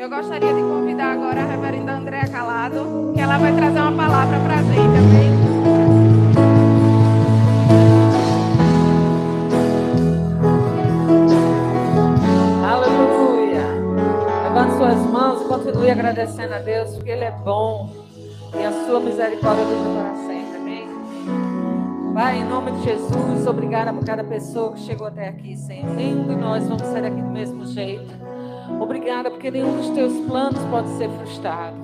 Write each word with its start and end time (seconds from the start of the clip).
Eu 0.00 0.08
gostaria 0.08 0.54
de 0.54 0.62
convidar 0.62 1.12
agora 1.12 1.42
a 1.42 1.44
reverenda 1.44 1.92
Andréa 1.92 2.26
Calado, 2.26 3.12
que 3.14 3.20
ela 3.20 3.36
vai 3.36 3.54
trazer 3.54 3.80
uma 3.80 3.92
palavra 3.92 4.40
para 4.40 4.54
a 4.54 4.62
gente, 4.62 4.78
amém? 4.78 5.30
Aleluia. 12.64 13.60
Levante 14.44 14.76
suas 14.78 14.96
mãos 15.12 15.42
e 15.42 15.44
continue 15.44 15.90
agradecendo 15.90 16.54
a 16.54 16.60
Deus, 16.60 16.94
porque 16.94 17.10
Ele 17.10 17.24
é 17.24 17.32
bom 17.32 17.90
e 18.58 18.64
a 18.64 18.72
sua 18.86 19.00
misericórdia 19.00 19.66
dura 19.66 20.00
para 20.00 20.14
sempre. 20.26 20.56
Amém? 20.56 20.88
Pai, 22.14 22.38
em 22.38 22.44
nome 22.44 22.70
de 22.72 22.84
Jesus, 22.84 23.46
obrigada 23.46 23.92
por 23.92 24.02
cada 24.02 24.24
pessoa 24.24 24.72
que 24.72 24.80
chegou 24.80 25.08
até 25.08 25.28
aqui, 25.28 25.58
Senhor. 25.58 25.94
Nenhum 25.94 26.26
de 26.26 26.36
nós 26.36 26.66
vamos 26.66 26.86
sair 26.86 27.04
aqui 27.04 27.20
do 27.20 27.28
mesmo 27.28 27.66
jeito. 27.66 28.39
Obrigada 28.78 29.30
porque 29.30 29.50
nenhum 29.50 29.76
dos 29.76 29.90
teus 29.90 30.12
planos 30.26 30.62
pode 30.70 30.88
ser 30.90 31.08
frustrado. 31.10 31.76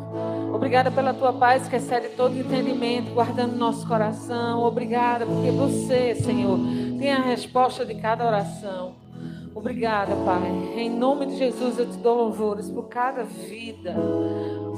Obrigada 0.52 0.90
pela 0.90 1.12
tua 1.12 1.32
paz 1.32 1.68
que 1.68 1.76
excede 1.76 2.10
todo 2.10 2.38
entendimento, 2.38 3.12
guardando 3.12 3.56
nosso 3.56 3.86
coração. 3.86 4.62
Obrigada 4.62 5.26
porque 5.26 5.50
você, 5.50 6.14
Senhor, 6.14 6.58
tem 6.98 7.12
a 7.12 7.20
resposta 7.20 7.84
de 7.84 7.94
cada 7.96 8.26
oração. 8.26 8.94
Obrigada, 9.54 10.14
Pai. 10.16 10.50
Em 10.76 10.90
nome 10.90 11.26
de 11.26 11.38
Jesus 11.38 11.78
eu 11.78 11.86
te 11.86 11.96
dou 11.98 12.16
louvores 12.16 12.68
por 12.70 12.88
cada 12.88 13.24
vida 13.24 13.94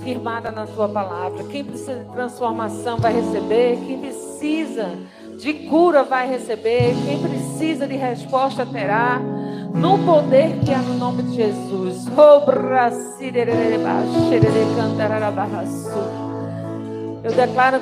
firmada 0.03 0.51
na 0.51 0.67
tua 0.67 0.89
palavra. 0.89 1.45
Quem 1.45 1.65
precisa 1.65 1.97
de 1.97 2.13
transformação 2.13 2.97
vai 2.97 3.13
receber, 3.13 3.77
quem 3.87 3.99
precisa 3.99 4.97
de 5.37 5.53
cura 5.69 6.05
vai 6.05 6.29
receber, 6.29 6.95
quem 7.05 7.21
precisa 7.21 7.87
de 7.87 7.97
resposta 7.97 8.65
terá 8.65 9.21
no 9.75 9.99
poder 9.99 10.61
que 10.61 10.73
há 10.73 10.79
no 10.79 10.95
nome 10.95 11.23
de 11.25 11.37
Jesus. 11.37 12.07
Eu 17.23 17.33
declaro 17.33 17.81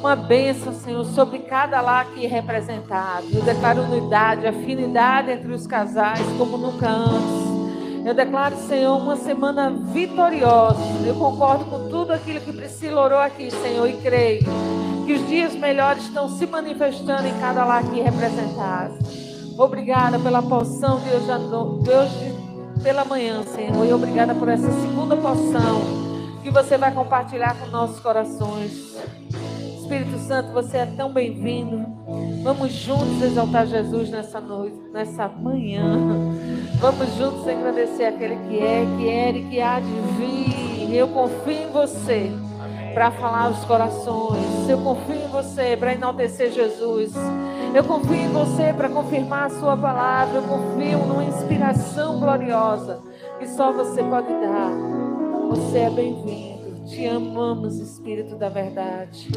uma 0.00 0.14
bênção, 0.14 0.72
Senhor, 0.72 1.04
sobre 1.06 1.40
cada 1.40 1.80
lar 1.80 2.02
aqui 2.02 2.26
representado. 2.26 3.26
Eu 3.32 3.42
declaro 3.42 3.82
unidade, 3.82 4.46
afinidade 4.46 5.30
entre 5.30 5.52
os 5.52 5.66
casais 5.66 6.24
como 6.36 6.56
nunca 6.56 6.88
antes. 6.88 7.48
Eu 8.04 8.14
declaro, 8.14 8.56
Senhor, 8.56 8.96
uma 8.96 9.16
semana 9.16 9.70
vitoriosa. 9.70 10.80
Eu 11.04 11.14
concordo 11.16 11.64
com 11.66 11.88
tudo 11.88 12.12
aquilo 12.12 12.40
que 12.40 12.52
Priscila 12.52 13.02
orou 13.02 13.18
aqui, 13.18 13.50
Senhor, 13.50 13.88
e 13.88 13.96
creio 13.96 14.44
que 15.04 15.14
os 15.14 15.26
dias 15.26 15.54
melhores 15.54 16.04
estão 16.04 16.28
se 16.28 16.46
manifestando 16.46 17.26
em 17.26 17.38
cada 17.40 17.64
lar 17.64 17.82
aqui 17.82 18.00
representado. 18.00 18.94
Obrigada 19.58 20.20
pela 20.20 20.40
porção 20.40 21.00
de 21.00 21.10
hoje, 21.10 21.82
de 21.82 21.90
hoje 21.90 22.48
pela 22.80 23.04
manhã, 23.04 23.42
Senhor. 23.42 23.84
E 23.84 23.92
obrigada 23.92 24.32
por 24.32 24.48
essa 24.48 24.70
segunda 24.80 25.16
porção 25.16 25.80
que 26.44 26.50
você 26.50 26.78
vai 26.78 26.94
compartilhar 26.94 27.58
com 27.58 27.66
nossos 27.66 27.98
corações. 27.98 28.96
Espírito 29.80 30.16
Santo, 30.20 30.52
você 30.52 30.76
é 30.76 30.86
tão 30.86 31.12
bem-vindo. 31.12 31.84
Vamos 32.44 32.72
juntos 32.72 33.20
exaltar 33.20 33.66
Jesus 33.66 34.10
nessa 34.10 34.40
noite, 34.40 34.78
nessa 34.92 35.26
manhã. 35.26 35.98
Vamos 36.78 37.12
juntos 37.16 37.48
agradecer 37.48 38.04
aquele 38.04 38.36
que 38.48 38.60
é, 38.60 38.86
que 38.96 39.08
era 39.08 39.38
e 39.38 39.44
que 39.48 39.60
há 39.60 39.80
de 39.80 39.92
vir. 40.16 40.94
Eu 40.94 41.08
confio 41.08 41.52
em 41.52 41.72
você 41.72 42.30
para 42.98 43.12
falar 43.12 43.50
os 43.50 43.64
corações. 43.64 44.68
Eu 44.68 44.78
confio 44.78 45.14
em 45.14 45.28
você 45.28 45.76
para 45.76 45.92
enaltecer 45.92 46.50
Jesus. 46.50 47.12
Eu 47.72 47.84
confio 47.84 48.16
em 48.16 48.28
você 48.28 48.72
para 48.72 48.88
confirmar 48.88 49.44
a 49.44 49.50
sua 49.50 49.76
palavra. 49.76 50.38
Eu 50.38 50.42
confio 50.42 50.98
numa 51.06 51.22
inspiração 51.22 52.18
gloriosa 52.18 52.98
que 53.38 53.46
só 53.46 53.70
você 53.70 54.02
pode 54.02 54.26
dar. 54.26 54.72
Você 55.48 55.78
é 55.78 55.90
bem-vindo. 55.90 56.86
Te 56.86 57.06
amamos, 57.06 57.78
Espírito 57.78 58.34
da 58.34 58.48
Verdade. 58.48 59.30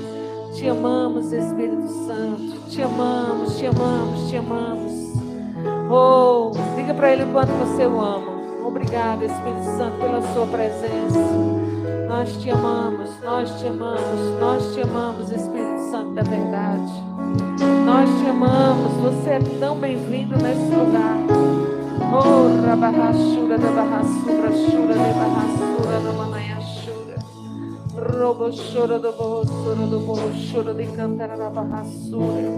Te 0.55 0.67
amamos, 0.67 1.31
Espírito 1.31 1.87
Santo. 2.07 2.67
Te 2.67 2.81
amamos, 2.81 3.59
te 3.59 3.67
amamos, 3.67 4.27
te 4.27 4.37
amamos. 4.37 4.91
Oh, 5.87 6.49
diga 6.75 6.95
para 6.95 7.11
Ele 7.11 7.25
o 7.25 7.31
quanto 7.31 7.51
você 7.51 7.85
o 7.85 8.01
ama. 8.01 8.41
Obrigado, 8.65 9.23
Espírito 9.23 9.65
Santo, 9.77 9.97
pela 9.99 10.19
sua 10.33 10.47
presença. 10.47 11.70
Nós 12.11 12.35
te 12.35 12.49
amamos, 12.49 13.09
nós 13.23 13.57
te 13.57 13.67
amamos, 13.67 14.39
nós 14.41 14.73
te 14.73 14.81
amamos, 14.81 15.31
Espírito 15.31 15.79
Santo 15.89 16.13
da 16.13 16.21
verdade. 16.23 16.91
Nós 17.85 18.09
te 18.19 18.27
amamos, 18.27 18.91
você 18.95 19.29
é 19.29 19.39
tão 19.61 19.79
bem-vindo 19.79 20.35
nesse 20.35 20.75
lugar. 20.75 21.15
Oh, 22.11 22.67
rabarrachura 22.67 23.57
da 23.57 23.71
barrassura, 23.71 24.51
chura 24.51 24.93
de 24.93 25.13
barrassura 25.13 25.99
da 26.03 26.11
manaiachura. 26.11 27.15
Robo 27.95 28.49
chora 28.51 28.99
do 28.99 29.13
borrossura 29.13 29.87
do 29.87 29.99
borrochura 30.01 30.73
de 30.73 30.87
cantar 30.87 31.37
da 31.37 31.49
barrassura. 31.49 32.51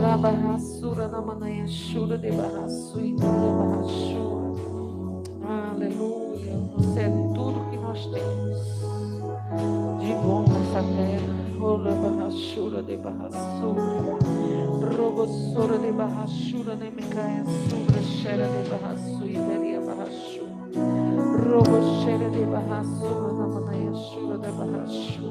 Rabarrassura 0.00 1.08
da 1.08 1.20
manaiachura 1.20 2.16
de 2.16 2.32
barrassura 2.32 3.16
da 3.18 3.26
barrassura. 3.26 4.46
Aleluia, 5.46 6.56
você 6.74 7.00
é 7.00 7.10
tudo 7.34 7.70
que 7.70 7.75
nós 7.96 8.06
temos 8.06 8.58
de 10.00 10.12
bom 10.14 10.44
nessa 10.46 10.82
terra. 10.82 11.36
Ola 11.58 11.90
barrachura 11.92 12.82
de 12.82 12.96
barrassura. 12.98 13.80
Robossura 14.96 15.78
de 15.78 15.92
barrachura 15.92 16.76
de 16.76 16.90
mecaia 16.90 17.42
subra 17.68 18.02
cheira 18.02 18.46
de 18.46 18.68
barraçu 18.68 19.24
e 19.24 19.38
veria 19.38 19.80
barrachu. 19.80 20.46
Robocheira 21.48 22.28
de 22.28 22.44
barrassura 22.44 23.32
na 23.32 23.46
manaia 23.46 23.94
chura 23.94 24.38
de 24.38 24.50
barrachu. 24.52 25.30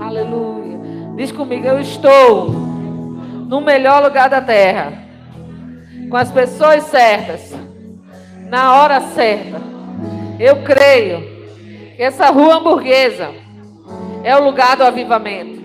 Aleluia. 0.00 0.78
Diz 1.16 1.32
comigo, 1.32 1.66
eu 1.66 1.80
estou 1.80 2.50
no 2.50 3.60
melhor 3.60 4.04
lugar 4.04 4.30
da 4.30 4.40
terra. 4.40 4.92
Com 6.08 6.16
as 6.16 6.30
pessoas 6.30 6.84
certas. 6.84 7.52
Na 8.48 8.80
hora 8.80 9.00
certa. 9.00 9.60
Eu 10.38 10.62
creio 10.62 11.31
que 11.96 12.02
essa 12.02 12.30
rua 12.30 12.56
hamburguesa 12.56 13.30
é 14.22 14.36
o 14.36 14.44
lugar 14.44 14.76
do 14.76 14.84
avivamento. 14.84 15.62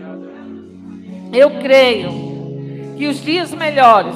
Eu 1.33 1.59
creio 1.59 2.09
que 2.97 3.07
os 3.07 3.21
dias 3.21 3.53
melhores 3.53 4.15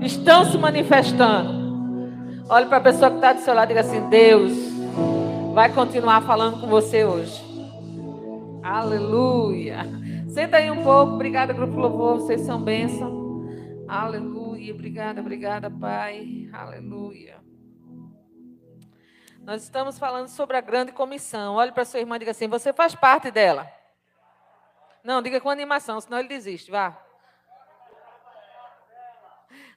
estão 0.00 0.44
se 0.44 0.56
manifestando. 0.56 1.62
Olhe 2.48 2.66
para 2.66 2.78
a 2.78 2.82
pessoa 2.82 3.10
que 3.10 3.16
está 3.16 3.32
do 3.32 3.40
seu 3.40 3.54
lado 3.54 3.70
e 3.70 3.74
diga 3.74 3.80
assim: 3.80 4.08
Deus 4.08 4.52
vai 5.52 5.72
continuar 5.72 6.22
falando 6.22 6.60
com 6.60 6.66
você 6.66 7.04
hoje. 7.04 7.42
Aleluia. 8.62 9.80
Senta 10.28 10.56
aí 10.56 10.70
um 10.70 10.82
pouco. 10.82 11.14
Obrigada, 11.14 11.52
Grupo 11.52 11.78
Louvor. 11.78 12.20
Vocês 12.20 12.40
são 12.42 12.60
bênção. 12.60 13.46
Aleluia. 13.88 14.72
Obrigada, 14.72 15.20
obrigada, 15.20 15.70
Pai. 15.70 16.48
Aleluia. 16.52 17.41
Nós 19.44 19.64
estamos 19.64 19.98
falando 19.98 20.28
sobre 20.28 20.56
a 20.56 20.60
grande 20.60 20.92
comissão. 20.92 21.56
Olhe 21.56 21.72
para 21.72 21.84
sua 21.84 21.98
irmã 21.98 22.14
e 22.14 22.20
diga 22.20 22.30
assim: 22.30 22.46
você 22.46 22.72
faz 22.72 22.94
parte 22.94 23.28
dela. 23.28 23.68
Não, 25.02 25.20
diga 25.20 25.40
com 25.40 25.50
animação, 25.50 26.00
senão 26.00 26.20
ele 26.20 26.28
desiste. 26.28 26.70
Vá. 26.70 26.96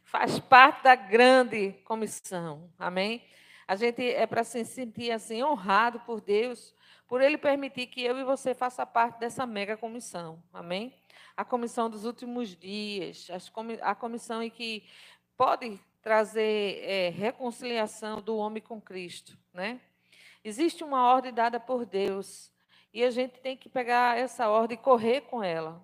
Faz 0.04 0.38
parte 0.38 0.84
da 0.84 0.94
grande 0.94 1.72
comissão. 1.84 2.72
Amém? 2.78 3.28
A 3.68 3.76
gente 3.76 4.08
é 4.08 4.28
para 4.28 4.44
se 4.44 4.64
sentir 4.64 5.10
assim 5.10 5.42
honrado 5.42 6.00
por 6.02 6.22
Deus, 6.22 6.76
por 7.08 7.20
Ele 7.20 7.36
permitir 7.36 7.88
que 7.88 8.04
eu 8.04 8.20
e 8.20 8.24
você 8.24 8.54
faça 8.54 8.86
parte 8.86 9.20
dessa 9.20 9.48
mega 9.48 9.76
comissão. 9.76 10.44
Amém? 10.54 10.94
A 11.36 11.44
comissão 11.44 11.90
dos 11.90 12.06
últimos 12.06 12.56
dias, 12.56 13.28
a 13.82 13.96
comissão 13.96 14.44
em 14.44 14.50
que 14.52 14.88
pode 15.38 15.80
trazer 16.02 16.84
é, 16.84 17.10
reconciliação 17.10 18.22
do 18.22 18.38
homem 18.38 18.62
com 18.62 18.80
Cristo, 18.80 19.38
né? 19.54 19.80
Existe 20.44 20.84
uma 20.84 21.10
ordem 21.12 21.34
dada 21.34 21.60
por 21.60 21.86
Deus 21.86 22.52
e 22.94 23.04
a 23.04 23.10
gente 23.10 23.40
tem 23.40 23.58
que 23.58 23.68
pegar 23.68 24.18
essa 24.18 24.48
ordem 24.48 24.78
e 24.78 24.82
correr 24.82 25.22
com 25.22 25.44
ela, 25.44 25.84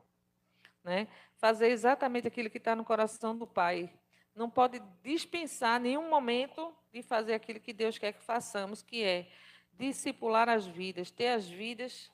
né? 0.83 1.07
Fazer 1.37 1.69
exatamente 1.69 2.27
aquilo 2.27 2.49
que 2.49 2.59
está 2.59 2.75
no 2.75 2.85
coração 2.85 3.35
do 3.35 3.47
Pai. 3.47 3.91
Não 4.35 4.49
pode 4.49 4.81
dispensar 5.03 5.79
nenhum 5.79 6.09
momento 6.09 6.73
de 6.93 7.01
fazer 7.01 7.33
aquilo 7.33 7.59
que 7.59 7.73
Deus 7.73 7.97
quer 7.97 8.13
que 8.13 8.21
façamos, 8.21 8.81
que 8.81 9.03
é 9.03 9.27
discipular 9.73 10.47
as 10.47 10.67
vidas, 10.67 11.09
ter 11.09 11.29
as 11.29 11.49
vidas 11.49 12.11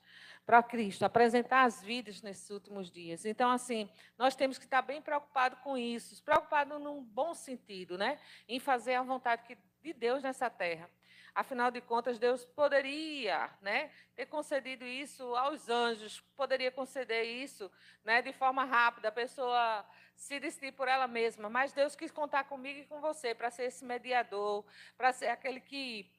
para 0.48 0.64
Cristo, 0.64 1.04
apresentar 1.04 1.66
as 1.66 1.84
vidas 1.84 2.22
nesses 2.22 2.50
últimos 2.50 2.90
dias. 2.90 3.26
Então, 3.26 3.52
assim, 3.52 3.90
nós 4.18 4.34
temos 4.34 4.58
que 4.58 4.64
estar 4.64 4.82
bem 4.82 5.02
preocupados 5.02 5.60
com 5.60 5.78
isso, 5.78 6.24
preocupados 6.24 6.82
num 6.82 7.04
bom 7.04 7.34
sentido, 7.34 7.98
né? 7.98 8.18
Em 8.48 8.58
fazer 8.58 8.96
a 8.96 9.04
vontade 9.04 9.58
de 9.84 9.92
Deus 9.92 10.24
nessa 10.24 10.50
terra. 10.50 10.90
Afinal 11.36 11.70
de 11.70 11.82
contas, 11.82 12.18
Deus 12.18 12.46
poderia 12.46 13.50
né, 13.62 13.92
ter 14.16 14.26
concedido 14.26 14.86
isso 14.86 15.36
aos 15.36 15.68
anjos, 15.68 16.22
poderia 16.38 16.72
conceder 16.72 17.26
isso 17.26 17.70
né, 18.04 18.22
de 18.22 18.32
forma 18.32 18.64
rápida, 18.64 19.10
a 19.10 19.12
pessoa 19.12 19.86
se 20.16 20.40
decidir 20.40 20.72
por 20.72 20.88
ela 20.88 21.08
mesma. 21.08 21.50
Mas 21.50 21.74
Deus 21.74 21.94
quis 21.94 22.10
contar 22.10 22.46
comigo 22.46 22.80
e 22.80 22.86
com 22.86 23.02
você 23.02 23.36
para 23.36 23.52
ser 23.52 23.66
esse 23.66 23.84
mediador, 23.84 24.66
para 24.98 25.12
ser 25.12 25.28
aquele 25.28 25.60
que 25.60 26.10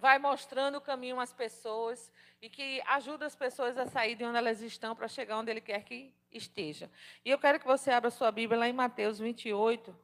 vai 0.00 0.18
mostrando 0.18 0.78
o 0.78 0.80
caminho 0.80 1.20
às 1.20 1.32
pessoas 1.32 2.10
e 2.40 2.48
que 2.48 2.82
ajuda 2.86 3.26
as 3.26 3.36
pessoas 3.36 3.76
a 3.76 3.86
sair 3.86 4.16
de 4.16 4.24
onde 4.24 4.38
elas 4.38 4.60
estão 4.62 4.96
para 4.96 5.06
chegar 5.06 5.38
onde 5.38 5.50
Ele 5.50 5.60
quer 5.60 5.84
que 5.84 6.12
esteja. 6.32 6.90
E 7.24 7.30
eu 7.30 7.38
quero 7.38 7.60
que 7.60 7.66
você 7.66 7.90
abra 7.90 8.10
sua 8.10 8.32
Bíblia 8.32 8.58
lá 8.58 8.68
em 8.68 8.72
Mateus 8.72 9.18
28, 9.18 9.94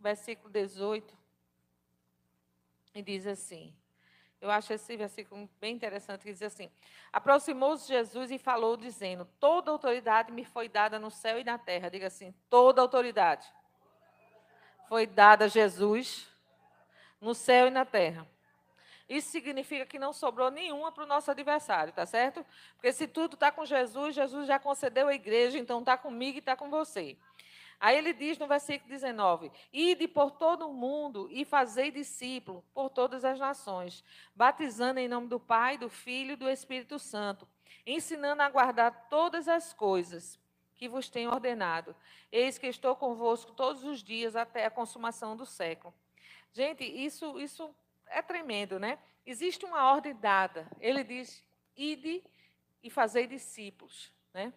versículo 0.00 0.50
18, 0.50 1.16
e 2.94 3.02
diz 3.02 3.26
assim. 3.26 3.74
Eu 4.40 4.52
acho 4.52 4.72
esse 4.72 4.96
versículo 4.96 5.50
bem 5.60 5.74
interessante, 5.74 6.22
que 6.22 6.30
diz 6.30 6.42
assim: 6.42 6.70
Aproximou-se 7.12 7.88
Jesus 7.88 8.30
e 8.30 8.38
falou, 8.38 8.76
dizendo: 8.76 9.24
Toda 9.40 9.70
autoridade 9.70 10.30
me 10.30 10.44
foi 10.44 10.68
dada 10.68 10.96
no 10.96 11.10
céu 11.10 11.40
e 11.40 11.44
na 11.44 11.58
terra. 11.58 11.90
Diga 11.90 12.06
assim: 12.06 12.32
toda 12.48 12.80
autoridade 12.80 13.44
foi 14.88 15.06
dada 15.06 15.46
a 15.46 15.48
Jesus 15.48 16.26
no 17.20 17.34
céu 17.34 17.66
e 17.66 17.70
na 17.70 17.84
terra. 17.84 18.26
Isso 19.08 19.30
significa 19.30 19.86
que 19.86 19.98
não 19.98 20.12
sobrou 20.12 20.50
nenhuma 20.50 20.92
para 20.92 21.04
o 21.04 21.06
nosso 21.06 21.30
adversário, 21.30 21.92
tá 21.92 22.04
certo? 22.04 22.44
Porque 22.74 22.92
se 22.92 23.08
tudo 23.08 23.34
está 23.34 23.50
com 23.50 23.64
Jesus, 23.64 24.14
Jesus 24.14 24.46
já 24.46 24.58
concedeu 24.58 25.08
a 25.08 25.14
igreja, 25.14 25.58
então 25.58 25.80
está 25.80 25.96
comigo 25.96 26.36
e 26.36 26.40
está 26.40 26.54
com 26.54 26.68
você. 26.68 27.16
Aí 27.80 27.96
ele 27.96 28.12
diz 28.12 28.36
no 28.38 28.46
versículo 28.46 28.90
19: 28.90 29.50
Ide 29.72 30.08
por 30.08 30.32
todo 30.32 30.68
o 30.68 30.74
mundo 30.74 31.28
e 31.30 31.44
fazei 31.44 31.90
discípulo 31.90 32.64
por 32.74 32.90
todas 32.90 33.24
as 33.24 33.38
nações, 33.38 34.04
batizando 34.34 35.00
em 35.00 35.08
nome 35.08 35.28
do 35.28 35.40
Pai, 35.40 35.78
do 35.78 35.88
Filho 35.88 36.32
e 36.32 36.36
do 36.36 36.50
Espírito 36.50 36.98
Santo, 36.98 37.48
ensinando 37.86 38.42
a 38.42 38.50
guardar 38.50 39.08
todas 39.08 39.48
as 39.48 39.72
coisas 39.72 40.38
que 40.74 40.88
vos 40.88 41.08
tenho 41.08 41.30
ordenado. 41.30 41.94
Eis 42.30 42.58
que 42.58 42.66
estou 42.66 42.94
convosco 42.94 43.52
todos 43.52 43.84
os 43.84 44.02
dias 44.02 44.36
até 44.36 44.66
a 44.66 44.70
consumação 44.70 45.36
do 45.36 45.46
século. 45.46 45.94
Gente, 46.58 46.82
isso, 46.82 47.38
isso 47.38 47.72
é 48.08 48.20
tremendo, 48.20 48.80
né? 48.80 48.98
Existe 49.24 49.64
uma 49.64 49.92
ordem 49.92 50.12
dada. 50.12 50.66
Ele 50.80 51.04
diz: 51.04 51.40
ide 51.76 52.20
e 52.82 52.90
fazei 52.90 53.28
discípulos, 53.28 54.12
né? 54.34 54.52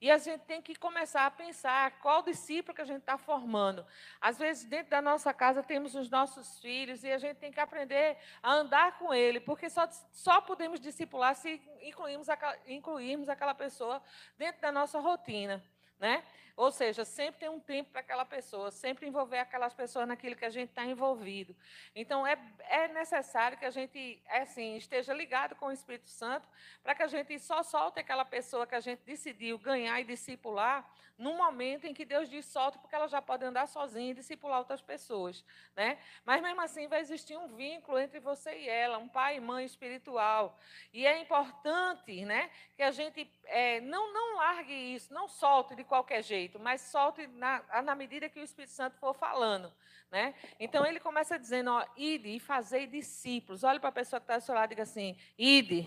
E 0.00 0.10
a 0.10 0.16
gente 0.16 0.40
tem 0.46 0.62
que 0.62 0.74
começar 0.74 1.26
a 1.26 1.30
pensar 1.30 2.00
qual 2.00 2.22
discípulo 2.22 2.74
que 2.74 2.80
a 2.80 2.86
gente 2.86 3.00
está 3.00 3.18
formando. 3.18 3.84
Às 4.18 4.38
vezes, 4.38 4.64
dentro 4.64 4.92
da 4.92 5.02
nossa 5.02 5.34
casa, 5.34 5.62
temos 5.62 5.94
os 5.94 6.08
nossos 6.08 6.58
filhos 6.58 7.04
e 7.04 7.12
a 7.12 7.18
gente 7.18 7.36
tem 7.36 7.52
que 7.52 7.60
aprender 7.60 8.16
a 8.42 8.54
andar 8.54 8.98
com 8.98 9.12
ele, 9.12 9.38
porque 9.38 9.68
só, 9.68 9.86
só 10.10 10.40
podemos 10.40 10.80
discipular 10.80 11.34
se 11.34 11.60
incluirmos 11.82 12.30
aquela, 12.30 12.58
incluirmos 12.66 13.28
aquela 13.28 13.54
pessoa 13.54 14.02
dentro 14.38 14.62
da 14.62 14.72
nossa 14.72 14.98
rotina. 14.98 15.62
Né? 16.00 16.24
Ou 16.56 16.70
seja, 16.70 17.04
sempre 17.04 17.40
tem 17.40 17.48
um 17.48 17.60
tempo 17.60 17.90
para 17.90 18.00
aquela 18.00 18.24
pessoa, 18.24 18.70
sempre 18.70 19.06
envolver 19.06 19.38
aquelas 19.38 19.72
pessoas 19.72 20.06
naquilo 20.06 20.36
que 20.36 20.44
a 20.44 20.50
gente 20.50 20.70
está 20.70 20.84
envolvido. 20.84 21.56
Então, 21.94 22.26
é, 22.26 22.36
é 22.68 22.88
necessário 22.88 23.56
que 23.56 23.64
a 23.64 23.70
gente 23.70 24.22
é 24.26 24.42
assim, 24.42 24.76
esteja 24.76 25.14
ligado 25.14 25.54
com 25.56 25.66
o 25.66 25.72
Espírito 25.72 26.08
Santo, 26.08 26.48
para 26.82 26.94
que 26.94 27.02
a 27.02 27.06
gente 27.06 27.38
só 27.38 27.62
solte 27.62 28.00
aquela 28.00 28.24
pessoa 28.24 28.66
que 28.66 28.74
a 28.74 28.80
gente 28.80 29.00
decidiu 29.04 29.58
ganhar 29.58 30.00
e 30.00 30.04
discipular 30.04 30.88
no 31.22 31.34
momento 31.34 31.86
em 31.86 31.94
que 31.94 32.04
Deus 32.04 32.28
diz 32.28 32.44
solta, 32.46 32.78
porque 32.78 32.94
ela 32.94 33.06
já 33.06 33.22
pode 33.22 33.44
andar 33.44 33.68
sozinha 33.68 34.10
e 34.10 34.14
discipular 34.14 34.58
outras 34.58 34.80
pessoas. 34.80 35.44
Né? 35.76 35.96
Mas, 36.24 36.42
mesmo 36.42 36.60
assim, 36.60 36.88
vai 36.88 37.00
existir 37.00 37.36
um 37.36 37.46
vínculo 37.46 37.98
entre 37.98 38.18
você 38.18 38.52
e 38.58 38.68
ela, 38.68 38.98
um 38.98 39.08
pai 39.08 39.36
e 39.36 39.40
mãe 39.40 39.64
espiritual. 39.64 40.58
E 40.92 41.06
é 41.06 41.20
importante 41.20 42.24
né, 42.24 42.50
que 42.74 42.82
a 42.82 42.90
gente 42.90 43.30
é, 43.44 43.80
não, 43.80 44.12
não 44.12 44.36
largue 44.36 44.72
isso, 44.72 45.14
não 45.14 45.28
solte 45.28 45.76
de 45.76 45.84
qualquer 45.84 46.24
jeito 46.24 46.41
jeito, 46.42 46.58
mas 46.58 46.80
solte 46.80 47.26
na, 47.28 47.62
na 47.82 47.94
medida 47.94 48.28
que 48.28 48.40
o 48.40 48.42
Espírito 48.42 48.72
Santo 48.72 48.96
for 48.96 49.14
falando. 49.14 49.72
Né? 50.10 50.34
Então 50.58 50.84
ele 50.84 51.00
começa 51.00 51.38
dizendo: 51.38 51.70
ó, 51.70 51.84
ide 51.96 52.28
e 52.28 52.40
fazei 52.40 52.86
discípulos. 52.86 53.64
Olhe 53.64 53.78
para 53.78 53.88
a 53.88 53.92
pessoa 53.92 54.20
que 54.20 54.24
está 54.24 54.34
ao 54.34 54.40
seu 54.40 54.54
lado 54.54 54.66
e 54.66 54.74
diga 54.74 54.82
assim: 54.82 55.16
ide 55.38 55.86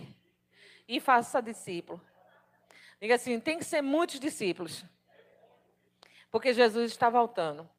e 0.88 1.00
faça 1.00 1.42
discípulo. 1.42 2.02
Diga 3.00 3.16
assim: 3.16 3.40
tem 3.40 3.58
que 3.58 3.66
ser 3.66 3.82
muitos 3.82 4.20
discípulos. 4.20 4.86
Porque 6.32 6.54
Jesus 6.54 6.92
está 6.92 7.10
voltando. 7.10 7.70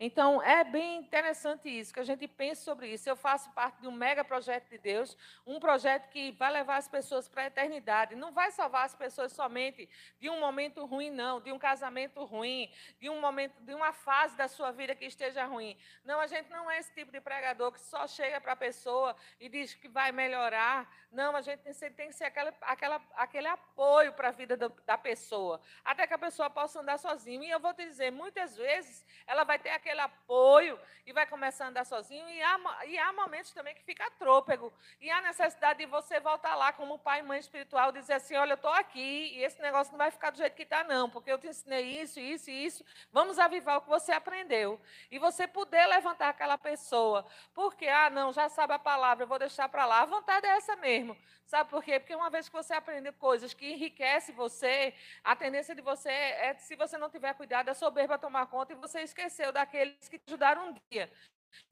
Então, 0.00 0.42
é 0.42 0.64
bem 0.64 0.98
interessante 0.98 1.68
isso, 1.68 1.94
que 1.94 2.00
a 2.00 2.04
gente 2.04 2.26
pense 2.26 2.62
sobre 2.62 2.88
isso. 2.88 3.08
Eu 3.08 3.14
faço 3.14 3.50
parte 3.50 3.80
de 3.80 3.86
um 3.86 3.92
mega 3.92 4.24
projeto 4.24 4.68
de 4.68 4.78
Deus, 4.78 5.16
um 5.46 5.60
projeto 5.60 6.08
que 6.08 6.32
vai 6.32 6.50
levar 6.50 6.76
as 6.76 6.88
pessoas 6.88 7.28
para 7.28 7.42
a 7.42 7.46
eternidade. 7.46 8.16
Não 8.16 8.32
vai 8.32 8.50
salvar 8.50 8.84
as 8.84 8.94
pessoas 8.94 9.32
somente 9.32 9.88
de 10.18 10.28
um 10.28 10.40
momento 10.40 10.84
ruim, 10.84 11.10
não, 11.10 11.40
de 11.40 11.52
um 11.52 11.58
casamento 11.58 12.24
ruim, 12.24 12.68
de 13.00 13.08
um 13.08 13.20
momento, 13.20 13.54
de 13.60 13.74
uma 13.74 13.92
fase 13.92 14.36
da 14.36 14.48
sua 14.48 14.72
vida 14.72 14.94
que 14.94 15.04
esteja 15.04 15.44
ruim. 15.44 15.76
Não, 16.04 16.20
a 16.20 16.26
gente 16.26 16.50
não 16.50 16.68
é 16.70 16.78
esse 16.78 16.92
tipo 16.92 17.12
de 17.12 17.20
pregador 17.20 17.70
que 17.70 17.80
só 17.80 18.06
chega 18.08 18.40
para 18.40 18.52
a 18.52 18.56
pessoa 18.56 19.14
e 19.38 19.48
diz 19.48 19.74
que 19.74 19.88
vai 19.88 20.10
melhorar. 20.10 20.92
Não, 21.12 21.36
a 21.36 21.42
gente 21.42 21.62
tem, 21.62 22.08
que 22.08 22.14
ser 22.14 22.24
aquela, 22.24 22.52
aquela, 22.62 23.00
aquele 23.14 23.46
apoio 23.46 24.12
para 24.14 24.28
a 24.28 24.32
vida 24.32 24.56
do, 24.56 24.68
da 24.84 24.98
pessoa, 24.98 25.60
até 25.84 26.06
que 26.06 26.14
a 26.14 26.18
pessoa 26.18 26.50
possa 26.50 26.80
andar 26.80 26.98
sozinha. 26.98 27.46
E 27.46 27.50
eu 27.50 27.60
vou 27.60 27.72
te 27.72 27.84
dizer, 27.84 28.10
muitas 28.10 28.56
vezes 28.56 29.04
ela 29.26 29.44
vai 29.44 29.58
ter 29.58 29.70
aquele 29.70 29.91
aquele 29.92 30.00
apoio 30.00 30.78
e 31.04 31.12
vai 31.12 31.26
começar 31.26 31.66
a 31.66 31.68
andar 31.68 31.84
sozinho. 31.84 32.28
E 32.28 32.42
há, 32.42 32.86
e 32.86 32.98
há 32.98 33.12
momentos 33.12 33.52
também 33.52 33.74
que 33.74 33.82
fica 33.82 34.10
trôpego. 34.12 34.72
E 35.00 35.10
há 35.10 35.20
necessidade 35.20 35.80
de 35.80 35.86
você 35.86 36.18
voltar 36.18 36.54
lá 36.54 36.72
como 36.72 36.98
pai 36.98 37.20
e 37.20 37.22
mãe 37.22 37.38
espiritual 37.38 37.90
e 37.90 37.92
dizer 37.92 38.14
assim: 38.14 38.34
olha, 38.36 38.52
eu 38.52 38.56
estou 38.56 38.72
aqui 38.72 39.34
e 39.34 39.44
esse 39.44 39.60
negócio 39.60 39.92
não 39.92 39.98
vai 39.98 40.10
ficar 40.10 40.30
do 40.30 40.38
jeito 40.38 40.56
que 40.56 40.62
está, 40.62 40.82
não, 40.84 41.10
porque 41.10 41.30
eu 41.30 41.38
te 41.38 41.46
ensinei 41.46 42.00
isso, 42.00 42.18
isso 42.18 42.50
e 42.50 42.64
isso. 42.64 42.84
Vamos 43.12 43.38
avivar 43.38 43.78
o 43.78 43.80
que 43.82 43.88
você 43.88 44.12
aprendeu. 44.12 44.80
E 45.10 45.18
você 45.18 45.46
poder 45.46 45.86
levantar 45.86 46.30
aquela 46.30 46.56
pessoa. 46.56 47.26
Porque, 47.54 47.86
ah, 47.86 48.10
não, 48.10 48.32
já 48.32 48.48
sabe 48.48 48.72
a 48.72 48.78
palavra, 48.78 49.24
eu 49.24 49.28
vou 49.28 49.38
deixar 49.38 49.68
para 49.68 49.84
lá. 49.84 50.02
A 50.02 50.06
vontade 50.06 50.46
é 50.46 50.56
essa 50.56 50.74
mesmo. 50.76 51.16
Sabe 51.52 51.68
por 51.68 51.84
quê? 51.84 52.00
Porque 52.00 52.14
uma 52.14 52.30
vez 52.30 52.48
que 52.48 52.54
você 52.54 52.72
aprende 52.72 53.12
coisas 53.12 53.52
que 53.52 53.72
enriquecem 53.72 54.34
você, 54.34 54.94
a 55.22 55.36
tendência 55.36 55.74
de 55.74 55.82
você 55.82 56.08
é, 56.08 56.54
se 56.54 56.74
você 56.74 56.96
não 56.96 57.10
tiver 57.10 57.34
cuidado, 57.34 57.68
a 57.68 57.74
soberba 57.74 58.16
tomar 58.16 58.46
conta 58.46 58.72
e 58.72 58.76
você 58.76 59.02
esqueceu 59.02 59.52
daqueles 59.52 60.08
que 60.08 60.18
te 60.18 60.24
ajudaram 60.28 60.70
um 60.70 60.74
dia. 60.90 61.12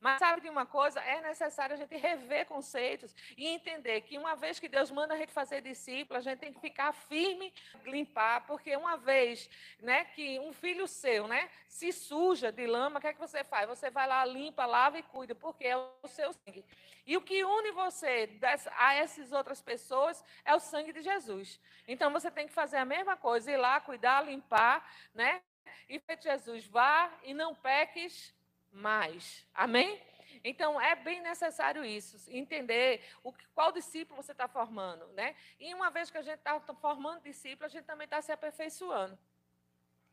Mas 0.00 0.19
sabe 0.19 0.41
de 0.41 0.49
uma 0.49 0.67
coisa? 0.67 1.00
É 1.00 1.21
necessário 1.21 1.75
a 1.75 1.77
gente 1.77 1.97
rever 1.97 2.47
conceitos 2.47 3.15
e 3.37 3.47
entender 3.47 4.00
que 4.03 4.19
uma 4.19 4.35
vez 4.35 4.59
que 4.59 4.69
Deus 4.69 4.91
manda 4.91 5.15
a 5.15 5.17
gente 5.17 5.32
fazer 5.32 5.61
discípulo, 5.61 6.19
a 6.19 6.23
gente 6.23 6.38
tem 6.38 6.53
que 6.53 6.61
ficar 6.61 6.93
firme, 6.93 7.53
limpar, 7.85 8.47
porque 8.47 8.77
uma 8.77 8.97
vez 8.97 9.49
né, 9.81 10.05
que 10.06 10.38
um 10.41 10.53
filho 10.53 10.87
seu 10.87 11.27
né, 11.29 11.50
se 11.69 11.93
suja 11.93 12.50
de 12.50 12.67
lama, 12.67 12.99
o 12.99 13.00
que 13.00 13.09
é 13.09 13.12
que 13.12 13.21
você 13.21 13.44
faz? 13.44 13.69
Você 13.69 13.91
vai 13.91 14.06
lá, 14.06 14.25
limpa, 14.25 14.67
lava 14.67 14.99
e 14.99 15.03
cuida, 15.03 15.35
porque 15.35 15.67
é 15.67 15.77
o 15.77 16.09
seu 16.09 16.32
sangue. 16.32 16.65
E 17.06 17.17
o 17.17 17.21
que 17.21 17.44
une 17.44 17.73
você 17.73 18.39
a 18.77 18.94
essas 18.94 19.32
outras 19.32 19.60
pessoas 19.60 20.22
é 20.44 20.55
o 20.55 20.60
sangue 20.60 20.93
de 20.93 21.03
Jesus. 21.03 21.60
Então 21.89 22.13
você 22.13 22.31
tem 22.31 22.46
que 22.46 22.53
fazer 22.53 22.77
a 22.77 22.84
mesma 22.84 23.17
coisa, 23.17 23.51
ir 23.51 23.56
lá, 23.56 23.81
cuidar, 23.81 24.22
limpar, 24.22 24.89
né? 25.15 25.43
E 25.89 26.01
Jesus, 26.22 26.67
vá 26.67 27.10
e 27.25 27.34
não 27.34 27.53
peques 27.53 28.32
mais. 28.72 29.46
Amém? 29.55 30.00
Então, 30.43 30.81
é 30.81 30.94
bem 30.94 31.20
necessário 31.20 31.84
isso, 31.84 32.31
entender 32.31 33.05
o, 33.22 33.32
qual 33.55 33.72
discípulo 33.72 34.22
você 34.22 34.32
está 34.32 34.48
formando. 34.48 35.06
Né? 35.08 35.34
E 35.58 35.74
uma 35.74 35.91
vez 35.91 36.10
que 36.10 36.19
a 36.19 36.22
gente 36.22 36.39
está 36.39 36.58
formando 36.60 37.22
discípulo, 37.22 37.67
a 37.67 37.69
gente 37.69 37.84
também 37.84 38.06
está 38.06 38.22
se 38.22 38.32
aperfeiçoando. 38.32 39.19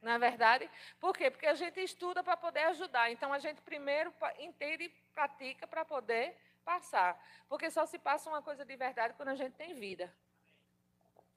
Não 0.02 0.12
é 0.12 0.20
verdade? 0.20 0.70
Por 1.00 1.16
quê? 1.16 1.32
Porque 1.32 1.48
a 1.48 1.56
gente 1.56 1.80
estuda 1.80 2.24
para 2.24 2.38
poder 2.38 2.64
ajudar. 2.66 3.12
Então, 3.12 3.32
a 3.34 3.40
gente 3.40 3.62
primeiro 3.62 4.14
entende 4.38 4.86
e 4.86 4.90
pratica 5.14 5.66
para 5.66 5.84
poder 5.86 6.36
passar. 6.64 7.20
Porque 7.48 7.72
só 7.72 7.86
se 7.86 7.98
passa 7.98 8.30
uma 8.30 8.42
coisa 8.42 8.66
de 8.66 8.76
verdade 8.76 9.14
quando 9.16 9.30
a 9.30 9.36
gente 9.36 9.54
tem 9.54 9.74
vida. 9.74 10.14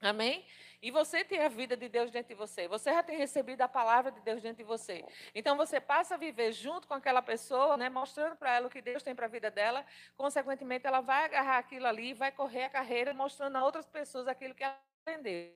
Amém? 0.01 0.43
E 0.81 0.89
você 0.89 1.23
tem 1.23 1.39
a 1.43 1.47
vida 1.47 1.77
de 1.77 1.87
Deus 1.87 2.09
dentro 2.09 2.29
de 2.29 2.33
você. 2.33 2.67
Você 2.67 2.91
já 2.91 3.03
tem 3.03 3.15
recebido 3.15 3.61
a 3.61 3.67
palavra 3.67 4.11
de 4.11 4.19
Deus 4.21 4.41
dentro 4.41 4.57
de 4.57 4.63
você. 4.63 5.05
Então 5.35 5.55
você 5.55 5.79
passa 5.79 6.15
a 6.15 6.17
viver 6.17 6.51
junto 6.53 6.87
com 6.87 6.95
aquela 6.95 7.21
pessoa, 7.21 7.77
né, 7.77 7.87
mostrando 7.87 8.35
para 8.35 8.55
ela 8.55 8.65
o 8.65 8.69
que 8.69 8.81
Deus 8.81 9.03
tem 9.03 9.13
para 9.13 9.27
a 9.27 9.29
vida 9.29 9.51
dela. 9.51 9.85
Consequentemente, 10.17 10.87
ela 10.87 11.01
vai 11.01 11.25
agarrar 11.25 11.59
aquilo 11.59 11.85
ali, 11.85 12.15
vai 12.15 12.31
correr 12.31 12.63
a 12.63 12.69
carreira, 12.69 13.13
mostrando 13.13 13.57
a 13.57 13.63
outras 13.63 13.85
pessoas 13.85 14.27
aquilo 14.27 14.55
que 14.55 14.63
ela 14.63 14.75
aprendeu. 15.01 15.53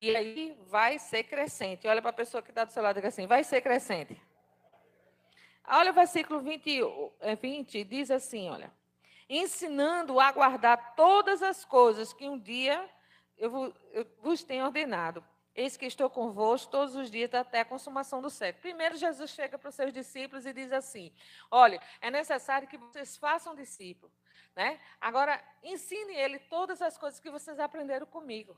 E 0.00 0.14
aí 0.14 0.56
vai 0.68 0.96
ser 1.00 1.24
crescente. 1.24 1.88
Olha 1.88 2.00
para 2.00 2.10
a 2.10 2.14
pessoa 2.14 2.40
que 2.40 2.50
está 2.50 2.64
do 2.64 2.72
seu 2.72 2.82
lado 2.82 2.98
e 2.98 3.02
diz 3.02 3.08
assim: 3.08 3.26
vai 3.26 3.42
ser 3.42 3.60
crescente. 3.60 4.20
Olha 5.66 5.90
o 5.90 5.94
versículo 5.94 6.40
20, 6.40 6.80
20 7.40 7.82
diz 7.82 8.12
assim: 8.12 8.48
olha. 8.48 8.72
Ensinando 9.28 10.18
a 10.20 10.32
guardar 10.32 10.94
todas 10.94 11.42
as 11.42 11.62
coisas 11.62 12.14
que 12.14 12.26
um 12.26 12.38
dia 12.38 12.88
eu, 13.38 13.74
eu 13.92 14.06
vos 14.20 14.42
tenho 14.42 14.64
ordenado. 14.64 15.24
Eis 15.54 15.76
que 15.76 15.86
estou 15.86 16.08
convosco 16.08 16.70
todos 16.70 16.94
os 16.94 17.10
dias 17.10 17.34
até 17.34 17.60
a 17.60 17.64
consumação 17.64 18.22
do 18.22 18.30
século. 18.30 18.62
Primeiro, 18.62 18.96
Jesus 18.96 19.30
chega 19.30 19.58
para 19.58 19.68
os 19.68 19.74
seus 19.74 19.92
discípulos 19.92 20.46
e 20.46 20.52
diz 20.52 20.72
assim: 20.72 21.12
Olha, 21.50 21.80
é 22.00 22.10
necessário 22.10 22.68
que 22.68 22.78
vocês 22.78 23.16
façam 23.16 23.54
discípulo. 23.54 24.12
Né? 24.54 24.80
Agora, 25.00 25.42
ensine 25.62 26.14
ele 26.14 26.38
todas 26.38 26.80
as 26.82 26.96
coisas 26.96 27.18
que 27.18 27.30
vocês 27.30 27.58
aprenderam 27.58 28.06
comigo. 28.06 28.56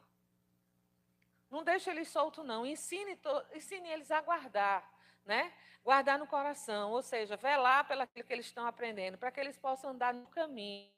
Não 1.51 1.65
deixe 1.65 1.91
eles 1.91 2.09
soltos, 2.09 2.45
não. 2.45 2.65
Ensine, 2.67 3.19
ensine 3.55 3.89
eles 3.89 4.11
a 4.11 4.21
guardar 4.21 4.89
né? 5.25 5.53
Guardar 5.85 6.19
no 6.19 6.27
coração, 6.27 6.91
ou 6.91 7.03
seja, 7.03 7.37
velar 7.37 7.87
pelo 7.87 8.07
que 8.07 8.25
eles 8.33 8.47
estão 8.47 8.67
aprendendo, 8.67 9.17
para 9.17 9.31
que 9.31 9.41
eles 9.41 9.57
possam 9.57 9.91
andar 9.91 10.13
no 10.13 10.27
caminho. 10.27 10.91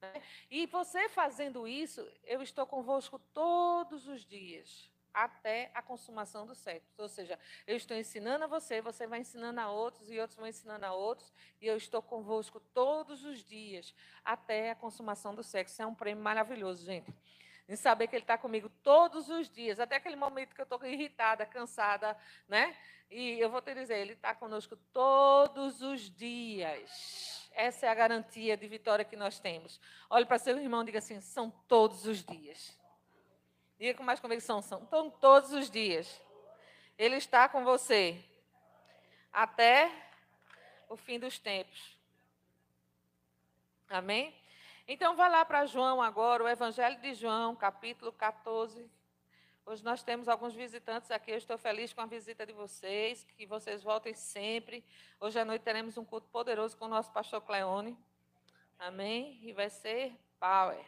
Né? 0.00 0.22
E 0.50 0.66
você 0.66 1.08
fazendo 1.08 1.66
isso, 1.66 2.06
eu 2.24 2.42
estou 2.42 2.66
convosco 2.66 3.18
todos 3.32 4.06
os 4.06 4.24
dias, 4.24 4.90
até 5.12 5.70
a 5.74 5.82
consumação 5.82 6.46
do 6.46 6.54
século. 6.54 6.90
Ou 6.98 7.08
seja, 7.08 7.38
eu 7.66 7.76
estou 7.76 7.96
ensinando 7.96 8.44
a 8.44 8.46
você, 8.46 8.80
você 8.80 9.06
vai 9.06 9.20
ensinando 9.20 9.60
a 9.60 9.70
outros, 9.70 10.10
e 10.10 10.18
outros 10.18 10.38
vão 10.38 10.46
ensinando 10.46 10.86
a 10.86 10.92
outros, 10.92 11.32
e 11.60 11.66
eu 11.66 11.76
estou 11.76 12.00
convosco 12.00 12.60
todos 12.72 13.24
os 13.24 13.44
dias, 13.44 13.94
até 14.24 14.70
a 14.70 14.76
consumação 14.76 15.34
do 15.34 15.42
século. 15.42 15.72
Isso 15.72 15.82
é 15.82 15.86
um 15.86 15.94
prêmio 15.94 16.22
maravilhoso, 16.22 16.84
gente 16.84 17.12
em 17.68 17.76
saber 17.76 18.06
que 18.06 18.16
Ele 18.16 18.24
está 18.24 18.38
comigo 18.38 18.70
todos 18.82 19.28
os 19.28 19.48
dias, 19.48 19.78
até 19.78 19.96
aquele 19.96 20.16
momento 20.16 20.54
que 20.54 20.60
eu 20.60 20.64
estou 20.64 20.82
irritada, 20.86 21.44
cansada, 21.44 22.16
né? 22.48 22.74
E 23.10 23.38
eu 23.38 23.50
vou 23.50 23.60
te 23.60 23.74
dizer, 23.74 23.98
Ele 23.98 24.14
está 24.14 24.34
conosco 24.34 24.74
todos 24.90 25.82
os 25.82 26.10
dias. 26.10 27.37
Essa 27.52 27.86
é 27.86 27.88
a 27.88 27.94
garantia 27.94 28.56
de 28.56 28.68
vitória 28.68 29.04
que 29.04 29.16
nós 29.16 29.38
temos. 29.40 29.80
Olhe 30.08 30.26
para 30.26 30.38
seu 30.38 30.56
irmão 30.58 30.82
e 30.82 30.86
diga 30.86 30.98
assim: 30.98 31.20
são 31.20 31.50
todos 31.66 32.06
os 32.06 32.24
dias. 32.24 32.78
Diga 33.78 33.94
com 33.94 34.02
mais 34.02 34.20
convicção: 34.20 34.62
são, 34.62 34.86
são 34.86 35.10
todos 35.10 35.52
os 35.52 35.70
dias. 35.70 36.20
Ele 36.96 37.16
está 37.16 37.48
com 37.48 37.64
você 37.64 38.22
até 39.32 39.90
o 40.88 40.96
fim 40.96 41.18
dos 41.18 41.38
tempos. 41.38 41.96
Amém? 43.88 44.34
Então, 44.86 45.14
vai 45.14 45.30
lá 45.30 45.44
para 45.44 45.66
João 45.66 46.02
agora, 46.02 46.44
o 46.44 46.48
Evangelho 46.48 46.98
de 47.00 47.14
João, 47.14 47.54
capítulo 47.54 48.12
14. 48.12 48.90
Hoje 49.70 49.84
nós 49.84 50.02
temos 50.02 50.28
alguns 50.28 50.54
visitantes 50.54 51.10
aqui. 51.10 51.30
Eu 51.30 51.36
estou 51.36 51.58
feliz 51.58 51.92
com 51.92 52.00
a 52.00 52.06
visita 52.06 52.46
de 52.46 52.54
vocês, 52.54 53.22
que 53.36 53.44
vocês 53.44 53.82
voltem 53.82 54.14
sempre. 54.14 54.82
Hoje 55.20 55.38
à 55.38 55.44
noite 55.44 55.60
teremos 55.60 55.98
um 55.98 56.06
culto 56.06 56.26
poderoso 56.30 56.74
com 56.74 56.86
o 56.86 56.88
nosso 56.88 57.12
pastor 57.12 57.42
Cleone. 57.42 57.94
Amém? 58.78 59.38
E 59.42 59.52
vai 59.52 59.68
ser 59.68 60.18
power. 60.40 60.82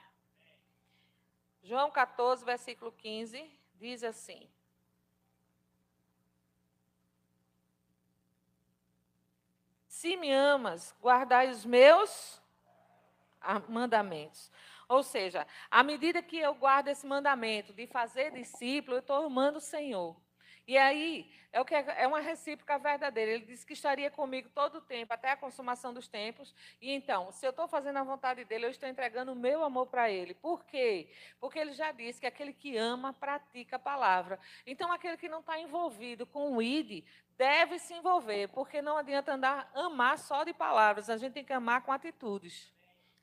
João 1.62 1.90
14, 1.90 2.42
versículo 2.42 2.90
15, 2.92 3.50
diz 3.74 4.02
assim: 4.02 4.48
Se 9.88 10.16
me 10.16 10.32
amas, 10.32 10.96
guardai 11.02 11.50
os 11.50 11.66
meus 11.66 12.40
mandamentos. 13.68 14.50
Ou 14.90 15.04
seja, 15.04 15.46
à 15.70 15.84
medida 15.84 16.20
que 16.20 16.36
eu 16.36 16.52
guardo 16.52 16.88
esse 16.88 17.06
mandamento 17.06 17.72
de 17.72 17.86
fazer 17.86 18.32
discípulo, 18.32 18.96
eu 18.96 18.98
estou 18.98 19.24
amando 19.24 19.58
o 19.58 19.60
Senhor. 19.60 20.16
E 20.66 20.76
aí, 20.76 21.30
é, 21.52 21.60
o 21.60 21.64
que 21.64 21.76
é, 21.76 21.84
é 21.96 22.08
uma 22.08 22.18
recíproca 22.18 22.76
verdadeira. 22.76 23.30
Ele 23.30 23.44
disse 23.44 23.64
que 23.64 23.72
estaria 23.72 24.10
comigo 24.10 24.48
todo 24.52 24.78
o 24.78 24.80
tempo, 24.80 25.12
até 25.12 25.30
a 25.30 25.36
consumação 25.36 25.94
dos 25.94 26.08
tempos. 26.08 26.52
E 26.80 26.90
então, 26.90 27.30
se 27.30 27.46
eu 27.46 27.50
estou 27.50 27.68
fazendo 27.68 27.98
a 27.98 28.02
vontade 28.02 28.44
dele, 28.44 28.66
eu 28.66 28.70
estou 28.70 28.88
entregando 28.88 29.30
o 29.30 29.36
meu 29.36 29.62
amor 29.62 29.86
para 29.86 30.10
ele. 30.10 30.34
Por 30.34 30.64
quê? 30.64 31.08
Porque 31.38 31.60
ele 31.60 31.72
já 31.72 31.92
disse 31.92 32.18
que 32.18 32.26
aquele 32.26 32.52
que 32.52 32.76
ama, 32.76 33.12
pratica 33.12 33.76
a 33.76 33.78
palavra. 33.78 34.40
Então, 34.66 34.90
aquele 34.90 35.16
que 35.16 35.28
não 35.28 35.38
está 35.38 35.56
envolvido 35.56 36.26
com 36.26 36.56
o 36.56 36.60
ID, 36.60 37.04
deve 37.38 37.78
se 37.78 37.94
envolver, 37.94 38.48
porque 38.48 38.82
não 38.82 38.96
adianta 38.96 39.34
andar, 39.34 39.70
amar 39.72 40.18
só 40.18 40.42
de 40.42 40.52
palavras, 40.52 41.08
a 41.08 41.16
gente 41.16 41.34
tem 41.34 41.44
que 41.44 41.52
amar 41.52 41.82
com 41.82 41.92
atitudes. 41.92 42.72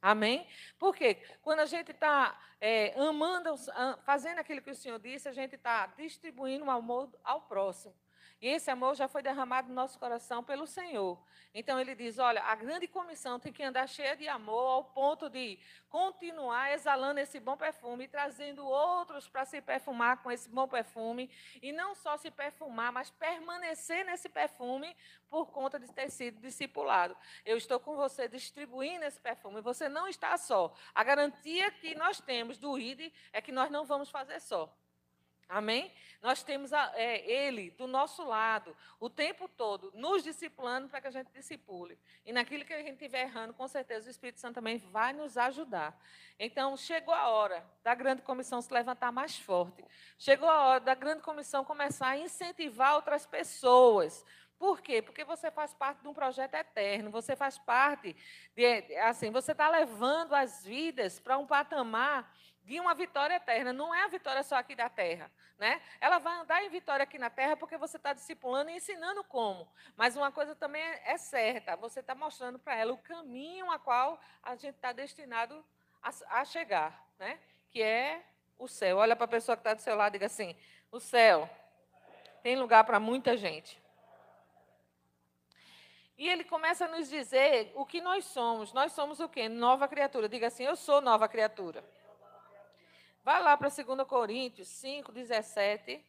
Amém? 0.01 0.47
Porque 0.77 1.15
quando 1.41 1.59
a 1.59 1.65
gente 1.65 1.91
está 1.91 2.39
é, 2.61 2.93
amando, 2.99 3.55
fazendo 4.03 4.39
aquilo 4.39 4.61
que 4.61 4.71
o 4.71 4.75
Senhor 4.75 4.99
disse, 4.99 5.27
a 5.27 5.33
gente 5.33 5.55
está 5.55 5.87
distribuindo 5.87 6.65
o 6.65 6.71
amor 6.71 7.09
ao 7.23 7.41
próximo. 7.41 7.93
E 8.39 8.47
esse 8.47 8.69
amor 8.69 8.95
já 8.95 9.07
foi 9.07 9.23
derramado 9.23 9.67
no 9.67 9.73
nosso 9.73 9.97
coração 9.97 10.43
pelo 10.43 10.67
Senhor. 10.67 11.19
Então 11.53 11.79
ele 11.79 11.95
diz: 11.95 12.19
olha, 12.19 12.43
a 12.43 12.53
grande 12.53 12.87
comissão 12.87 13.39
tem 13.39 13.51
que 13.51 13.63
andar 13.63 13.87
cheia 13.87 14.15
de 14.15 14.27
amor, 14.27 14.69
ao 14.69 14.83
ponto 14.83 15.27
de 15.27 15.57
continuar 15.89 16.71
exalando 16.71 17.19
esse 17.19 17.39
bom 17.39 17.57
perfume 17.57 18.07
trazendo 18.07 18.63
outros 18.63 19.27
para 19.27 19.43
se 19.43 19.59
perfumar 19.59 20.21
com 20.21 20.29
esse 20.29 20.47
bom 20.49 20.67
perfume. 20.67 21.31
E 21.63 21.71
não 21.71 21.95
só 21.95 22.15
se 22.15 22.29
perfumar, 22.29 22.91
mas 22.91 23.09
permanecer 23.09 24.05
nesse 24.05 24.29
perfume 24.29 24.95
por 25.29 25.51
conta 25.51 25.79
de 25.79 25.91
ter 25.91 26.11
sido 26.11 26.39
discipulado. 26.39 27.17
Eu 27.43 27.57
estou 27.57 27.79
com 27.79 27.95
você 27.95 28.27
distribuindo 28.27 29.03
esse 29.05 29.19
perfume. 29.19 29.61
Você 29.61 29.89
não 29.89 30.07
está 30.07 30.37
só. 30.37 30.71
A 30.93 31.03
garantia 31.03 31.71
que 31.71 31.95
nós 31.95 32.21
temos 32.21 32.59
do 32.59 32.77
ID 32.77 33.11
é 33.33 33.41
que 33.41 33.51
nós 33.51 33.71
não 33.71 33.83
vamos 33.83 34.11
fazer 34.11 34.39
só. 34.39 34.71
Amém? 35.49 35.93
Nós 36.21 36.43
temos 36.43 36.73
a, 36.73 36.91
é, 36.95 37.25
Ele 37.29 37.71
do 37.71 37.87
nosso 37.87 38.23
lado 38.23 38.75
o 38.99 39.09
tempo 39.09 39.47
todo, 39.47 39.91
nos 39.95 40.23
discipulando 40.23 40.89
para 40.89 40.99
que 40.99 41.07
a 41.07 41.11
gente 41.11 41.31
discipule. 41.31 41.97
E 42.25 42.33
naquilo 42.33 42.65
que 42.65 42.73
a 42.73 42.79
gente 42.81 42.93
estiver 42.93 43.21
errando, 43.21 43.53
com 43.53 43.67
certeza 43.67 44.07
o 44.07 44.11
Espírito 44.11 44.39
Santo 44.39 44.55
também 44.55 44.77
vai 44.77 45.13
nos 45.13 45.37
ajudar. 45.37 45.97
Então, 46.37 46.75
chegou 46.75 47.13
a 47.13 47.29
hora 47.29 47.65
da 47.81 47.95
grande 47.95 48.23
comissão 48.23 48.61
se 48.61 48.73
levantar 48.73 49.11
mais 49.11 49.37
forte. 49.37 49.85
Chegou 50.17 50.49
a 50.49 50.67
hora 50.67 50.79
da 50.81 50.95
grande 50.95 51.21
comissão 51.21 51.63
começar 51.63 52.09
a 52.09 52.17
incentivar 52.17 52.95
outras 52.95 53.25
pessoas. 53.25 54.25
Por 54.59 54.81
quê? 54.81 55.01
Porque 55.01 55.23
você 55.23 55.51
faz 55.51 55.73
parte 55.73 56.01
de 56.01 56.07
um 56.07 56.13
projeto 56.13 56.55
eterno, 56.55 57.11
você 57.11 57.35
faz 57.35 57.59
parte 57.59 58.15
de, 58.55 58.95
assim, 58.97 59.29
você 59.29 59.51
está 59.51 59.69
levando 59.69 60.33
as 60.33 60.65
vidas 60.65 61.19
para 61.19 61.37
um 61.37 61.45
patamar 61.45 62.33
de 62.67 62.81
uma 62.81 62.93
vitória 62.93 63.35
eterna. 63.35 63.71
Não 63.71 63.95
é 63.95 64.03
a 64.03 64.09
vitória 64.09 64.43
só 64.43 64.57
aqui 64.57 64.75
da 64.75 64.89
terra. 64.89 65.31
Né? 65.57 65.81
Ela 66.01 66.19
vai 66.19 66.37
andar 66.37 66.61
em 66.63 66.69
vitória 66.69 67.03
aqui 67.03 67.17
na 67.17 67.29
terra 67.29 67.55
porque 67.55 67.77
você 67.77 67.95
está 67.95 68.11
discipulando 68.11 68.69
e 68.69 68.75
ensinando 68.75 69.23
como. 69.23 69.65
Mas 69.95 70.17
uma 70.17 70.31
coisa 70.31 70.53
também 70.53 70.81
é, 70.81 71.13
é 71.13 71.17
certa: 71.17 71.77
você 71.77 72.01
está 72.01 72.13
mostrando 72.13 72.59
para 72.59 72.75
ela 72.75 72.91
o 72.91 72.97
caminho 72.97 73.71
a 73.71 73.79
qual 73.79 74.19
a 74.43 74.55
gente 74.55 74.75
está 74.75 74.91
destinado 74.91 75.65
a, 76.03 76.39
a 76.41 76.45
chegar, 76.45 77.07
né? 77.17 77.39
que 77.71 77.81
é 77.81 78.21
o 78.59 78.67
céu. 78.67 78.97
Olha 78.97 79.15
para 79.15 79.25
a 79.25 79.29
pessoa 79.29 79.55
que 79.55 79.61
está 79.61 79.73
do 79.73 79.81
seu 79.81 79.95
lado 79.95 80.11
e 80.11 80.19
diga 80.19 80.25
assim: 80.25 80.53
o 80.91 80.99
céu 80.99 81.49
tem 82.43 82.57
lugar 82.57 82.83
para 82.83 82.99
muita 82.99 83.37
gente. 83.37 83.81
E 86.17 86.27
ele 86.27 86.43
começa 86.43 86.83
a 86.83 86.87
nos 86.89 87.07
dizer 87.07 87.71
o 87.75 87.85
que 87.85 88.01
nós 88.01 88.25
somos. 88.25 88.73
Nós 88.73 88.91
somos 88.91 89.21
o 89.21 89.29
quê? 89.29 89.47
Nova 89.47 89.87
criatura. 89.87 90.27
Diga 90.27 90.47
assim: 90.47 90.65
eu 90.65 90.75
sou 90.75 90.99
nova 90.99 91.29
criatura. 91.29 91.81
Vai 93.27 93.43
lá 93.43 93.57
para 93.57 93.67
2 93.67 94.07
Coríntios 94.07 94.69
5, 94.69 95.11
17. 95.11 96.01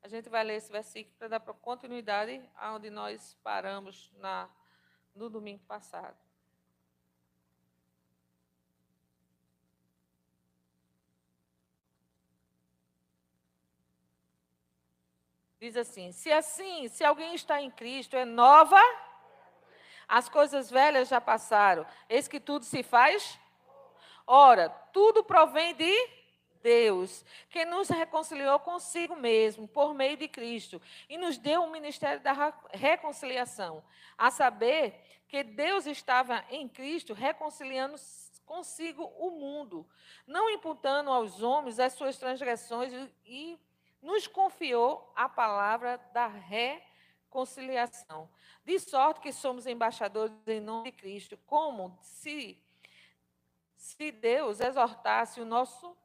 A 0.00 0.06
gente 0.06 0.28
vai 0.28 0.44
ler 0.44 0.58
esse 0.58 0.70
versículo 0.70 1.12
para 1.18 1.26
dar 1.26 1.40
continuidade 1.40 2.40
aonde 2.54 2.88
nós 2.88 3.36
paramos 3.42 4.12
na, 4.16 4.48
no 5.12 5.28
domingo 5.28 5.64
passado. 5.64 6.16
Diz 15.58 15.76
assim: 15.76 16.12
se 16.12 16.30
assim, 16.30 16.86
se 16.86 17.02
alguém 17.02 17.34
está 17.34 17.60
em 17.60 17.72
Cristo, 17.72 18.14
é 18.14 18.24
nova, 18.24 18.80
as 20.06 20.28
coisas 20.28 20.70
velhas 20.70 21.08
já 21.08 21.20
passaram, 21.20 21.84
eis 22.08 22.28
que 22.28 22.38
tudo 22.38 22.64
se 22.64 22.84
faz. 22.84 23.36
Ora, 24.24 24.68
tudo 24.92 25.24
provém 25.24 25.74
de 25.74 26.19
Deus, 26.62 27.24
que 27.48 27.64
nos 27.64 27.88
reconciliou 27.88 28.58
consigo 28.60 29.16
mesmo, 29.16 29.66
por 29.66 29.94
meio 29.94 30.16
de 30.16 30.28
Cristo, 30.28 30.80
e 31.08 31.16
nos 31.16 31.38
deu 31.38 31.62
o 31.62 31.70
ministério 31.70 32.20
da 32.20 32.52
reconciliação, 32.72 33.82
a 34.16 34.30
saber 34.30 35.02
que 35.28 35.42
Deus 35.42 35.86
estava 35.86 36.44
em 36.50 36.68
Cristo 36.68 37.14
reconciliando 37.14 37.96
consigo 38.44 39.04
o 39.16 39.30
mundo, 39.30 39.86
não 40.26 40.50
imputando 40.50 41.08
aos 41.08 41.40
homens 41.40 41.78
as 41.78 41.92
suas 41.92 42.18
transgressões, 42.18 42.92
e 43.24 43.56
nos 44.02 44.26
confiou 44.26 45.12
a 45.14 45.28
palavra 45.28 45.98
da 46.12 46.26
reconciliação. 46.26 48.28
De 48.64 48.76
sorte 48.80 49.20
que 49.20 49.32
somos 49.32 49.66
embaixadores 49.66 50.34
em 50.48 50.60
nome 50.60 50.90
de 50.90 50.96
Cristo, 50.96 51.38
como 51.46 51.96
se, 52.02 52.60
se 53.76 54.10
Deus 54.10 54.58
exortasse 54.58 55.40
o 55.40 55.44
nosso 55.44 55.96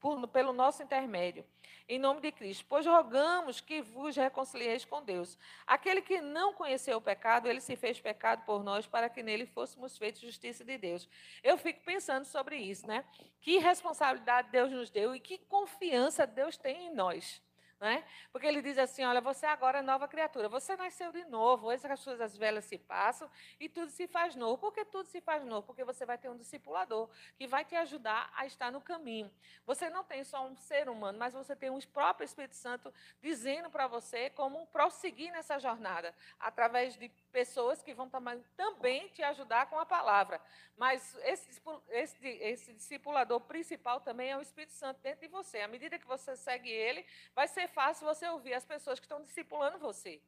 por, 0.00 0.26
pelo 0.28 0.52
nosso 0.52 0.82
intermédio, 0.82 1.44
em 1.88 1.98
nome 1.98 2.20
de 2.20 2.30
Cristo. 2.32 2.64
Pois 2.68 2.86
rogamos 2.86 3.60
que 3.60 3.80
vos 3.80 4.16
reconcilieis 4.16 4.84
com 4.84 5.02
Deus. 5.02 5.38
Aquele 5.66 6.02
que 6.02 6.20
não 6.20 6.52
conheceu 6.52 6.98
o 6.98 7.00
pecado, 7.00 7.48
ele 7.48 7.60
se 7.60 7.76
fez 7.76 8.00
pecado 8.00 8.44
por 8.44 8.62
nós, 8.62 8.86
para 8.86 9.08
que 9.08 9.22
nele 9.22 9.46
fôssemos 9.46 9.96
feitos 9.96 10.20
justiça 10.20 10.64
de 10.64 10.78
Deus. 10.78 11.08
Eu 11.42 11.56
fico 11.56 11.80
pensando 11.84 12.24
sobre 12.24 12.56
isso, 12.56 12.86
né? 12.86 13.04
Que 13.40 13.58
responsabilidade 13.58 14.50
Deus 14.50 14.70
nos 14.70 14.90
deu 14.90 15.14
e 15.14 15.20
que 15.20 15.38
confiança 15.38 16.26
Deus 16.26 16.56
tem 16.56 16.88
em 16.88 16.94
nós. 16.94 17.42
Né? 17.80 18.04
Porque 18.32 18.44
ele 18.44 18.60
diz 18.60 18.76
assim: 18.76 19.04
olha, 19.04 19.20
você 19.20 19.46
agora 19.46 19.78
é 19.78 19.82
nova 19.82 20.08
criatura, 20.08 20.48
você 20.48 20.76
nasceu 20.76 21.12
de 21.12 21.24
novo, 21.26 21.70
as 21.70 22.04
coisas 22.04 22.36
velhas 22.36 22.64
se 22.64 22.76
passam 22.76 23.30
e 23.60 23.68
tudo 23.68 23.90
se 23.92 24.08
faz 24.08 24.34
novo. 24.34 24.58
Por 24.58 24.72
que 24.72 24.84
tudo 24.84 25.06
se 25.06 25.20
faz 25.20 25.44
novo? 25.44 25.64
Porque 25.68 25.84
você 25.84 26.04
vai 26.04 26.18
ter 26.18 26.28
um 26.28 26.36
discipulador 26.36 27.08
que 27.36 27.46
vai 27.46 27.64
te 27.64 27.76
ajudar 27.76 28.32
a 28.34 28.46
estar 28.46 28.72
no 28.72 28.80
caminho. 28.80 29.30
Você 29.64 29.88
não 29.90 30.02
tem 30.02 30.24
só 30.24 30.44
um 30.44 30.56
ser 30.56 30.88
humano, 30.88 31.18
mas 31.18 31.32
você 31.32 31.54
tem 31.54 31.70
o 31.70 31.78
próprio 31.86 32.24
Espírito 32.24 32.56
Santo 32.56 32.92
dizendo 33.22 33.70
para 33.70 33.86
você 33.86 34.28
como 34.30 34.66
prosseguir 34.66 35.30
nessa 35.30 35.60
jornada, 35.60 36.12
através 36.40 36.96
de 36.96 37.08
pessoas 37.30 37.80
que 37.80 37.94
vão 37.94 38.10
também 38.56 39.08
te 39.08 39.22
ajudar 39.22 39.66
com 39.66 39.78
a 39.78 39.86
palavra. 39.86 40.40
Mas 40.76 41.16
esse, 41.24 41.60
esse, 41.90 42.28
esse 42.28 42.72
discipulador 42.72 43.40
principal 43.40 44.00
também 44.00 44.30
é 44.30 44.36
o 44.36 44.40
Espírito 44.40 44.72
Santo 44.72 45.00
dentro 45.00 45.20
de 45.20 45.28
você. 45.28 45.60
À 45.60 45.68
medida 45.68 45.98
que 45.98 46.06
você 46.06 46.36
segue 46.36 46.70
ele, 46.70 47.04
vai 47.34 47.46
ser 47.46 47.67
fácil 47.68 48.06
você 48.06 48.26
ouvir 48.28 48.54
as 48.54 48.64
pessoas 48.64 48.98
que 48.98 49.06
estão 49.06 49.22
discipulando 49.22 49.78
você. 49.78 50.20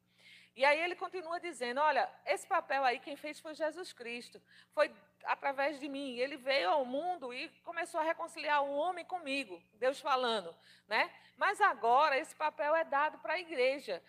E 0.55 0.65
aí 0.65 0.79
ele 0.81 0.95
continua 0.95 1.39
dizendo: 1.39 1.79
olha, 1.79 2.09
esse 2.25 2.45
papel 2.45 2.83
aí 2.83 2.99
quem 2.99 3.15
fez 3.15 3.39
foi 3.39 3.53
Jesus 3.55 3.93
Cristo. 3.93 4.41
Foi 4.73 4.93
através 5.23 5.79
de 5.79 5.87
mim. 5.87 6.17
Ele 6.17 6.37
veio 6.37 6.69
ao 6.69 6.85
mundo 6.85 7.33
e 7.33 7.49
começou 7.63 7.99
a 7.99 8.03
reconciliar 8.03 8.63
o 8.63 8.71
homem 8.71 9.05
comigo, 9.05 9.61
Deus 9.73 9.99
falando. 9.99 10.53
Né? 10.87 11.09
Mas 11.37 11.61
agora 11.61 12.17
esse 12.17 12.35
papel 12.35 12.75
é 12.75 12.83
dado 12.83 13.17
para 13.19 13.33
a 13.33 13.39
igreja. 13.39 14.03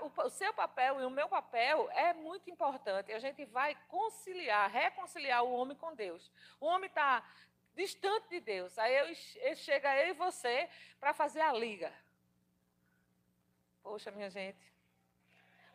o, 0.00 0.30
seu 0.30 0.52
papel 0.54 1.00
e 1.00 1.04
o 1.04 1.10
meu 1.10 1.28
papel 1.28 1.88
é 1.92 2.12
muito 2.14 2.50
importante. 2.50 3.12
A 3.12 3.18
gente 3.18 3.44
vai 3.44 3.76
conciliar, 3.88 4.70
reconciliar 4.70 5.44
o 5.44 5.52
homem 5.52 5.76
com 5.76 5.94
Deus. 5.94 6.30
O 6.58 6.66
homem 6.66 6.88
está 6.88 7.22
distante 7.74 8.28
de 8.30 8.40
Deus. 8.40 8.78
Aí 8.78 8.94
eu, 8.94 9.54
chega 9.56 9.96
eu 9.98 10.08
e 10.08 10.12
você 10.12 10.68
para 10.98 11.12
fazer 11.12 11.40
a 11.40 11.52
liga. 11.52 11.92
Poxa, 13.82 14.10
minha 14.10 14.30
gente. 14.30 14.72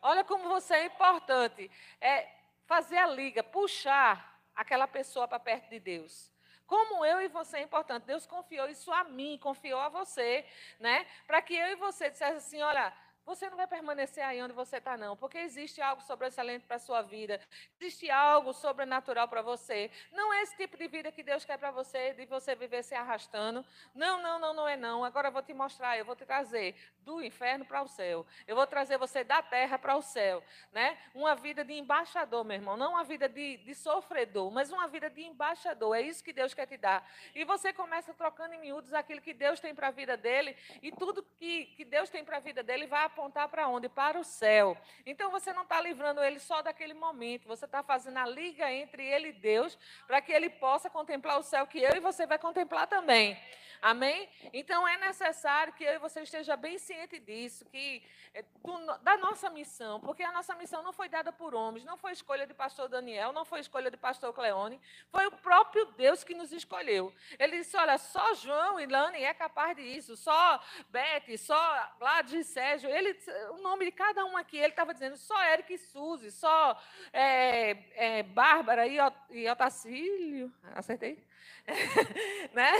Olha 0.00 0.24
como 0.24 0.48
você 0.48 0.74
é 0.74 0.84
importante. 0.86 1.70
É 2.00 2.28
fazer 2.66 2.98
a 2.98 3.06
liga, 3.06 3.42
puxar 3.42 4.40
aquela 4.54 4.86
pessoa 4.86 5.26
para 5.28 5.38
perto 5.38 5.68
de 5.70 5.78
Deus. 5.78 6.32
Como 6.66 7.04
eu 7.04 7.20
e 7.22 7.28
você 7.28 7.58
é 7.58 7.62
importante. 7.62 8.04
Deus 8.04 8.26
confiou 8.26 8.68
isso 8.68 8.92
a 8.92 9.04
mim, 9.04 9.38
confiou 9.38 9.80
a 9.80 9.88
você, 9.88 10.44
né? 10.78 11.06
Para 11.26 11.40
que 11.40 11.54
eu 11.54 11.68
e 11.68 11.76
você 11.76 12.10
dissesse 12.10 12.36
assim, 12.36 12.60
olha, 12.60 12.92
você 13.28 13.50
não 13.50 13.58
vai 13.58 13.66
permanecer 13.66 14.24
aí 14.24 14.42
onde 14.42 14.54
você 14.54 14.78
está, 14.78 14.96
não, 14.96 15.14
porque 15.14 15.36
existe 15.36 15.82
algo 15.82 16.00
sobressalente 16.00 16.64
para 16.64 16.76
a 16.76 16.78
sua 16.78 17.02
vida, 17.02 17.38
existe 17.78 18.10
algo 18.10 18.54
sobrenatural 18.54 19.28
para 19.28 19.42
você. 19.42 19.90
Não 20.12 20.32
é 20.32 20.42
esse 20.42 20.56
tipo 20.56 20.78
de 20.78 20.88
vida 20.88 21.12
que 21.12 21.22
Deus 21.22 21.44
quer 21.44 21.58
para 21.58 21.70
você, 21.70 22.14
de 22.14 22.24
você 22.24 22.54
viver 22.54 22.82
se 22.82 22.94
arrastando. 22.94 23.62
Não, 23.94 24.22
não, 24.22 24.38
não, 24.38 24.54
não 24.54 24.66
é 24.66 24.78
não. 24.78 25.04
Agora 25.04 25.28
eu 25.28 25.32
vou 25.32 25.42
te 25.42 25.52
mostrar, 25.52 25.98
eu 25.98 26.06
vou 26.06 26.16
te 26.16 26.24
trazer 26.24 26.74
do 27.00 27.22
inferno 27.22 27.66
para 27.66 27.82
o 27.82 27.88
céu. 27.88 28.24
Eu 28.46 28.56
vou 28.56 28.66
trazer 28.66 28.96
você 28.96 29.22
da 29.22 29.42
terra 29.42 29.78
para 29.78 29.94
o 29.94 30.02
céu. 30.02 30.42
Né? 30.72 30.96
Uma 31.14 31.34
vida 31.34 31.62
de 31.62 31.74
embaixador, 31.74 32.44
meu 32.44 32.56
irmão. 32.56 32.78
Não 32.78 32.92
uma 32.92 33.04
vida 33.04 33.28
de, 33.28 33.58
de 33.58 33.74
sofredor, 33.74 34.50
mas 34.50 34.72
uma 34.72 34.88
vida 34.88 35.10
de 35.10 35.22
embaixador. 35.22 35.96
É 35.96 36.00
isso 36.00 36.24
que 36.24 36.32
Deus 36.32 36.54
quer 36.54 36.66
te 36.66 36.78
dar. 36.78 37.06
E 37.34 37.44
você 37.44 37.74
começa 37.74 38.14
trocando 38.14 38.54
em 38.54 38.60
miúdos 38.60 38.94
aquilo 38.94 39.20
que 39.20 39.34
Deus 39.34 39.60
tem 39.60 39.74
para 39.74 39.88
a 39.88 39.90
vida 39.90 40.16
dele, 40.16 40.56
e 40.82 40.90
tudo 40.90 41.22
que, 41.38 41.66
que 41.76 41.84
Deus 41.84 42.08
tem 42.08 42.24
para 42.24 42.38
a 42.38 42.40
vida 42.40 42.62
dele 42.62 42.86
vai 42.86 43.04
apontar 43.18 43.48
para 43.48 43.66
onde? 43.66 43.88
Para 43.88 44.18
o 44.18 44.24
céu. 44.24 44.76
Então 45.04 45.30
você 45.30 45.52
não 45.52 45.64
está 45.64 45.80
livrando 45.80 46.22
ele 46.22 46.38
só 46.38 46.62
daquele 46.62 46.94
momento, 46.94 47.48
você 47.48 47.64
está 47.64 47.82
fazendo 47.82 48.18
a 48.18 48.26
liga 48.26 48.70
entre 48.70 49.04
ele 49.04 49.28
e 49.28 49.32
Deus, 49.32 49.76
para 50.06 50.20
que 50.20 50.32
ele 50.32 50.48
possa 50.48 50.88
contemplar 50.88 51.38
o 51.38 51.42
céu 51.42 51.66
que 51.66 51.80
eu 51.80 51.96
e 51.96 52.00
você 52.00 52.26
vai 52.26 52.38
contemplar 52.38 52.86
também. 52.86 53.36
Amém? 53.80 54.28
Então 54.52 54.86
é 54.86 54.96
necessário 54.98 55.72
que 55.72 55.84
eu 55.84 55.94
e 55.94 55.98
você 55.98 56.22
esteja 56.22 56.56
bem 56.56 56.78
ciente 56.78 57.18
disso, 57.18 57.64
que 57.66 58.02
é, 58.34 58.42
do, 58.42 58.98
da 58.98 59.16
nossa 59.16 59.48
missão, 59.50 60.00
porque 60.00 60.22
a 60.22 60.32
nossa 60.32 60.54
missão 60.56 60.82
não 60.82 60.92
foi 60.92 61.08
dada 61.08 61.32
por 61.32 61.54
homens, 61.54 61.84
não 61.84 61.96
foi 61.96 62.12
escolha 62.12 62.46
de 62.46 62.54
pastor 62.54 62.88
Daniel, 62.88 63.32
não 63.32 63.44
foi 63.44 63.60
escolha 63.60 63.90
de 63.90 63.96
pastor 63.96 64.32
Cleone, 64.32 64.80
foi 65.10 65.26
o 65.26 65.32
próprio 65.32 65.86
Deus 65.92 66.24
que 66.24 66.34
nos 66.34 66.52
escolheu. 66.52 67.12
Ele 67.38 67.58
disse: 67.58 67.76
olha, 67.76 67.96
só 67.98 68.34
João 68.34 68.80
e 68.80 68.86
Lani 68.86 69.22
é 69.22 69.32
capaz 69.32 69.76
disso, 69.76 70.16
só 70.16 70.60
Beth, 70.88 71.36
só 71.38 71.92
Gladys 71.98 72.32
e 72.32 72.44
Sérgio, 72.44 72.90
ele, 72.90 73.07
o 73.52 73.58
nome 73.58 73.86
de 73.86 73.92
cada 73.92 74.24
um 74.24 74.36
aqui, 74.36 74.56
ele 74.56 74.68
estava 74.68 74.92
dizendo 74.92 75.16
só 75.16 75.40
Eric 75.44 75.74
e 75.74 75.78
Suzy, 75.78 76.30
só 76.30 76.80
é, 77.12 78.18
é, 78.18 78.22
Bárbara 78.22 78.86
e, 78.86 78.98
e 79.30 79.48
Otacílio, 79.48 80.52
acertei? 80.74 81.22
né? 82.52 82.72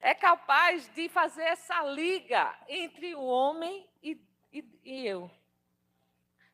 É 0.00 0.14
capaz 0.14 0.88
de 0.94 1.08
fazer 1.08 1.42
essa 1.42 1.82
liga 1.82 2.54
entre 2.68 3.14
o 3.14 3.22
homem 3.22 3.88
e, 4.02 4.20
e, 4.52 4.64
e 4.84 5.06
eu. 5.06 5.30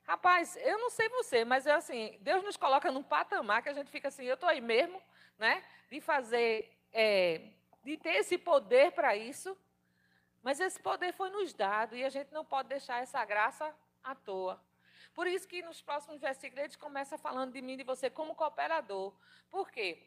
Rapaz, 0.02 0.56
eu 0.56 0.78
não 0.78 0.90
sei 0.90 1.08
você, 1.08 1.44
mas 1.44 1.66
eu, 1.66 1.74
assim, 1.74 2.18
Deus 2.20 2.42
nos 2.42 2.56
coloca 2.56 2.90
num 2.90 3.02
patamar 3.02 3.62
que 3.62 3.68
a 3.68 3.72
gente 3.72 3.90
fica 3.90 4.08
assim, 4.08 4.24
eu 4.24 4.34
estou 4.34 4.48
aí 4.48 4.60
mesmo, 4.60 5.00
né? 5.38 5.62
De 5.88 6.00
fazer, 6.00 6.68
é, 6.92 7.40
de 7.84 7.96
ter 7.96 8.16
esse 8.16 8.36
poder 8.36 8.90
para 8.90 9.14
isso, 9.14 9.56
mas 10.42 10.60
esse 10.60 10.80
poder 10.80 11.12
foi 11.12 11.30
nos 11.30 11.52
dado 11.52 11.96
e 11.96 12.04
a 12.04 12.08
gente 12.08 12.32
não 12.32 12.44
pode 12.44 12.68
deixar 12.68 13.02
essa 13.02 13.24
graça 13.24 13.74
à 14.02 14.14
toa. 14.14 14.62
Por 15.14 15.26
isso 15.26 15.46
que 15.46 15.62
nos 15.62 15.82
próximos 15.82 16.20
versículos 16.20 16.64
ele 16.64 16.76
começa 16.76 17.18
falando 17.18 17.52
de 17.52 17.60
mim 17.60 17.74
e 17.74 17.78
de 17.78 17.84
você 17.84 18.08
como 18.08 18.34
cooperador. 18.34 19.14
Por 19.50 19.70
quê? 19.70 20.06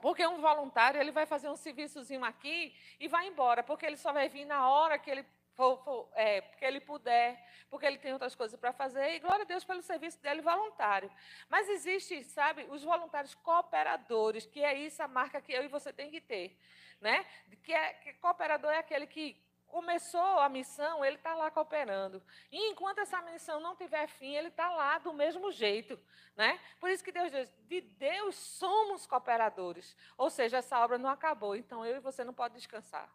Porque 0.00 0.26
um 0.26 0.40
voluntário 0.40 1.00
ele 1.00 1.10
vai 1.10 1.26
fazer 1.26 1.48
um 1.48 1.56
serviçozinho 1.56 2.24
aqui 2.24 2.74
e 3.00 3.08
vai 3.08 3.26
embora, 3.26 3.62
porque 3.62 3.86
ele 3.86 3.96
só 3.96 4.12
vai 4.12 4.28
vir 4.28 4.44
na 4.44 4.68
hora 4.68 4.98
que 4.98 5.10
ele 5.10 5.24
for, 5.54 5.82
for 5.82 6.08
é, 6.14 6.40
que 6.40 6.64
ele 6.64 6.80
puder, 6.80 7.44
porque 7.68 7.84
ele 7.84 7.98
tem 7.98 8.12
outras 8.12 8.34
coisas 8.34 8.58
para 8.58 8.72
fazer, 8.72 9.14
e 9.14 9.18
glória 9.18 9.42
a 9.42 9.46
Deus 9.46 9.64
pelo 9.64 9.82
serviço 9.82 10.20
dele 10.22 10.40
voluntário. 10.40 11.10
Mas 11.48 11.68
existe, 11.68 12.22
sabe, 12.24 12.64
os 12.70 12.84
voluntários 12.84 13.34
cooperadores, 13.34 14.46
que 14.46 14.62
é 14.62 14.74
isso 14.74 15.02
a 15.02 15.08
marca 15.08 15.40
que 15.40 15.52
eu 15.52 15.64
e 15.64 15.68
você 15.68 15.92
tem 15.92 16.10
que 16.10 16.20
ter. 16.20 16.56
Né? 17.00 17.24
Que, 17.62 17.72
é, 17.72 17.92
que 17.94 18.12
cooperador 18.14 18.70
é 18.70 18.78
aquele 18.78 19.06
que 19.06 19.40
começou 19.68 20.40
a 20.40 20.48
missão, 20.48 21.04
ele 21.04 21.16
está 21.16 21.34
lá 21.34 21.50
cooperando. 21.50 22.22
E 22.50 22.70
enquanto 22.70 22.98
essa 22.98 23.20
missão 23.22 23.60
não 23.60 23.76
tiver 23.76 24.08
fim, 24.08 24.34
ele 24.34 24.48
está 24.48 24.70
lá 24.70 24.98
do 24.98 25.12
mesmo 25.12 25.52
jeito. 25.52 25.98
Né? 26.34 26.58
Por 26.80 26.90
isso 26.90 27.04
que 27.04 27.12
Deus 27.12 27.30
diz, 27.30 27.52
de 27.66 27.80
Deus 27.80 28.34
somos 28.34 29.06
cooperadores. 29.06 29.96
Ou 30.16 30.30
seja, 30.30 30.58
essa 30.58 30.82
obra 30.82 30.98
não 30.98 31.10
acabou, 31.10 31.54
então 31.54 31.84
eu 31.84 31.96
e 31.96 32.00
você 32.00 32.24
não 32.24 32.32
pode 32.32 32.54
descansar. 32.54 33.08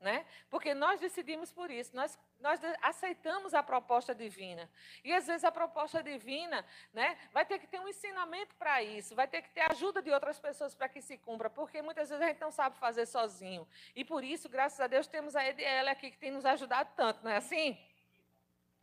Né? 0.00 0.24
Porque 0.48 0.72
nós 0.72 0.98
decidimos 0.98 1.52
por 1.52 1.70
isso, 1.70 1.94
nós, 1.94 2.18
nós 2.38 2.58
aceitamos 2.80 3.52
a 3.52 3.62
proposta 3.62 4.14
divina. 4.14 4.66
E 5.04 5.12
às 5.12 5.26
vezes 5.26 5.44
a 5.44 5.52
proposta 5.52 6.02
divina 6.02 6.64
né, 6.90 7.18
vai 7.32 7.44
ter 7.44 7.58
que 7.58 7.66
ter 7.66 7.78
um 7.78 7.86
ensinamento 7.86 8.54
para 8.54 8.82
isso, 8.82 9.14
vai 9.14 9.28
ter 9.28 9.42
que 9.42 9.50
ter 9.50 9.60
ajuda 9.70 10.00
de 10.00 10.10
outras 10.10 10.40
pessoas 10.40 10.74
para 10.74 10.88
que 10.88 11.02
se 11.02 11.18
cumpra, 11.18 11.50
porque 11.50 11.82
muitas 11.82 12.08
vezes 12.08 12.24
a 12.24 12.28
gente 12.28 12.40
não 12.40 12.50
sabe 12.50 12.78
fazer 12.78 13.04
sozinho. 13.04 13.68
E 13.94 14.02
por 14.02 14.24
isso, 14.24 14.48
graças 14.48 14.80
a 14.80 14.86
Deus, 14.86 15.06
temos 15.06 15.36
a 15.36 15.46
EDL 15.46 15.90
aqui 15.90 16.10
que 16.10 16.16
tem 16.16 16.30
nos 16.30 16.46
ajudado 16.46 16.88
tanto, 16.96 17.22
não 17.22 17.30
é 17.30 17.36
assim? 17.36 17.78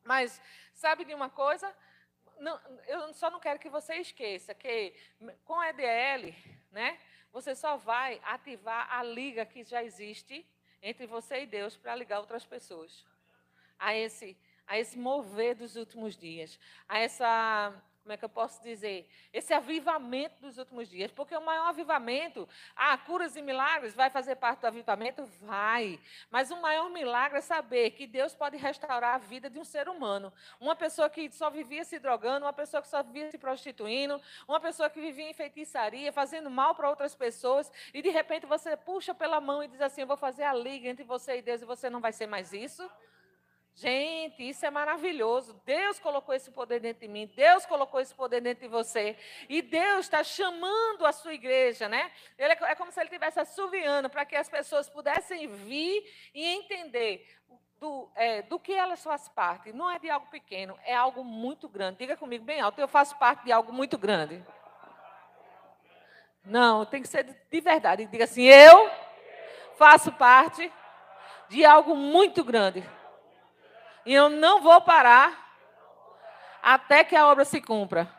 Mas 0.04 0.40
sabe 0.72 1.04
de 1.04 1.16
uma 1.16 1.32
coisa? 1.32 1.76
Não, 2.38 2.62
eu 2.86 3.12
só 3.16 3.32
não 3.32 3.40
quero 3.40 3.58
que 3.58 3.70
você 3.70 3.96
esqueça 3.96 4.54
que 4.54 4.94
com 5.44 5.60
a 5.60 5.70
EDL, 5.72 6.32
né, 6.72 7.00
você 7.32 7.56
só 7.56 7.76
vai 7.76 8.22
ativar 8.24 8.88
a 8.94 9.02
liga 9.02 9.48
que 9.48 9.64
já 9.64 9.84
existe 9.84 10.48
entre 10.82 11.06
você 11.06 11.42
e 11.42 11.48
Deus 11.48 11.76
para 11.76 11.96
ligar 11.96 12.20
outras 12.20 12.46
pessoas. 12.46 13.06
A 13.80 13.96
esse, 13.96 14.38
a 14.66 14.80
esse 14.80 14.98
mover 14.98 15.56
dos 15.56 15.76
últimos 15.76 16.18
dias, 16.18 16.60
a 16.88 17.00
essa, 17.00 17.74
como 18.08 18.14
é 18.14 18.18
que 18.18 18.24
eu 18.24 18.30
posso 18.30 18.64
dizer, 18.64 19.06
esse 19.34 19.54
avivamento 19.54 20.40
dos 20.40 20.58
últimos 20.58 20.88
dias, 20.88 21.12
porque 21.12 21.36
o 21.36 21.42
maior 21.42 21.68
avivamento, 21.68 22.48
ah, 22.74 22.98
curas 22.98 23.36
e 23.36 23.42
milagres, 23.42 23.94
vai 23.94 24.10
fazer 24.10 24.38
parte 24.38 24.62
do 24.62 24.68
avivamento? 24.68 25.26
Vai. 25.42 26.00
Mas 26.32 26.50
o 26.50 26.56
maior 26.62 26.90
milagre 26.90 27.40
é 27.40 27.42
saber 27.42 27.92
que 27.92 28.08
Deus 28.08 28.34
pode 28.34 28.56
restaurar 28.56 29.16
a 29.16 29.18
vida 29.18 29.50
de 29.50 29.60
um 29.60 29.66
ser 29.66 29.90
humano. 29.90 30.32
Uma 30.58 30.74
pessoa 30.74 31.10
que 31.10 31.30
só 31.32 31.50
vivia 31.50 31.84
se 31.84 32.00
drogando, 32.00 32.46
uma 32.46 32.54
pessoa 32.54 32.82
que 32.82 32.88
só 32.88 33.04
vivia 33.04 33.30
se 33.30 33.38
prostituindo, 33.38 34.22
uma 34.48 34.62
pessoa 34.62 34.90
que 34.90 35.02
vivia 35.02 35.30
em 35.30 35.34
feitiçaria, 35.34 36.14
fazendo 36.14 36.50
mal 36.50 36.76
para 36.76 36.90
outras 36.90 37.14
pessoas, 37.14 37.70
e 37.94 38.02
de 38.02 38.10
repente 38.10 38.46
você 38.46 38.78
puxa 38.78 39.14
pela 39.14 39.42
mão 39.42 39.62
e 39.62 39.68
diz 39.68 39.82
assim: 39.82 40.00
Eu 40.00 40.08
vou 40.08 40.16
fazer 40.16 40.44
a 40.44 40.54
liga 40.54 40.88
entre 40.88 41.04
você 41.04 41.40
e 41.40 41.42
Deus 41.42 41.62
e 41.62 41.66
você 41.66 41.90
não 41.90 42.00
vai 42.00 42.14
ser 42.14 42.26
mais 42.26 42.54
isso. 42.54 42.90
Gente, 43.80 44.50
isso 44.50 44.66
é 44.66 44.72
maravilhoso. 44.72 45.54
Deus 45.64 46.00
colocou 46.00 46.34
esse 46.34 46.50
poder 46.50 46.80
dentro 46.80 47.02
de 47.02 47.08
mim, 47.08 47.32
Deus 47.36 47.64
colocou 47.64 48.00
esse 48.00 48.14
poder 48.14 48.42
dentro 48.42 48.64
de 48.64 48.68
você. 48.68 49.16
E 49.48 49.62
Deus 49.62 50.06
está 50.06 50.24
chamando 50.24 51.06
a 51.06 51.12
sua 51.12 51.36
igreja, 51.36 51.88
né? 51.88 52.12
Ele 52.40 52.54
é, 52.54 52.58
é 52.72 52.76
como 52.76 52.92
se 52.92 53.00
ele 53.00 53.06
estivesse 53.08 53.40
assoviando 53.40 54.10
para 54.10 54.26
que 54.26 54.36
as 54.36 54.50
pessoas 54.50 54.90
pudessem 54.90 55.48
vir 55.48 56.04
e 56.34 56.44
entender 56.44 57.24
do, 57.80 58.10
é, 58.16 58.42
do 58.42 58.60
que 58.60 58.74
elas 58.74 59.04
fazem 59.04 59.32
parte. 59.36 59.72
Não 59.72 59.92
é 59.92 60.00
de 60.00 60.10
algo 60.10 60.26
pequeno, 60.32 60.76
é 60.84 60.96
algo 60.96 61.24
muito 61.24 61.70
grande. 61.70 62.00
Diga 62.00 62.18
comigo 62.18 62.44
bem 62.44 62.60
alto, 62.60 62.82
eu 62.82 62.88
faço 62.88 63.16
parte 63.20 63.46
de 63.46 63.52
algo 63.52 63.72
muito 63.72 63.96
grande. 63.96 64.44
Não, 66.44 66.84
tem 66.84 67.04
que 67.04 67.08
ser 67.08 67.26
de, 67.26 67.36
de 67.52 67.62
verdade. 67.62 68.08
Diga 68.08 68.24
assim, 68.24 68.42
eu 68.42 68.90
faço 69.76 70.12
parte 70.14 70.74
de 71.48 71.64
algo 71.64 71.96
muito 71.96 72.44
grande. 72.44 72.84
E 74.08 74.14
eu 74.14 74.30
não 74.30 74.62
vou 74.62 74.80
parar 74.80 75.38
até 76.64 77.04
que 77.04 77.14
a 77.14 77.28
obra 77.28 77.44
se 77.44 77.62
cumpra. 77.62 78.10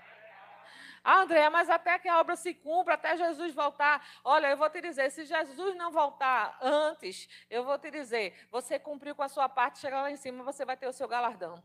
Ah, 1.02 1.22
André, 1.22 1.48
mas 1.48 1.70
até 1.70 1.98
que 1.98 2.06
a 2.06 2.20
obra 2.20 2.36
se 2.36 2.52
cumpra, 2.52 2.92
até 2.92 3.16
Jesus 3.16 3.54
voltar. 3.54 4.06
Olha, 4.22 4.48
eu 4.48 4.56
vou 4.58 4.68
te 4.68 4.82
dizer, 4.82 5.10
se 5.10 5.24
Jesus 5.24 5.74
não 5.76 5.90
voltar 5.90 6.58
antes, 6.60 7.26
eu 7.48 7.64
vou 7.64 7.78
te 7.78 7.90
dizer, 7.90 8.46
você 8.50 8.78
cumpriu 8.78 9.14
com 9.14 9.22
a 9.22 9.30
sua 9.30 9.48
parte, 9.48 9.78
chegar 9.78 10.02
lá 10.02 10.10
em 10.10 10.16
cima, 10.16 10.44
você 10.44 10.62
vai 10.62 10.76
ter 10.76 10.86
o 10.86 10.92
seu 10.92 11.08
galardão. 11.08 11.62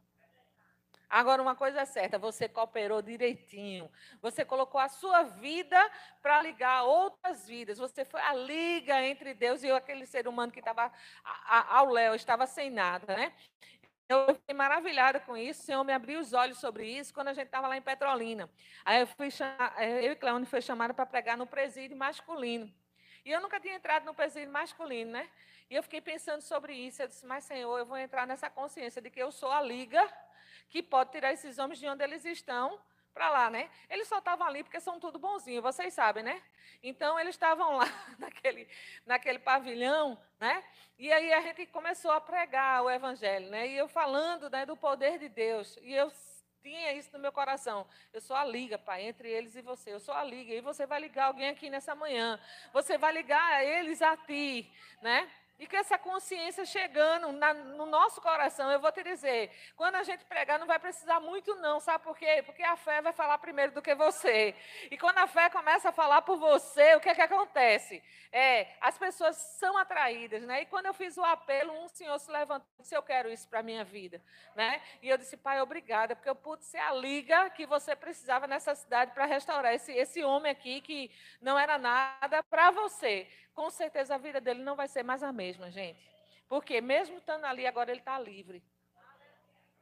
Agora, 1.10 1.42
uma 1.42 1.54
coisa 1.54 1.82
é 1.82 1.86
certa, 1.86 2.18
você 2.18 2.48
cooperou 2.48 3.02
direitinho. 3.02 3.92
Você 4.22 4.46
colocou 4.46 4.80
a 4.80 4.88
sua 4.88 5.24
vida 5.24 5.78
para 6.22 6.42
ligar 6.42 6.84
outras 6.84 7.46
vidas. 7.46 7.78
Você 7.78 8.06
foi 8.06 8.22
a 8.22 8.34
liga 8.34 9.02
entre 9.02 9.34
Deus 9.34 9.64
e 9.64 9.70
aquele 9.70 10.06
ser 10.06 10.30
humano 10.30 10.52
que 10.52 10.60
estava 10.60 10.90
ao 11.70 11.90
léu, 11.90 12.16
estava 12.16 12.48
sem 12.48 12.72
nada, 12.72 13.18
né? 13.18 13.34
Eu 14.10 14.36
fiquei 14.36 14.54
maravilhada 14.54 15.20
com 15.20 15.36
isso. 15.36 15.62
O 15.62 15.66
Senhor 15.66 15.84
me 15.84 15.94
abriu 15.94 16.20
os 16.20 16.34
olhos 16.34 16.60
sobre 16.60 16.86
isso 16.86 17.14
quando 17.14 17.30
a 17.30 17.34
gente 17.34 17.46
estava 17.46 17.68
lá 17.68 17.78
em 17.78 17.82
Petrolina. 17.82 18.50
Aí 18.84 19.00
eu, 19.00 19.08
fui 19.08 19.30
eu 20.04 20.12
e 20.12 20.16
Cleone 20.16 20.46
foi 20.46 20.62
chamada 20.62 20.94
para 20.94 21.06
pregar 21.06 21.38
no 21.38 21.48
presídio 21.48 21.98
masculino. 21.98 22.72
E 23.26 23.32
eu 23.32 23.42
nunca 23.42 23.60
tinha 23.60 23.76
entrado 23.76 24.06
no 24.06 24.14
presídio 24.14 24.52
masculino, 24.52 25.12
né? 25.12 25.30
E 25.70 25.76
eu 25.76 25.82
fiquei 25.82 26.02
pensando 26.02 26.42
sobre 26.42 26.74
isso. 26.74 27.02
Eu 27.02 27.08
disse, 27.08 27.26
mas 27.26 27.46
Senhor, 27.46 27.78
eu 27.78 27.86
vou 27.86 27.98
entrar 27.98 28.28
nessa 28.28 28.50
consciência 28.50 29.02
de 29.02 29.10
que 29.10 29.22
eu 29.22 29.32
sou 29.32 29.52
a 29.52 29.62
liga 29.62 30.08
que 30.70 30.84
pode 30.84 31.12
tirar 31.12 31.32
esses 31.32 31.58
homens 31.58 31.80
de 31.80 31.88
onde 31.88 32.04
eles 32.04 32.26
estão 32.26 32.80
para 33.14 33.30
lá, 33.30 33.50
né? 33.50 33.70
Eles 33.90 34.08
só 34.08 34.18
estavam 34.18 34.48
ali 34.48 34.64
porque 34.64 34.80
são 34.80 35.00
tudo 35.00 35.20
bonzinhos, 35.20 35.62
vocês 35.62 35.94
sabem, 35.94 36.24
né? 36.24 36.42
Então 36.82 37.20
eles 37.20 37.36
estavam 37.36 37.78
lá 37.78 37.86
naquele, 38.20 38.68
naquele 39.06 39.40
pavilhão, 39.40 40.20
né? 40.40 40.64
E 40.98 41.12
aí 41.12 41.32
a 41.32 41.42
gente 41.42 41.66
começou 41.68 42.12
a 42.12 42.20
pregar 42.20 42.84
o 42.84 42.90
evangelho, 42.90 43.50
né? 43.50 43.68
E 43.68 43.78
eu 43.78 43.88
falando 43.88 44.50
né, 44.50 44.66
do 44.66 44.76
poder 44.76 45.20
de 45.20 45.30
Deus. 45.30 45.78
E 45.82 45.94
eu 45.94 46.12
tinha 46.62 46.94
isso 46.94 47.10
no 47.12 47.20
meu 47.20 47.32
coração. 47.32 47.86
Eu 48.14 48.22
sou 48.22 48.36
a 48.36 48.46
liga, 48.46 48.78
pai, 48.78 49.04
entre 49.04 49.30
eles 49.30 49.56
e 49.56 49.62
você. 49.62 49.94
Eu 49.94 50.00
sou 50.00 50.14
a 50.14 50.24
liga. 50.24 50.54
E 50.54 50.62
você 50.62 50.86
vai 50.86 51.00
ligar 51.00 51.26
alguém 51.26 51.50
aqui 51.50 51.70
nessa 51.70 51.94
manhã. 51.94 52.40
Você 52.72 52.98
vai 52.98 53.12
ligar 53.12 53.64
eles 53.66 54.02
a 54.02 54.16
ti, 54.16 54.72
né? 55.02 55.30
E 55.60 55.68
com 55.68 55.78
essa 55.78 55.98
consciência 55.98 56.66
chegando 56.66 57.32
na, 57.32 57.54
no 57.54 57.86
nosso 57.86 58.20
coração, 58.20 58.72
eu 58.72 58.80
vou 58.80 58.92
te 58.92 59.04
dizer, 59.04 59.52
quando 59.76 59.96
a 59.96 60.04
gente 60.04 60.26
pregar, 60.26 60.60
não 60.60 60.66
vai 60.66 60.80
precisar 60.80 61.20
muito, 61.20 61.56
não. 61.56 61.80
Sabe 61.80 62.04
por 62.04 62.18
quê? 62.18 62.44
Porque 62.46 62.64
a 62.64 62.76
fé 62.76 63.02
vai 63.02 63.14
falar 63.14 63.38
primeiro 63.38 63.72
do 63.72 63.82
que 63.82 63.94
você. 63.94 64.56
E 64.90 64.98
quando 64.98 65.20
a 65.20 65.28
fé 65.28 65.50
começa 65.50 65.90
a 65.90 65.92
falar 65.92 66.24
por 66.24 66.38
você, 66.38 66.96
o 66.96 67.00
que 67.00 67.10
é 67.10 67.16
que 67.16 67.22
acontece? 67.22 68.04
É, 68.32 68.68
as 68.82 68.98
pessoas 68.98 69.36
são 69.36 69.78
atraídas, 69.78 70.42
né? 70.44 70.64
E 70.64 70.66
quando 70.66 70.88
eu 70.88 70.94
fiz 70.94 71.18
o 71.18 71.24
apelo, 71.24 71.72
um 71.84 71.88
senhor 71.88 72.18
se 72.20 72.32
levantou 72.32 72.68
e 72.80 72.82
disse: 72.82 72.96
Eu 72.96 73.04
quero 73.04 73.32
isso 73.32 73.48
para 73.48 73.60
a 73.60 73.64
minha 73.64 73.84
vida. 73.84 74.22
Né? 74.56 74.82
E 75.02 75.10
eu 75.10 75.18
disse, 75.18 75.38
pai, 75.38 75.62
obrigada, 75.62 76.16
porque 76.16 76.30
eu 76.30 76.36
pude 76.36 76.64
ser 76.66 76.78
a 76.78 76.94
liga 76.94 77.50
que 77.52 77.66
você 77.66 77.96
precisava 77.96 78.48
nessa 78.48 78.76
cidade 78.76 79.12
para 79.12 79.26
restaurar 79.26 79.74
esse, 79.74 79.92
esse 79.92 80.24
homem 80.24 80.52
aqui 80.52 80.82
que 80.82 81.12
não 81.42 81.58
era 81.58 81.78
nada 81.78 82.44
para 82.44 82.72
você 82.72 83.28
com 83.54 83.70
certeza 83.70 84.16
a 84.16 84.18
vida 84.18 84.42
dele 84.42 84.64
não 84.64 84.76
vai 84.76 84.88
ser 84.88 85.04
mais 85.04 85.24
a 85.24 85.32
mesma, 85.32 85.70
gente. 85.72 86.00
Porque 86.48 86.82
mesmo 86.82 87.18
estando 87.18 87.46
ali, 87.46 87.66
agora 87.66 87.92
ele 87.92 88.00
está 88.00 88.20
livre. 88.20 88.64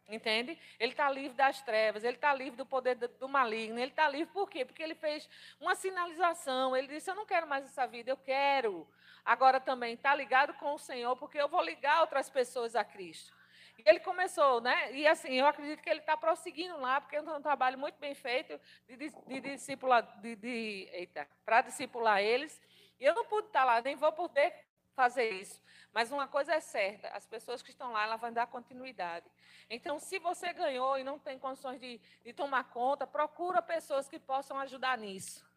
Entende? 0.08 0.60
Ele 0.78 0.92
está 0.92 1.10
livre 1.10 1.38
das 1.38 1.62
trevas, 1.62 2.04
ele 2.04 2.18
está 2.18 2.34
livre 2.34 2.58
do 2.58 2.66
poder 2.66 2.96
do, 2.96 3.30
maligno. 3.30 3.80
Ele 3.80 3.92
está 3.92 4.10
livre 4.10 4.34
por 4.34 4.50
quê? 4.50 4.66
Porque 4.66 4.84
ele 4.84 4.96
fez 4.96 5.30
uma 5.60 5.74
sinalização. 5.74 6.76
Ele 6.76 6.88
disse: 6.88 7.10
Eu 7.10 7.16
não 7.16 7.26
quero 7.26 7.48
mais 7.48 7.64
essa 7.64 7.88
vida, 7.88 8.12
eu 8.12 8.18
quero. 8.18 8.86
Agora 9.24 9.60
também 9.60 9.94
está 9.94 10.14
ligado 10.14 10.54
com 10.56 10.74
o 10.74 10.80
Senhor, 10.80 11.16
porque 11.16 11.38
eu 11.38 11.48
vou 11.48 11.62
ligar 11.62 12.02
outras 12.02 12.30
pessoas 12.30 12.76
a 12.76 12.84
Cristo. 12.84 13.34
E 13.78 13.90
ele 13.90 14.00
começou, 14.00 14.60
né? 14.60 14.94
E 14.94 15.08
assim, 15.08 15.34
eu 15.34 15.48
acredito 15.48 15.82
que 15.82 15.90
ele 15.90 16.00
está 16.00 16.18
prosseguindo 16.18 16.78
lá, 16.78 17.00
porque 17.00 17.16
é 17.16 17.22
um 17.22 17.42
trabalho 17.42 17.78
muito 17.78 17.98
bem 17.98 18.14
feito 18.14 18.60
de, 18.88 18.98
de, 18.98 19.10
de 19.28 19.42
discipular, 19.42 20.20
de, 20.20 20.36
de, 20.36 20.90
eita, 20.92 21.28
para 21.46 21.62
discipular 21.62 22.22
eles. 22.22 22.62
E 23.02 23.06
eu 23.06 23.16
não 23.16 23.26
pude 23.26 23.48
estar 23.48 23.66
lá, 23.66 23.82
nem 23.82 23.96
vou 23.96 24.12
poder 24.12 24.54
fazer 24.94 25.32
isso. 25.32 25.60
Mas 25.92 26.12
uma 26.12 26.28
coisa 26.28 26.54
é 26.54 26.60
certa, 26.60 27.08
as 27.10 27.26
pessoas 27.26 27.64
que 27.64 27.72
estão 27.72 27.92
lá, 27.92 28.04
elas 28.04 28.22
vão 28.22 28.32
dar 28.32 28.46
continuidade. 28.46 29.26
Então, 29.68 29.98
se 29.98 30.20
você 30.20 30.54
ganhou 30.54 31.00
e 31.00 31.04
não 31.04 31.18
tem 31.18 31.40
condições 31.40 31.80
de, 31.80 32.00
de 32.24 32.32
tomar 32.32 32.66
conta, 32.66 33.08
procura 33.08 33.60
pessoas 33.60 34.08
que 34.08 34.20
possam 34.20 34.60
ajudar 34.60 35.00
nisso. 35.00 35.51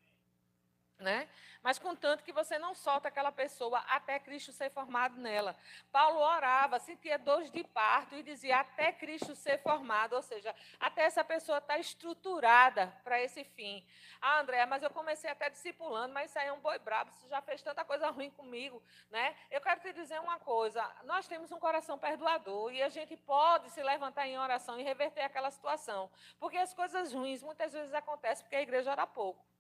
Né? 0.99 1.29
Mas 1.65 1.79
contanto 1.79 2.23
que 2.23 2.33
você 2.33 2.59
não 2.59 2.75
solta 2.75 3.09
aquela 3.09 3.33
pessoa 3.33 3.79
até 3.89 4.19
Cristo 4.21 4.53
ser 4.53 4.71
formado 4.71 5.17
nela. 5.17 5.57
Paulo 5.91 6.21
orava, 6.21 6.79
sentia 6.79 7.19
dores 7.19 7.51
de 7.51 7.65
parto 7.65 8.15
e 8.15 8.23
dizia 8.23 8.61
até 8.61 8.93
Cristo 8.93 9.35
ser 9.35 9.59
formado, 9.63 10.15
ou 10.15 10.21
seja, 10.21 10.55
até 10.79 11.03
essa 11.03 11.25
pessoa 11.25 11.59
estar 11.59 11.75
tá 11.75 11.81
estruturada 11.81 12.95
para 13.03 13.19
esse 13.21 13.43
fim. 13.43 13.83
Ah, 14.21 14.41
André, 14.41 14.67
mas 14.67 14.83
eu 14.83 14.91
comecei 14.91 15.31
até 15.31 15.49
discipulando, 15.49 16.13
mas 16.13 16.29
isso 16.29 16.39
aí 16.39 16.49
é 16.49 16.53
um 16.53 16.61
boi 16.61 16.79
brabo, 16.79 17.11
você 17.11 17.29
já 17.29 17.41
fez 17.41 17.63
tanta 17.63 17.83
coisa 17.83 18.11
ruim 18.11 18.31
comigo, 18.31 18.83
né? 19.11 19.35
Eu 19.51 19.61
quero 19.61 19.81
te 19.81 19.93
dizer 19.95 20.21
uma 20.21 20.39
coisa, 20.39 20.87
nós 21.05 21.27
temos 21.27 21.51
um 21.51 21.59
coração 21.59 21.99
perdoador 21.99 22.73
e 22.73 22.83
a 22.83 22.91
gente 22.91 23.17
pode 23.17 23.71
se 23.71 23.83
levantar 23.83 24.27
em 24.27 24.39
oração 24.39 24.79
e 24.79 24.83
reverter 24.83 25.23
aquela 25.23 25.51
situação, 25.51 26.11
porque 26.39 26.59
as 26.59 26.75
coisas 26.75 27.13
ruins 27.13 27.43
muitas 27.43 27.73
vezes 27.73 27.95
acontecem 27.95 28.45
porque 28.45 28.57
a 28.57 28.63
igreja 28.63 28.91
ora 28.91 29.07
pouco. 29.07 29.54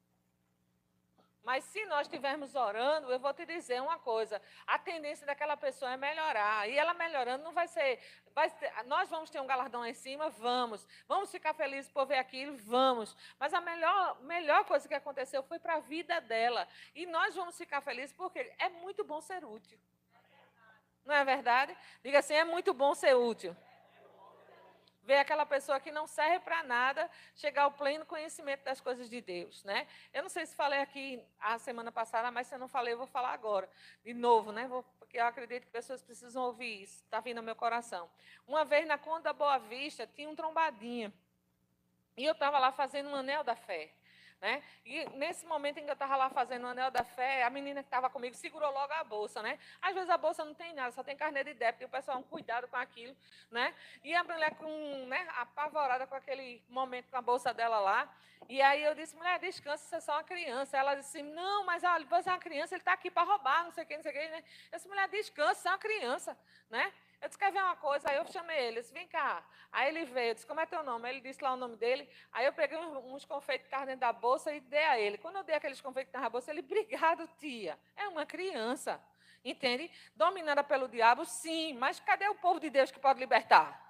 Mas 1.44 1.62
se 1.64 1.84
nós 1.84 2.06
estivermos 2.06 2.54
orando, 2.54 3.12
eu 3.12 3.18
vou 3.18 3.32
te 3.34 3.44
dizer 3.44 3.80
uma 3.82 3.98
coisa: 3.98 4.40
a 4.66 4.78
tendência 4.78 5.26
daquela 5.26 5.56
pessoa 5.56 5.92
é 5.92 5.96
melhorar. 5.96 6.68
E 6.68 6.76
ela 6.76 6.94
melhorando 6.94 7.44
não 7.44 7.52
vai 7.52 7.68
ser. 7.68 8.00
Vai 8.34 8.48
ser 8.48 8.72
nós 8.86 9.10
vamos 9.10 9.28
ter 9.28 9.40
um 9.40 9.46
galardão 9.46 9.80
lá 9.80 9.88
em 9.88 9.94
cima? 9.94 10.30
Vamos. 10.30 10.88
Vamos 11.06 11.30
ficar 11.30 11.52
felizes 11.52 11.90
por 11.90 12.06
ver 12.06 12.16
aquilo? 12.16 12.56
Vamos. 12.56 13.14
Mas 13.38 13.52
a 13.52 13.60
melhor, 13.60 14.20
melhor 14.22 14.64
coisa 14.64 14.88
que 14.88 14.94
aconteceu 14.94 15.42
foi 15.42 15.58
para 15.58 15.74
a 15.74 15.80
vida 15.80 16.18
dela. 16.22 16.66
E 16.94 17.04
nós 17.04 17.34
vamos 17.34 17.58
ficar 17.58 17.82
felizes 17.82 18.14
porque 18.14 18.50
é 18.58 18.70
muito 18.70 19.04
bom 19.04 19.20
ser 19.20 19.44
útil. 19.44 19.78
Não 21.04 21.14
é 21.14 21.22
verdade? 21.26 21.76
Diga 22.02 22.20
assim: 22.20 22.34
é 22.34 22.44
muito 22.44 22.72
bom 22.72 22.94
ser 22.94 23.14
útil 23.14 23.54
ver 25.04 25.18
aquela 25.18 25.44
pessoa 25.44 25.78
que 25.78 25.90
não 25.90 26.06
serve 26.06 26.40
para 26.40 26.62
nada 26.62 27.10
chegar 27.34 27.64
ao 27.64 27.72
pleno 27.72 28.06
conhecimento 28.06 28.64
das 28.64 28.80
coisas 28.80 29.08
de 29.08 29.20
Deus, 29.20 29.62
né? 29.64 29.86
Eu 30.12 30.22
não 30.22 30.30
sei 30.30 30.46
se 30.46 30.54
falei 30.54 30.80
aqui 30.80 31.22
a 31.38 31.58
semana 31.58 31.92
passada, 31.92 32.30
mas 32.30 32.46
se 32.46 32.54
eu 32.54 32.58
não 32.58 32.68
falei, 32.68 32.94
eu 32.94 32.98
vou 32.98 33.06
falar 33.06 33.32
agora, 33.32 33.68
de 34.02 34.14
novo, 34.14 34.50
né? 34.50 34.66
Vou, 34.66 34.82
porque 34.98 35.18
eu 35.18 35.26
acredito 35.26 35.64
que 35.66 35.70
pessoas 35.70 36.02
precisam 36.02 36.42
ouvir 36.42 36.82
isso, 36.82 37.02
está 37.04 37.20
vindo 37.20 37.38
ao 37.38 37.44
meu 37.44 37.54
coração. 37.54 38.10
Uma 38.46 38.64
vez 38.64 38.86
na 38.86 38.96
Conta 38.96 39.32
Boa 39.32 39.58
Vista, 39.58 40.06
tinha 40.06 40.28
um 40.28 40.34
trombadinha, 40.34 41.12
e 42.16 42.24
eu 42.24 42.32
estava 42.32 42.58
lá 42.58 42.72
fazendo 42.72 43.10
um 43.10 43.14
anel 43.14 43.44
da 43.44 43.54
fé. 43.56 43.92
Né? 44.40 44.62
E 44.84 45.04
nesse 45.16 45.46
momento 45.46 45.78
em 45.78 45.84
que 45.84 45.90
eu 45.90 45.94
estava 45.94 46.16
lá 46.16 46.28
fazendo 46.28 46.64
o 46.64 46.68
anel 46.68 46.90
da 46.90 47.02
fé, 47.02 47.42
a 47.44 47.50
menina 47.50 47.82
que 47.82 47.86
estava 47.86 48.10
comigo 48.10 48.34
segurou 48.36 48.70
logo 48.70 48.92
a 48.92 49.02
bolsa. 49.04 49.42
Né? 49.42 49.58
Às 49.80 49.94
vezes 49.94 50.10
a 50.10 50.18
bolsa 50.18 50.44
não 50.44 50.54
tem 50.54 50.74
nada, 50.74 50.92
só 50.92 51.02
tem 51.02 51.16
carne 51.16 51.42
de 51.42 51.54
débito, 51.54 51.84
e 51.84 51.86
o 51.86 51.88
pessoal, 51.88 52.18
um 52.18 52.22
cuidado 52.22 52.68
com 52.68 52.76
aquilo. 52.76 53.16
Né? 53.50 53.74
E 54.02 54.14
a 54.14 54.22
mulher 54.22 54.54
com, 54.56 55.06
né, 55.06 55.26
apavorada 55.38 56.06
com 56.06 56.14
aquele 56.14 56.62
momento 56.68 57.10
com 57.10 57.16
a 57.16 57.22
bolsa 57.22 57.54
dela 57.54 57.78
lá. 57.80 58.14
E 58.48 58.60
aí 58.60 58.82
eu 58.82 58.94
disse, 58.94 59.16
mulher, 59.16 59.38
descansa, 59.38 59.82
você 59.84 59.96
é 59.96 60.00
só 60.00 60.12
uma 60.12 60.24
criança. 60.24 60.76
Ela 60.76 60.94
disse, 60.94 61.22
não, 61.22 61.64
mas 61.64 61.82
olha, 61.82 62.04
você 62.04 62.28
é 62.28 62.32
uma 62.32 62.38
criança, 62.38 62.74
ele 62.74 62.82
está 62.82 62.92
aqui 62.92 63.10
para 63.10 63.22
roubar, 63.22 63.64
não 63.64 63.70
sei 63.70 63.84
o 63.84 63.86
que, 63.86 63.96
não 63.96 64.02
sei 64.02 64.12
o 64.12 64.14
que. 64.14 64.28
Né? 64.28 64.44
Eu 64.70 64.76
disse, 64.76 64.88
mulher, 64.88 65.08
descansa, 65.08 65.54
você 65.54 65.68
é 65.68 65.70
uma 65.70 65.78
criança. 65.78 66.38
Né? 66.68 66.92
Eu 67.24 67.28
disse, 67.28 67.38
quer 67.38 67.50
ver 67.50 67.62
uma 67.62 67.74
coisa? 67.76 68.10
Aí 68.10 68.16
eu 68.16 68.26
chamei 68.26 68.66
ele, 68.66 68.82
disse, 68.82 68.92
vem 68.92 69.08
cá. 69.08 69.42
Aí 69.72 69.88
ele 69.88 70.04
veio, 70.04 70.28
eu 70.28 70.34
disse, 70.34 70.46
como 70.46 70.60
é 70.60 70.66
teu 70.66 70.84
nome? 70.84 71.08
Ele 71.08 71.22
disse 71.22 71.42
lá 71.42 71.54
o 71.54 71.56
nome 71.56 71.74
dele. 71.74 72.06
Aí 72.30 72.44
eu 72.44 72.52
peguei 72.52 72.76
uns 72.76 73.24
confeitos 73.24 73.62
que 73.62 73.68
estavam 73.68 73.86
dentro 73.86 74.02
da 74.02 74.12
bolsa 74.12 74.52
e 74.52 74.60
dei 74.60 74.84
a 74.84 75.00
ele. 75.00 75.16
Quando 75.16 75.36
eu 75.36 75.42
dei 75.42 75.54
aqueles 75.56 75.80
confeitos 75.80 76.10
que 76.10 76.10
estavam 76.10 76.26
na 76.26 76.30
bolsa, 76.30 76.50
ele, 76.50 76.60
obrigado, 76.68 77.26
tia. 77.38 77.78
É 77.96 78.06
uma 78.08 78.26
criança, 78.26 79.00
entende? 79.42 79.90
Dominada 80.14 80.62
pelo 80.62 80.86
diabo, 80.86 81.24
sim, 81.24 81.72
mas 81.78 81.98
cadê 81.98 82.28
o 82.28 82.34
povo 82.34 82.60
de 82.60 82.68
Deus 82.68 82.90
que 82.90 83.00
pode 83.00 83.18
libertar? 83.18 83.83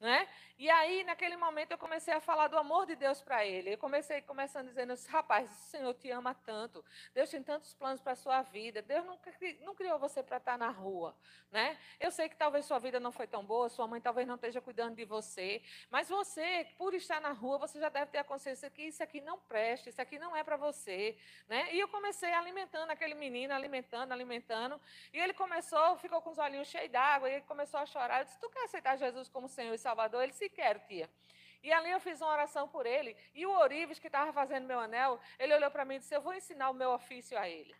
Né? 0.00 0.28
E 0.56 0.68
aí, 0.70 1.04
naquele 1.04 1.36
momento, 1.36 1.70
eu 1.72 1.78
comecei 1.78 2.12
a 2.12 2.20
falar 2.20 2.48
do 2.48 2.58
amor 2.58 2.84
de 2.84 2.96
Deus 2.96 3.20
para 3.20 3.44
ele. 3.44 3.74
Eu 3.74 3.78
comecei 3.78 4.20
começando 4.22 4.66
dizendo 4.66 4.92
rapaz, 5.08 5.48
o 5.48 5.70
Senhor 5.70 5.94
te 5.94 6.10
ama 6.10 6.34
tanto. 6.34 6.84
Deus 7.14 7.30
tem 7.30 7.42
tantos 7.42 7.74
planos 7.74 8.00
para 8.00 8.12
a 8.12 8.16
sua 8.16 8.42
vida. 8.42 8.82
Deus 8.82 9.04
não, 9.04 9.18
não 9.60 9.74
criou 9.74 9.98
você 9.98 10.20
para 10.20 10.38
estar 10.38 10.58
na 10.58 10.68
rua. 10.68 11.16
Né? 11.50 11.78
Eu 11.98 12.10
sei 12.10 12.28
que 12.28 12.36
talvez 12.36 12.64
sua 12.64 12.78
vida 12.78 12.98
não 12.98 13.12
foi 13.12 13.26
tão 13.26 13.44
boa, 13.44 13.68
sua 13.68 13.86
mãe 13.86 14.00
talvez 14.00 14.26
não 14.26 14.34
esteja 14.34 14.60
cuidando 14.60 14.96
de 14.96 15.04
você. 15.04 15.62
Mas 15.90 16.08
você, 16.08 16.66
por 16.76 16.92
estar 16.92 17.20
na 17.20 17.30
rua, 17.30 17.58
você 17.58 17.78
já 17.80 17.88
deve 17.88 18.10
ter 18.10 18.18
a 18.18 18.24
consciência 18.24 18.68
que 18.68 18.82
isso 18.82 19.02
aqui 19.02 19.20
não 19.20 19.38
presta, 19.38 19.88
isso 19.88 20.02
aqui 20.02 20.18
não 20.18 20.36
é 20.36 20.42
para 20.42 20.56
você. 20.56 21.16
Né? 21.48 21.72
E 21.72 21.80
eu 21.80 21.88
comecei 21.88 22.32
alimentando 22.32 22.90
aquele 22.90 23.14
menino, 23.14 23.54
alimentando, 23.54 24.12
alimentando. 24.12 24.80
E 25.12 25.18
ele 25.18 25.32
começou, 25.34 25.96
ficou 25.98 26.20
com 26.20 26.30
os 26.30 26.38
olhinhos 26.38 26.68
cheios 26.68 26.90
d'água, 26.90 27.30
e 27.30 27.34
ele 27.34 27.44
começou 27.44 27.78
a 27.80 27.86
chorar. 27.86 28.20
Eu 28.20 28.24
disse, 28.24 28.38
tu 28.40 28.50
quer 28.50 28.64
aceitar 28.64 28.96
Jesus 28.96 29.28
como 29.28 29.48
Senhor 29.48 29.72
e 29.72 29.78
Salvador? 29.88 30.22
Ele 30.22 30.32
se 30.32 30.48
quero, 30.50 30.80
tia. 30.80 31.08
E 31.62 31.72
ali 31.72 31.90
eu 31.90 32.00
fiz 32.00 32.20
uma 32.20 32.30
oração 32.30 32.68
por 32.68 32.84
ele. 32.86 33.16
E 33.34 33.46
o 33.46 33.50
Orives, 33.50 33.98
que 33.98 34.06
estava 34.06 34.32
fazendo 34.32 34.66
meu 34.66 34.78
anel, 34.78 35.18
ele 35.38 35.54
olhou 35.54 35.70
para 35.70 35.84
mim 35.84 35.96
e 35.96 35.98
disse: 35.98 36.14
Eu 36.14 36.20
vou 36.20 36.34
ensinar 36.34 36.70
o 36.70 36.74
meu 36.74 36.90
ofício 36.90 37.38
a 37.38 37.48
ele. 37.48 37.74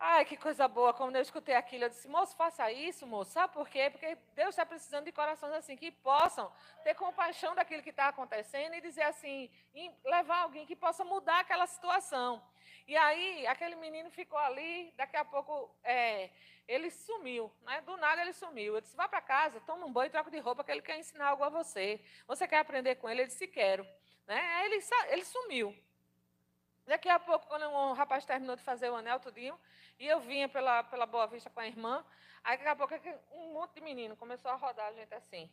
Ai, 0.00 0.24
que 0.24 0.36
coisa 0.36 0.68
boa, 0.68 0.94
quando 0.94 1.16
eu 1.16 1.22
escutei 1.22 1.56
aquilo, 1.56 1.84
eu 1.84 1.88
disse, 1.88 2.06
moço, 2.06 2.36
faça 2.36 2.70
isso, 2.70 3.04
moço. 3.04 3.32
Sabe 3.32 3.52
por 3.52 3.68
quê? 3.68 3.90
Porque 3.90 4.16
Deus 4.32 4.50
está 4.50 4.64
precisando 4.64 5.06
de 5.06 5.12
corações 5.12 5.52
assim, 5.54 5.76
que 5.76 5.90
possam 5.90 6.52
ter 6.84 6.94
compaixão 6.94 7.52
daquilo 7.56 7.82
que 7.82 7.90
está 7.90 8.06
acontecendo 8.06 8.74
e 8.74 8.80
dizer 8.80 9.02
assim, 9.02 9.50
e 9.74 9.90
levar 10.04 10.42
alguém 10.42 10.64
que 10.66 10.76
possa 10.76 11.04
mudar 11.04 11.40
aquela 11.40 11.66
situação. 11.66 12.40
E 12.86 12.96
aí, 12.96 13.44
aquele 13.48 13.74
menino 13.74 14.08
ficou 14.08 14.38
ali, 14.38 14.94
daqui 14.96 15.16
a 15.16 15.24
pouco, 15.24 15.74
é, 15.82 16.30
ele 16.68 16.90
sumiu, 16.90 17.52
né? 17.62 17.80
Do 17.80 17.96
nada 17.96 18.22
ele 18.22 18.32
sumiu. 18.32 18.76
Eu 18.76 18.80
disse, 18.80 18.96
vá 18.96 19.08
para 19.08 19.20
casa, 19.20 19.60
toma 19.62 19.84
um 19.84 19.92
banho, 19.92 20.12
troca 20.12 20.30
de 20.30 20.38
roupa, 20.38 20.62
que 20.62 20.70
ele 20.70 20.80
quer 20.80 20.96
ensinar 20.96 21.30
algo 21.30 21.42
a 21.42 21.48
você. 21.48 22.00
Você 22.28 22.46
quer 22.46 22.58
aprender 22.58 22.94
com 22.96 23.10
ele? 23.10 23.22
Ele 23.22 23.28
disse, 23.28 23.48
quero. 23.48 23.84
Né? 24.28 24.38
Aí 24.38 24.66
ele, 24.66 24.84
ele 25.08 25.24
sumiu. 25.24 25.76
Daqui 26.88 27.08
a 27.10 27.18
pouco, 27.18 27.46
quando 27.46 27.66
o 27.66 27.92
rapaz 27.92 28.24
terminou 28.24 28.56
de 28.56 28.62
fazer 28.62 28.88
o 28.88 28.96
anel 28.96 29.20
tudinho, 29.20 29.60
e 29.98 30.06
eu 30.06 30.20
vinha 30.20 30.48
pela, 30.48 30.82
pela 30.84 31.04
Boa 31.04 31.26
Vista 31.26 31.50
com 31.50 31.60
a 31.60 31.66
irmã, 31.66 32.02
aí 32.42 32.56
daqui 32.56 32.70
a 32.70 32.74
pouco 32.74 32.94
um 33.32 33.52
monte 33.52 33.74
de 33.74 33.82
menino 33.82 34.16
começou 34.16 34.50
a 34.50 34.54
rodar 34.54 34.86
a 34.86 34.92
gente 34.92 35.12
assim. 35.12 35.50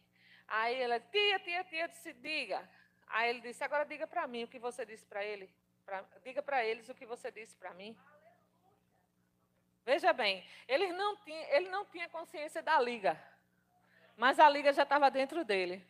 Aí 0.48 0.82
ela, 0.82 0.98
tia, 0.98 1.38
tia, 1.40 1.62
tia, 1.66 1.90
disse, 1.90 2.14
diga. 2.14 2.70
Aí 3.08 3.32
ele 3.32 3.42
disse, 3.42 3.62
agora 3.66 3.84
diga 3.86 4.08
para 4.08 4.26
mim 4.28 4.46
o 4.46 4.48
que 4.48 4.58
você 4.58 4.86
disse 4.86 5.06
para 5.06 5.26
ele. 5.26 5.54
Pra, 5.86 6.06
diga 6.24 6.42
para 6.42 6.64
eles 6.64 6.88
o 6.88 6.96
que 6.96 7.06
você 7.06 7.30
disse 7.30 7.54
para 7.58 7.74
mim. 7.74 7.98
Veja 9.84 10.14
bem, 10.14 10.42
ele 10.70 10.94
não, 10.94 11.18
tinha, 11.18 11.54
ele 11.54 11.68
não 11.68 11.84
tinha 11.84 12.08
consciência 12.08 12.64
da 12.64 12.80
liga, 12.80 13.22
mas 14.16 14.40
a 14.40 14.48
liga 14.48 14.72
já 14.72 14.84
estava 14.84 15.12
dentro 15.12 15.44
dele. 15.44 15.86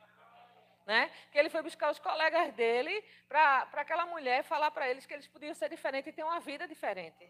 Né? 0.85 1.11
Que 1.31 1.39
ele 1.39 1.49
foi 1.49 1.63
buscar 1.63 1.89
os 1.89 1.99
colegas 1.99 2.53
dele 2.53 3.03
para 3.27 3.67
aquela 3.73 4.05
mulher 4.05 4.43
falar 4.43 4.69
para 4.69 4.87
eles 4.89 5.05
que 5.05 5.13
eles 5.13 5.27
podiam 5.27 5.53
ser 5.53 5.69
diferentes 5.69 6.11
e 6.11 6.15
ter 6.15 6.23
uma 6.23 6.39
vida 6.39 6.67
diferente. 6.67 7.27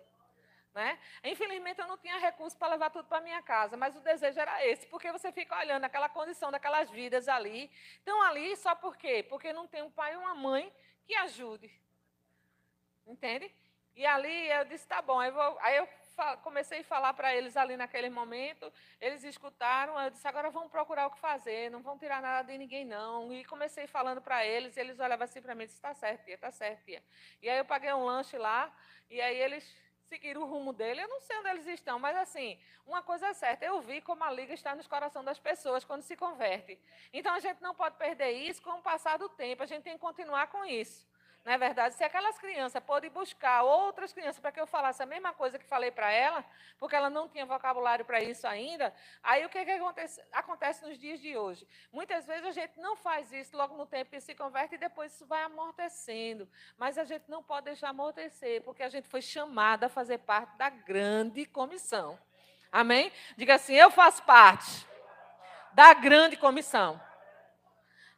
Né? 0.73 0.99
Infelizmente, 1.23 1.79
eu 1.79 1.87
não 1.87 1.97
tinha 1.97 2.17
recurso 2.17 2.57
para 2.57 2.67
levar 2.67 2.89
tudo 2.89 3.07
para 3.07 3.21
minha 3.21 3.41
casa, 3.41 3.77
mas 3.77 3.95
o 3.95 4.01
desejo 4.01 4.37
era 4.37 4.65
esse, 4.67 4.85
porque 4.87 5.09
você 5.09 5.31
fica 5.31 5.57
olhando 5.57 5.85
aquela 5.85 6.09
condição 6.09 6.51
daquelas 6.51 6.89
vidas 6.89 7.29
ali. 7.29 7.71
Estão 7.93 8.21
ali 8.23 8.57
só 8.57 8.75
por 8.75 8.97
quê? 8.97 9.23
Porque 9.23 9.53
não 9.53 9.67
tem 9.67 9.81
um 9.81 9.89
pai 9.89 10.13
e 10.13 10.17
uma 10.17 10.35
mãe 10.35 10.73
que 11.05 11.15
ajude. 11.15 11.71
Entende? 13.07 13.49
E 13.95 14.05
ali 14.05 14.49
eu 14.51 14.65
disse, 14.65 14.85
tá 14.85 15.01
bom. 15.01 15.17
Aí, 15.17 15.31
vou, 15.31 15.57
aí 15.61 15.77
eu 15.77 15.87
comecei 16.43 16.79
a 16.79 16.83
falar 16.83 17.13
para 17.13 17.35
eles 17.35 17.57
ali 17.57 17.75
naquele 17.77 18.09
momento, 18.09 18.71
eles 18.99 19.23
escutaram, 19.23 19.99
eu 19.99 20.09
disse, 20.09 20.27
agora 20.27 20.49
vamos 20.49 20.71
procurar 20.71 21.07
o 21.07 21.11
que 21.11 21.19
fazer, 21.19 21.69
não 21.69 21.81
vão 21.81 21.97
tirar 21.97 22.21
nada 22.21 22.51
de 22.51 22.57
ninguém, 22.57 22.85
não. 22.85 23.33
E 23.33 23.43
comecei 23.45 23.87
falando 23.87 24.21
para 24.21 24.45
eles, 24.45 24.77
eles 24.77 24.99
olhavam 24.99 25.25
assim 25.25 25.41
para 25.41 25.55
mim 25.55 25.63
está 25.63 25.93
certo, 25.93 26.27
está 26.27 26.51
certo, 26.51 26.83
tia. 26.83 27.03
E 27.41 27.49
aí 27.49 27.57
eu 27.57 27.65
paguei 27.65 27.91
um 27.93 28.05
lanche 28.05 28.37
lá, 28.37 28.73
e 29.09 29.21
aí 29.21 29.37
eles 29.37 29.63
seguir 30.05 30.37
o 30.37 30.45
rumo 30.45 30.71
dele. 30.71 31.01
Eu 31.01 31.07
não 31.07 31.19
sei 31.19 31.37
onde 31.37 31.49
eles 31.49 31.67
estão, 31.67 31.99
mas 31.99 32.15
assim, 32.15 32.59
uma 32.85 33.01
coisa 33.01 33.27
é 33.27 33.33
certa, 33.33 33.65
eu 33.65 33.81
vi 33.81 34.01
como 34.01 34.23
a 34.23 34.31
liga 34.31 34.53
está 34.53 34.75
nos 34.75 34.87
corações 34.87 35.25
das 35.25 35.39
pessoas 35.39 35.83
quando 35.83 36.01
se 36.03 36.15
converte. 36.15 36.79
Então 37.11 37.33
a 37.33 37.39
gente 37.39 37.61
não 37.61 37.75
pode 37.75 37.97
perder 37.97 38.31
isso 38.31 38.61
com 38.61 38.71
o 38.71 38.81
passar 38.81 39.17
do 39.17 39.27
tempo, 39.29 39.63
a 39.63 39.65
gente 39.65 39.83
tem 39.83 39.93
que 39.93 39.99
continuar 39.99 40.47
com 40.47 40.63
isso. 40.63 41.05
Não 41.45 41.53
é 41.53 41.59
verdade? 41.59 41.93
Se 41.93 42.03
aquelas 42.03 42.39
crianças 42.39 42.81
podem 42.83 43.11
buscar 43.11 43.61
outras 43.61 44.11
crianças 44.11 44.39
para 44.39 44.51
que 44.51 44.59
eu 44.59 44.65
falasse 44.65 45.03
a 45.03 45.05
mesma 45.05 45.31
coisa 45.31 45.59
que 45.59 45.65
falei 45.65 45.91
para 45.91 46.11
ela, 46.11 46.43
porque 46.79 46.95
ela 46.95 47.07
não 47.07 47.29
tinha 47.29 47.45
vocabulário 47.45 48.03
para 48.03 48.19
isso 48.19 48.47
ainda, 48.47 48.91
aí 49.21 49.45
o 49.45 49.49
que, 49.49 49.63
que 49.63 49.69
acontece, 49.69 50.19
acontece 50.31 50.83
nos 50.83 50.97
dias 50.97 51.19
de 51.19 51.37
hoje? 51.37 51.67
Muitas 51.91 52.25
vezes 52.25 52.45
a 52.45 52.51
gente 52.51 52.79
não 52.79 52.95
faz 52.95 53.31
isso 53.31 53.55
logo 53.55 53.77
no 53.77 53.85
tempo 53.85 54.09
que 54.09 54.19
se 54.19 54.33
converte 54.33 54.73
e 54.73 54.79
depois 54.79 55.13
isso 55.13 55.27
vai 55.27 55.43
amortecendo. 55.43 56.49
Mas 56.79 56.97
a 56.97 57.03
gente 57.03 57.29
não 57.29 57.43
pode 57.43 57.65
deixar 57.65 57.89
amortecer, 57.89 58.63
porque 58.63 58.81
a 58.81 58.89
gente 58.89 59.07
foi 59.07 59.21
chamada 59.21 59.85
a 59.85 59.89
fazer 59.89 60.17
parte 60.17 60.57
da 60.57 60.71
grande 60.71 61.45
comissão. 61.45 62.17
Amém? 62.71 63.11
Diga 63.37 63.53
assim: 63.53 63.75
eu 63.75 63.91
faço 63.91 64.23
parte 64.23 64.87
da 65.73 65.93
grande 65.93 66.37
comissão. 66.37 66.99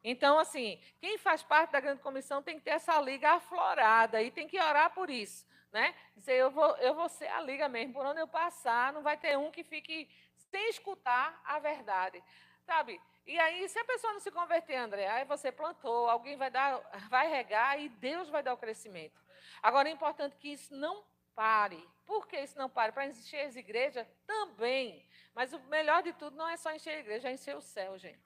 Então, 0.09 0.39
assim, 0.39 0.79
quem 1.01 1.17
faz 1.17 1.43
parte 1.43 1.71
da 1.71 1.81
grande 1.81 2.01
comissão 2.01 2.41
tem 2.41 2.57
que 2.57 2.63
ter 2.63 2.69
essa 2.69 2.97
liga 3.01 3.31
aflorada 3.31 4.21
e 4.21 4.31
tem 4.31 4.47
que 4.47 4.57
orar 4.57 4.89
por 4.93 5.09
isso. 5.09 5.45
Né? 5.69 5.93
Dizer, 6.15 6.35
eu 6.35 6.49
vou, 6.49 6.77
eu 6.77 6.95
vou 6.95 7.09
ser 7.09 7.27
a 7.27 7.41
liga 7.41 7.67
mesmo, 7.67 7.93
por 7.93 8.05
onde 8.05 8.21
eu 8.21 8.27
passar, 8.27 8.93
não 8.93 9.03
vai 9.03 9.17
ter 9.17 9.37
um 9.37 9.51
que 9.51 9.65
fique 9.65 10.09
sem 10.49 10.69
escutar 10.69 11.41
a 11.43 11.59
verdade. 11.59 12.23
Sabe? 12.61 13.01
E 13.25 13.37
aí, 13.37 13.67
se 13.67 13.77
a 13.77 13.83
pessoa 13.83 14.13
não 14.13 14.21
se 14.21 14.31
converter, 14.31 14.77
André, 14.77 15.09
aí 15.09 15.25
você 15.25 15.51
plantou, 15.51 16.09
alguém 16.09 16.37
vai 16.37 16.49
dar, 16.49 16.79
vai 17.09 17.27
regar 17.27 17.77
e 17.77 17.89
Deus 17.89 18.29
vai 18.29 18.41
dar 18.41 18.53
o 18.53 18.57
crescimento. 18.57 19.21
Agora 19.61 19.89
é 19.89 19.91
importante 19.91 20.37
que 20.37 20.47
isso 20.47 20.73
não 20.73 21.03
pare. 21.35 21.85
Por 22.05 22.29
que 22.29 22.39
isso 22.39 22.57
não 22.57 22.69
pare? 22.69 22.93
Para 22.93 23.07
encher 23.07 23.45
as 23.45 23.57
igrejas? 23.57 24.07
Também. 24.25 25.05
Mas 25.35 25.51
o 25.51 25.59
melhor 25.63 26.01
de 26.01 26.13
tudo 26.13 26.37
não 26.37 26.47
é 26.47 26.55
só 26.55 26.71
encher 26.71 26.91
a 26.91 26.99
igreja, 26.99 27.27
é 27.27 27.33
encher 27.33 27.57
o 27.57 27.61
céu, 27.61 27.97
gente. 27.97 28.25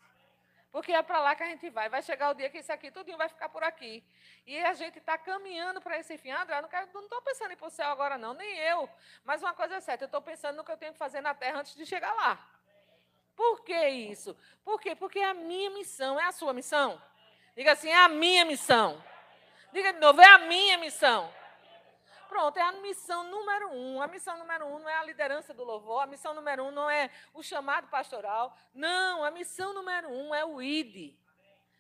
Porque 0.72 0.94
é 0.94 1.02
para 1.02 1.20
lá 1.20 1.36
que 1.36 1.44
a 1.44 1.48
gente 1.48 1.70
vai. 1.70 1.90
Vai 1.90 2.02
chegar 2.02 2.30
o 2.30 2.34
dia 2.34 2.50
que 2.50 2.60
isso 2.60 2.72
aqui 2.72 2.90
tudinho 2.90 3.18
vai 3.18 3.28
ficar 3.28 3.50
por 3.50 3.62
aqui. 3.62 4.04
E 4.48 4.58
a 4.60 4.74
gente 4.74 5.00
está 5.00 5.18
caminhando 5.18 5.82
para 5.82 6.00
esse 6.00 6.18
fim. 6.18 6.32
André, 6.32 6.58
eu 6.58 6.62
não 6.94 7.02
estou 7.04 7.22
pensando 7.22 7.52
em 7.52 7.54
ir 7.54 7.58
para 7.58 7.68
o 7.68 7.72
céu 7.72 7.90
agora, 7.90 8.18
não, 8.18 8.34
nem 8.34 8.58
eu. 8.58 8.90
Mas 9.26 9.42
uma 9.42 9.54
coisa 9.54 9.76
é 9.76 9.82
certa, 9.82 10.06
eu 10.06 10.08
estou 10.08 10.22
pensando 10.22 10.56
no 10.56 10.64
que 10.64 10.72
eu 10.72 10.78
tenho 10.78 10.94
que 10.94 10.98
fazer 10.98 11.20
na 11.20 11.34
terra 11.34 11.60
antes 11.60 11.76
de 11.76 11.86
chegar 11.86 12.14
lá. 12.14 12.40
Por 13.36 13.64
que 13.64 13.88
isso? 13.90 14.38
Por 14.64 14.80
quê? 14.80 14.96
Porque 14.96 15.20
é 15.20 15.30
a 15.30 15.34
minha 15.34 15.70
missão. 15.72 16.20
É 16.20 16.26
a 16.26 16.32
sua 16.32 16.54
missão? 16.54 17.02
Diga 17.56 17.74
assim, 17.74 17.90
é 17.90 17.98
a 17.98 18.08
minha 18.08 18.46
missão. 18.46 19.04
Diga 19.74 19.92
de 19.92 20.00
novo, 20.00 20.22
é 20.22 20.28
a 20.28 20.38
minha 20.38 20.78
missão. 20.78 21.34
Pronto, 22.32 22.56
é 22.56 22.62
a 22.62 22.72
missão 22.72 23.26
número 23.26 23.74
um. 23.74 24.02
A 24.02 24.08
missão 24.08 24.38
número 24.38 24.66
um 24.66 24.80
não 24.80 24.88
é 24.88 24.96
a 24.96 25.04
liderança 25.04 25.54
do 25.54 25.66
louvor, 25.66 26.02
a 26.02 26.06
missão 26.06 26.34
número 26.34 26.64
um 26.64 26.72
não 26.72 26.90
é 26.90 27.10
o 27.34 27.44
chamado 27.44 27.90
pastoral. 27.90 28.56
Não, 28.74 29.22
a 29.26 29.30
missão 29.30 29.74
número 29.74 30.08
um 30.10 30.34
é 30.34 30.46
o 30.46 30.62
ID. 30.62 31.14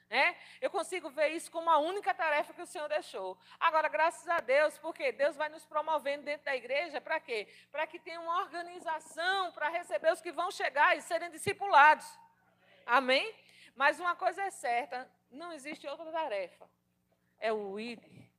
É? 0.09 0.35
Eu 0.59 0.69
consigo 0.69 1.09
ver 1.09 1.29
isso 1.29 1.49
como 1.49 1.69
a 1.69 1.77
única 1.77 2.13
tarefa 2.13 2.53
que 2.53 2.61
o 2.61 2.65
Senhor 2.65 2.89
deixou. 2.89 3.37
Agora, 3.61 3.87
graças 3.87 4.27
a 4.27 4.41
Deus, 4.41 4.77
porque 4.77 5.13
Deus 5.13 5.37
vai 5.37 5.47
nos 5.47 5.65
promovendo 5.65 6.25
dentro 6.25 6.43
da 6.43 6.53
igreja, 6.53 6.99
para 6.99 7.17
quê? 7.21 7.47
Para 7.71 7.87
que 7.87 7.97
tenha 7.97 8.19
uma 8.19 8.41
organização 8.41 9.53
para 9.53 9.69
receber 9.69 10.11
os 10.11 10.19
que 10.19 10.33
vão 10.33 10.51
chegar 10.51 10.97
e 10.97 11.01
serem 11.01 11.31
discipulados. 11.31 12.05
Amém? 12.85 13.33
Mas 13.73 14.01
uma 14.01 14.17
coisa 14.17 14.41
é 14.41 14.49
certa: 14.49 15.09
não 15.31 15.53
existe 15.53 15.87
outra 15.87 16.11
tarefa. 16.11 16.69
É 17.39 17.53
o 17.53 17.79
ID. 17.79 18.30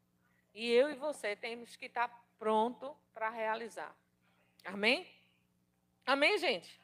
E 0.55 0.71
eu 0.71 0.91
e 0.91 0.95
você 0.95 1.35
temos 1.35 1.77
que 1.77 1.87
estar 1.87 2.09
pronto 2.39 2.97
para 3.15 3.31
realizar. 3.31 3.95
Amém? 4.65 5.09
Amém, 6.05 6.39
gente? 6.39 6.81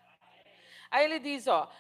Aí 0.91 1.05
ele 1.05 1.19
diz, 1.19 1.47
ó, 1.47 1.71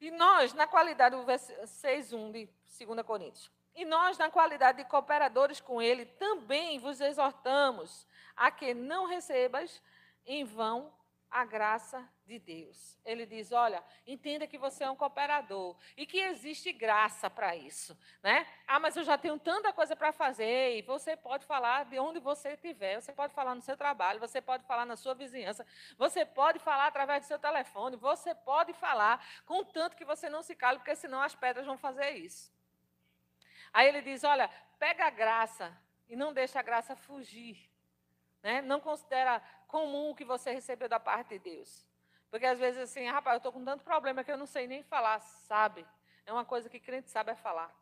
e 0.00 0.10
nós, 0.10 0.54
na 0.54 0.66
qualidade, 0.66 1.14
o 1.14 1.24
6.1 1.24 2.32
de 2.32 2.48
2 2.86 3.06
Coríntios, 3.06 3.50
e 3.74 3.84
nós, 3.84 4.16
na 4.16 4.30
qualidade 4.30 4.78
de 4.78 4.88
cooperadores 4.88 5.60
com 5.60 5.80
ele, 5.80 6.06
também 6.06 6.78
vos 6.78 7.00
exortamos 7.00 8.06
a 8.34 8.50
que 8.50 8.72
não 8.72 9.06
recebas 9.06 9.82
em 10.24 10.44
vão 10.44 10.92
a 11.30 11.44
graça 11.44 12.06
de 12.26 12.38
Deus. 12.38 12.98
Ele 13.04 13.24
diz: 13.24 13.52
olha, 13.52 13.82
entenda 14.06 14.46
que 14.46 14.58
você 14.58 14.84
é 14.84 14.90
um 14.90 14.96
cooperador 14.96 15.76
e 15.96 16.04
que 16.04 16.18
existe 16.18 16.72
graça 16.72 17.30
para 17.30 17.54
isso, 17.54 17.96
né? 18.22 18.46
Ah, 18.66 18.80
mas 18.80 18.96
eu 18.96 19.04
já 19.04 19.16
tenho 19.16 19.38
tanta 19.38 19.72
coisa 19.72 19.94
para 19.94 20.12
fazer 20.12 20.76
e 20.76 20.82
você 20.82 21.16
pode 21.16 21.44
falar 21.44 21.84
de 21.84 21.98
onde 21.98 22.18
você 22.18 22.54
estiver, 22.54 23.00
você 23.00 23.12
pode 23.12 23.32
falar 23.32 23.54
no 23.54 23.62
seu 23.62 23.76
trabalho, 23.76 24.18
você 24.18 24.40
pode 24.40 24.64
falar 24.64 24.84
na 24.84 24.96
sua 24.96 25.14
vizinhança, 25.14 25.64
você 25.96 26.24
pode 26.24 26.58
falar 26.58 26.88
através 26.88 27.24
do 27.24 27.28
seu 27.28 27.38
telefone, 27.38 27.96
você 27.96 28.34
pode 28.34 28.72
falar 28.72 29.24
contanto 29.46 29.96
que 29.96 30.04
você 30.04 30.28
não 30.28 30.42
se 30.42 30.54
cale, 30.54 30.78
porque 30.78 30.96
senão 30.96 31.22
as 31.22 31.34
pedras 31.34 31.66
vão 31.66 31.78
fazer 31.78 32.10
isso. 32.10 32.52
Aí 33.72 33.88
ele 33.88 34.02
diz: 34.02 34.24
olha, 34.24 34.50
pega 34.78 35.06
a 35.06 35.10
graça 35.10 35.76
e 36.08 36.16
não 36.16 36.32
deixa 36.32 36.58
a 36.58 36.62
graça 36.62 36.96
fugir. 36.96 37.70
Né? 38.42 38.62
Não 38.62 38.80
considera 38.80 39.42
comum 39.70 40.14
que 40.14 40.24
você 40.24 40.50
recebeu 40.50 40.88
da 40.88 40.98
parte 40.98 41.30
de 41.30 41.38
Deus. 41.38 41.86
Porque 42.30 42.44
às 42.44 42.58
vezes 42.58 42.80
assim, 42.82 43.06
rapaz, 43.06 43.34
eu 43.34 43.38
estou 43.38 43.52
com 43.52 43.64
tanto 43.64 43.84
problema 43.84 44.22
que 44.22 44.30
eu 44.30 44.36
não 44.36 44.46
sei 44.46 44.66
nem 44.66 44.82
falar, 44.82 45.20
sabe? 45.20 45.86
É 46.26 46.32
uma 46.32 46.44
coisa 46.44 46.68
que 46.68 46.78
crente 46.78 47.08
sabe 47.10 47.30
é 47.30 47.34
falar. 47.34 47.74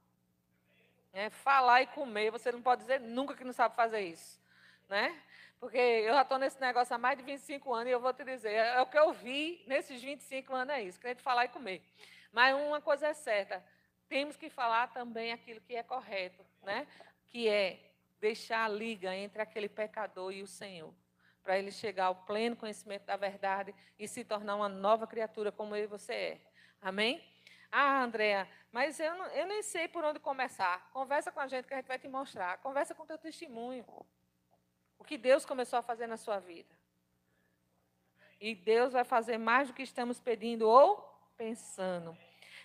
É 1.13 1.31
falar 1.31 1.83
e 1.83 1.87
comer, 1.89 2.31
você 2.31 2.53
não 2.53 2.63
pode 2.63 2.83
dizer 2.83 3.01
nunca 3.01 3.35
que 3.35 3.45
não 3.45 3.53
sabe 3.53 3.75
fazer 3.75 4.01
isso. 4.01 4.41
Né? 4.89 5.21
Porque 5.59 5.77
eu 5.77 6.15
já 6.15 6.23
estou 6.23 6.39
nesse 6.39 6.61
negócio 6.61 6.95
há 6.95 6.99
mais 6.99 7.19
de 7.19 7.25
25 7.25 7.75
anos 7.75 7.89
e 7.89 7.91
eu 7.91 8.01
vou 8.01 8.13
te 8.13 8.25
dizer, 8.25 8.53
é 8.53 8.81
o 8.81 8.87
que 8.87 8.99
eu 8.99 9.13
vi 9.13 9.65
nesses 9.67 10.01
25 10.01 10.55
anos 10.55 10.75
é 10.75 10.83
isso, 10.83 11.01
crente 11.01 11.23
falar 11.23 11.47
e 11.47 11.49
comer. 11.49 11.83
Mas 12.31 12.55
uma 12.55 12.81
coisa 12.81 13.09
é 13.09 13.15
certa, 13.15 13.65
temos 14.09 14.37
que 14.37 14.49
falar 14.49 14.89
também 14.89 15.33
aquilo 15.33 15.61
que 15.61 15.75
é 15.75 15.83
correto, 15.83 16.45
né? 16.63 16.87
que 17.27 17.49
é 17.49 17.93
deixar 18.21 18.65
a 18.65 18.69
liga 18.69 19.15
entre 19.15 19.43
aquele 19.43 19.69
pecador 19.69 20.33
e 20.33 20.43
o 20.43 20.47
Senhor 20.47 20.95
para 21.43 21.59
ele 21.59 21.71
chegar 21.71 22.07
ao 22.07 22.15
pleno 22.15 22.57
conhecimento 22.57 23.05
da 23.05 23.17
verdade 23.17 23.75
e 23.99 24.07
se 24.07 24.25
tornar 24.25 24.57
uma 24.57 24.69
nova 24.69 25.07
criatura 25.07 25.51
como 25.51 25.75
eu 25.75 25.85
e 25.85 25.87
você 25.87 26.13
é. 26.13 26.41
Amém? 26.81 27.25
Ah, 27.71 28.03
Andréa, 28.03 28.49
mas 28.73 28.99
eu, 28.99 29.15
não, 29.15 29.27
eu 29.27 29.47
nem 29.47 29.63
sei 29.63 29.89
por 29.89 30.05
onde 30.05 30.19
começar. 30.19 30.91
Conversa 30.93 31.31
com 31.31 31.41
a 31.41 31.47
gente 31.47 31.67
que 31.67 31.75
a 31.75 31.77
gente 31.79 31.87
vai 31.87 31.99
te 31.99 32.09
mostrar. 32.09 32.59
Conversa 32.59 32.95
com 32.95 33.03
o 33.03 33.07
teu 33.07 33.19
testemunho. 33.19 33.85
O 34.99 35.05
que 35.05 35.19
Deus 35.19 35.45
começou 35.45 35.79
a 35.79 35.83
fazer 35.83 36.07
na 36.07 36.17
sua 36.17 36.39
vida. 36.39 36.75
E 38.41 38.55
Deus 38.55 38.93
vai 38.93 39.05
fazer 39.05 39.37
mais 39.37 39.69
do 39.69 39.75
que 39.75 39.83
estamos 39.83 40.21
pedindo 40.21 40.69
ou 40.69 40.97
pensando. 41.37 42.17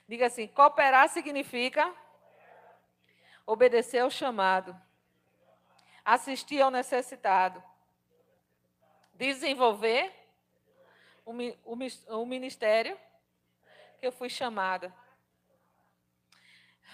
Diga 0.08 0.28
assim: 0.28 0.48
cooperar 0.48 1.10
significa 1.10 1.94
obedecer 3.46 4.00
ao 4.00 4.10
chamado, 4.10 4.76
assistir 6.06 6.62
ao 6.62 6.72
necessitado, 6.72 7.64
desenvolver 9.24 10.12
o, 11.26 11.32
o, 11.32 12.22
o 12.22 12.26
ministério 12.26 13.00
que 13.98 14.06
eu 14.06 14.12
fui 14.12 14.30
chamada. 14.30 14.94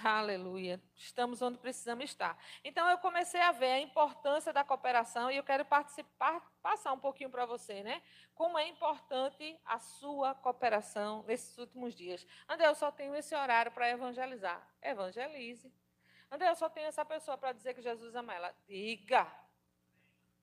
Aleluia. 0.03 0.79
Estamos 0.95 1.41
onde 1.41 1.57
precisamos 1.57 2.05
estar. 2.05 2.37
Então, 2.63 2.87
eu 2.87 2.99
comecei 2.99 3.41
a 3.41 3.51
ver 3.51 3.71
a 3.71 3.79
importância 3.79 4.53
da 4.53 4.63
cooperação 4.63 5.31
e 5.31 5.37
eu 5.37 5.43
quero 5.43 5.65
participar, 5.65 6.39
passar 6.61 6.93
um 6.93 6.99
pouquinho 6.99 7.31
para 7.31 7.47
você, 7.47 7.81
né? 7.81 8.01
Como 8.35 8.57
é 8.57 8.67
importante 8.67 9.59
a 9.65 9.79
sua 9.79 10.35
cooperação 10.35 11.23
nesses 11.23 11.57
últimos 11.57 11.95
dias. 11.95 12.25
André, 12.47 12.67
eu 12.67 12.75
só 12.75 12.91
tenho 12.91 13.15
esse 13.15 13.35
horário 13.35 13.71
para 13.71 13.89
evangelizar. 13.89 14.65
Evangelize. 14.81 15.73
André, 16.31 16.47
eu 16.47 16.55
só 16.55 16.69
tenho 16.69 16.87
essa 16.87 17.03
pessoa 17.03 17.37
para 17.37 17.51
dizer 17.51 17.73
que 17.73 17.81
Jesus 17.81 18.15
ama 18.15 18.35
ela. 18.35 18.55
Diga. 18.67 19.27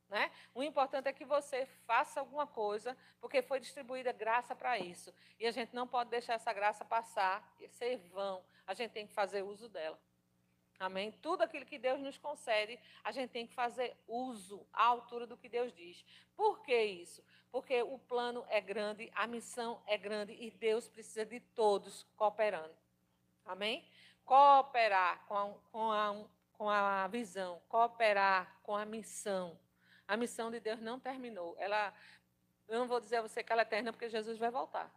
Né? 0.09 0.31
O 0.55 0.63
importante 0.63 1.09
é 1.09 1.13
que 1.13 1.25
você 1.25 1.67
faça 1.85 2.21
alguma 2.21 2.47
coisa, 2.47 2.97
porque 3.21 3.43
foi 3.43 3.59
distribuída 3.59 4.13
graça 4.13 4.55
para 4.55 4.79
isso. 4.79 5.13
E 5.39 5.47
a 5.47 5.51
gente 5.51 5.75
não 5.75 5.87
pode 5.87 6.11
deixar 6.11 6.35
essa 6.35 6.53
graça 6.53 6.85
passar 6.85 7.55
e 7.59 7.69
ser 7.69 7.99
vão. 8.13 8.43
A 8.67 8.73
gente 8.73 8.93
tem 8.93 9.07
que 9.07 9.13
fazer 9.13 9.43
uso 9.43 9.69
dela. 9.69 9.99
Amém? 10.79 11.11
Tudo 11.23 11.43
aquilo 11.43 11.65
que 11.65 11.79
Deus 11.79 12.01
nos 12.01 12.19
concede, 12.19 12.79
a 13.03 13.11
gente 13.11 13.31
tem 13.31 13.47
que 13.47 13.55
fazer 13.55 13.97
uso 14.07 14.65
à 14.73 14.85
altura 14.85 15.27
do 15.27 15.37
que 15.37 15.49
Deus 15.49 15.73
diz. 15.73 16.05
Por 16.37 16.63
que 16.63 16.79
isso? 16.83 17.25
Porque 17.51 17.83
o 17.83 17.99
plano 17.99 18.45
é 18.49 18.61
grande, 18.61 19.11
a 19.15 19.27
missão 19.27 19.83
é 19.87 19.97
grande 19.97 20.35
e 20.35 20.51
Deus 20.51 20.87
precisa 20.87 21.25
de 21.25 21.41
todos 21.41 22.07
cooperando. 22.15 22.77
Amém? 23.45 23.89
Cooperar 24.25 25.25
com 25.27 25.35
a, 25.35 25.55
com 25.73 25.91
a, 25.91 26.25
com 26.53 26.69
a 26.69 27.07
visão, 27.09 27.61
cooperar 27.69 28.61
com 28.63 28.77
a 28.77 28.85
missão 28.85 29.59
a 30.07 30.17
missão 30.17 30.51
de 30.51 30.61
Deus 30.61 30.81
não 30.81 30.99
terminou. 31.01 31.57
Ela, 31.59 31.93
eu 32.69 32.79
não 32.79 32.87
vou 32.87 33.01
dizer 33.01 33.17
a 33.17 33.23
você 33.23 33.43
que 33.43 33.53
ela 33.53 33.63
é 33.63 33.65
eterna, 33.65 33.93
porque 33.93 34.09
Jesus 34.09 34.39
vai 34.39 34.51
voltar. 34.51 34.91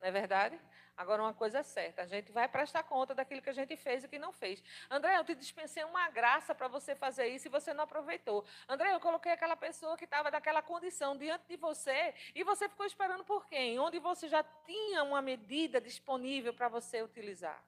Não 0.00 0.08
é 0.08 0.10
verdade? 0.10 0.58
Agora, 0.96 1.22
uma 1.22 1.34
coisa 1.34 1.58
é 1.58 1.62
certa: 1.62 2.02
a 2.02 2.06
gente 2.06 2.32
vai 2.32 2.48
prestar 2.48 2.82
conta 2.82 3.14
daquilo 3.14 3.42
que 3.42 3.50
a 3.50 3.52
gente 3.52 3.76
fez 3.76 4.04
e 4.04 4.08
que 4.08 4.18
não 4.18 4.32
fez. 4.32 4.62
André, 4.90 5.18
eu 5.18 5.24
te 5.24 5.34
dispensei 5.34 5.84
uma 5.84 6.08
graça 6.10 6.54
para 6.54 6.68
você 6.68 6.94
fazer 6.94 7.28
isso 7.28 7.48
e 7.48 7.50
você 7.50 7.74
não 7.74 7.84
aproveitou. 7.84 8.44
André, 8.68 8.94
eu 8.94 9.00
coloquei 9.00 9.32
aquela 9.32 9.56
pessoa 9.56 9.96
que 9.96 10.04
estava 10.04 10.30
naquela 10.30 10.62
condição 10.62 11.16
diante 11.16 11.46
de 11.46 11.56
você 11.56 12.14
e 12.34 12.42
você 12.42 12.68
ficou 12.68 12.86
esperando 12.86 13.24
por 13.24 13.46
quem? 13.46 13.78
Onde 13.78 13.98
você 13.98 14.28
já 14.28 14.42
tinha 14.64 15.02
uma 15.02 15.20
medida 15.20 15.80
disponível 15.80 16.54
para 16.54 16.68
você 16.68 17.02
utilizar 17.02 17.62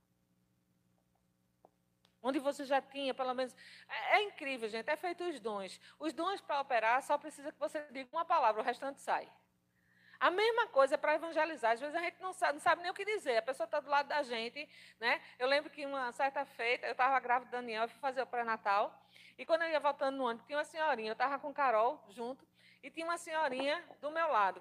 onde 2.28 2.38
você 2.38 2.64
já 2.64 2.80
tinha, 2.80 3.14
pelo 3.14 3.34
menos. 3.34 3.54
É, 3.88 4.16
é 4.16 4.22
incrível, 4.24 4.68
gente. 4.68 4.88
É 4.88 4.96
feito 4.96 5.24
os 5.24 5.40
dons. 5.40 5.80
Os 5.98 6.12
dons 6.12 6.40
para 6.40 6.60
operar 6.60 7.02
só 7.02 7.16
precisa 7.16 7.50
que 7.50 7.58
você 7.58 7.80
diga 7.90 8.08
uma 8.12 8.24
palavra, 8.24 8.60
o 8.60 8.64
restante 8.64 9.00
sai. 9.00 9.28
A 10.20 10.30
mesma 10.30 10.66
coisa 10.66 10.96
é 10.96 10.98
para 10.98 11.14
evangelizar. 11.14 11.72
Às 11.72 11.80
vezes 11.80 11.94
a 11.94 12.00
gente 12.00 12.20
não 12.20 12.32
sabe, 12.32 12.54
não 12.54 12.60
sabe 12.60 12.82
nem 12.82 12.90
o 12.90 12.94
que 12.94 13.04
dizer. 13.04 13.36
A 13.36 13.42
pessoa 13.42 13.66
está 13.66 13.78
do 13.78 13.88
lado 13.88 14.08
da 14.08 14.22
gente. 14.22 14.68
Né? 14.98 15.20
Eu 15.38 15.46
lembro 15.46 15.70
que 15.70 15.86
uma 15.86 16.10
certa 16.12 16.44
feita, 16.44 16.86
eu 16.86 16.92
estava 16.92 17.18
grávida 17.20 17.50
do 17.50 17.52
Daniel, 17.52 17.84
eu 17.84 17.88
fui 17.88 18.00
fazer 18.00 18.22
o 18.22 18.26
pré-natal. 18.26 18.92
E 19.38 19.46
quando 19.46 19.62
eu 19.62 19.70
ia 19.70 19.78
voltando 19.78 20.16
no 20.16 20.24
ônibus, 20.24 20.44
tinha 20.44 20.58
uma 20.58 20.64
senhorinha. 20.64 21.10
Eu 21.10 21.12
estava 21.12 21.38
com 21.38 21.54
Carol 21.54 22.02
junto. 22.08 22.44
E 22.82 22.90
tinha 22.90 23.06
uma 23.06 23.16
senhorinha 23.16 23.82
do 24.00 24.10
meu 24.10 24.28
lado. 24.28 24.60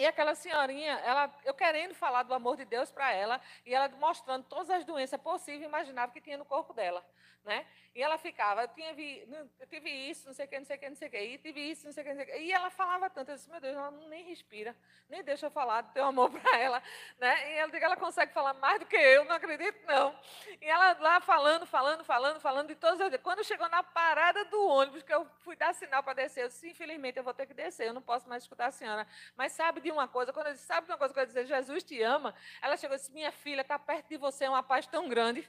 E 0.00 0.06
aquela 0.06 0.34
senhorinha, 0.34 0.94
ela, 1.00 1.30
eu 1.44 1.52
querendo 1.52 1.92
falar 1.94 2.22
do 2.22 2.32
amor 2.32 2.56
de 2.56 2.64
Deus 2.64 2.90
para 2.90 3.12
ela, 3.12 3.38
e 3.66 3.74
ela 3.74 3.86
mostrando 3.98 4.44
todas 4.44 4.70
as 4.70 4.82
doenças 4.82 5.20
possíveis 5.20 5.60
e 5.60 5.66
imagináveis 5.66 6.14
que 6.14 6.22
tinha 6.22 6.38
no 6.38 6.44
corpo 6.46 6.72
dela. 6.72 7.04
Né? 7.44 7.66
E 7.94 8.02
ela 8.02 8.16
ficava, 8.18 8.62
eu, 8.62 8.68
tinha 8.68 8.94
vi, 8.94 9.26
eu 9.58 9.66
tive 9.66 9.90
isso, 9.90 10.26
não 10.26 10.34
sei 10.34 10.44
o 10.44 10.48
que, 10.48 10.58
não 10.58 10.64
sei 10.64 10.76
o 10.76 10.78
que, 10.78 10.88
não 10.88 10.96
sei 10.96 11.08
o 11.08 11.10
que, 11.10 11.18
e 11.18 11.38
tive 11.38 11.60
isso, 11.60 11.86
não 11.86 11.92
sei 11.92 12.02
o 12.02 12.06
que, 12.06 12.14
não 12.14 12.24
sei 12.24 12.32
o 12.32 12.36
que. 12.36 12.42
E 12.44 12.52
ela 12.52 12.70
falava 12.70 13.10
tanto, 13.10 13.30
eu 13.30 13.34
disse, 13.34 13.50
meu 13.50 13.60
Deus, 13.60 13.76
ela 13.76 13.90
nem 13.90 14.24
respira, 14.24 14.76
nem 15.08 15.24
deixa 15.24 15.46
eu 15.46 15.50
falar 15.50 15.80
do 15.80 15.92
teu 15.92 16.04
amor 16.04 16.30
para 16.38 16.58
ela. 16.58 16.82
Né? 17.18 17.54
E 17.54 17.58
ela 17.58 17.72
diz 17.72 17.82
ela 17.82 17.96
consegue 17.96 18.32
falar 18.32 18.54
mais 18.54 18.78
do 18.78 18.86
que 18.86 18.94
eu, 18.94 19.24
não 19.24 19.34
acredito, 19.34 19.84
não. 19.86 20.16
E 20.60 20.66
ela 20.66 20.96
lá 21.00 21.20
falando, 21.20 21.66
falando, 21.66 22.04
falando, 22.04 22.40
falando 22.40 22.68
de 22.68 22.76
todas 22.76 23.00
as 23.00 23.20
Quando 23.20 23.42
chegou 23.42 23.68
na 23.68 23.82
parada 23.82 24.44
do 24.44 24.68
ônibus, 24.68 25.02
que 25.02 25.12
eu 25.12 25.26
fui 25.40 25.56
dar 25.56 25.74
sinal 25.74 26.02
para 26.02 26.12
descer, 26.12 26.44
eu 26.44 26.48
disse, 26.48 26.68
infelizmente 26.68 27.16
eu 27.16 27.24
vou 27.24 27.34
ter 27.34 27.46
que 27.46 27.54
descer, 27.54 27.88
eu 27.88 27.94
não 27.94 28.02
posso 28.02 28.28
mais 28.28 28.44
escutar 28.44 28.66
a 28.66 28.70
senhora. 28.70 29.04
Mas 29.34 29.52
sabe 29.52 29.80
de 29.80 29.89
uma 29.92 30.08
coisa, 30.08 30.32
quando 30.32 30.52
disse, 30.52 30.64
sabe 30.64 30.86
de 30.86 30.92
uma 30.92 30.98
coisa 30.98 31.12
que 31.12 31.20
eu 31.20 31.26
dizer, 31.26 31.46
Jesus 31.46 31.82
te 31.82 32.00
ama, 32.02 32.34
ela 32.60 32.76
chegou 32.76 32.96
e 32.96 32.98
disse, 32.98 33.12
minha 33.12 33.32
filha, 33.32 33.62
está 33.62 33.78
perto 33.78 34.08
de 34.08 34.16
você 34.16 34.44
é 34.44 34.48
uma 34.48 34.62
paz 34.62 34.86
tão 34.86 35.08
grande. 35.08 35.48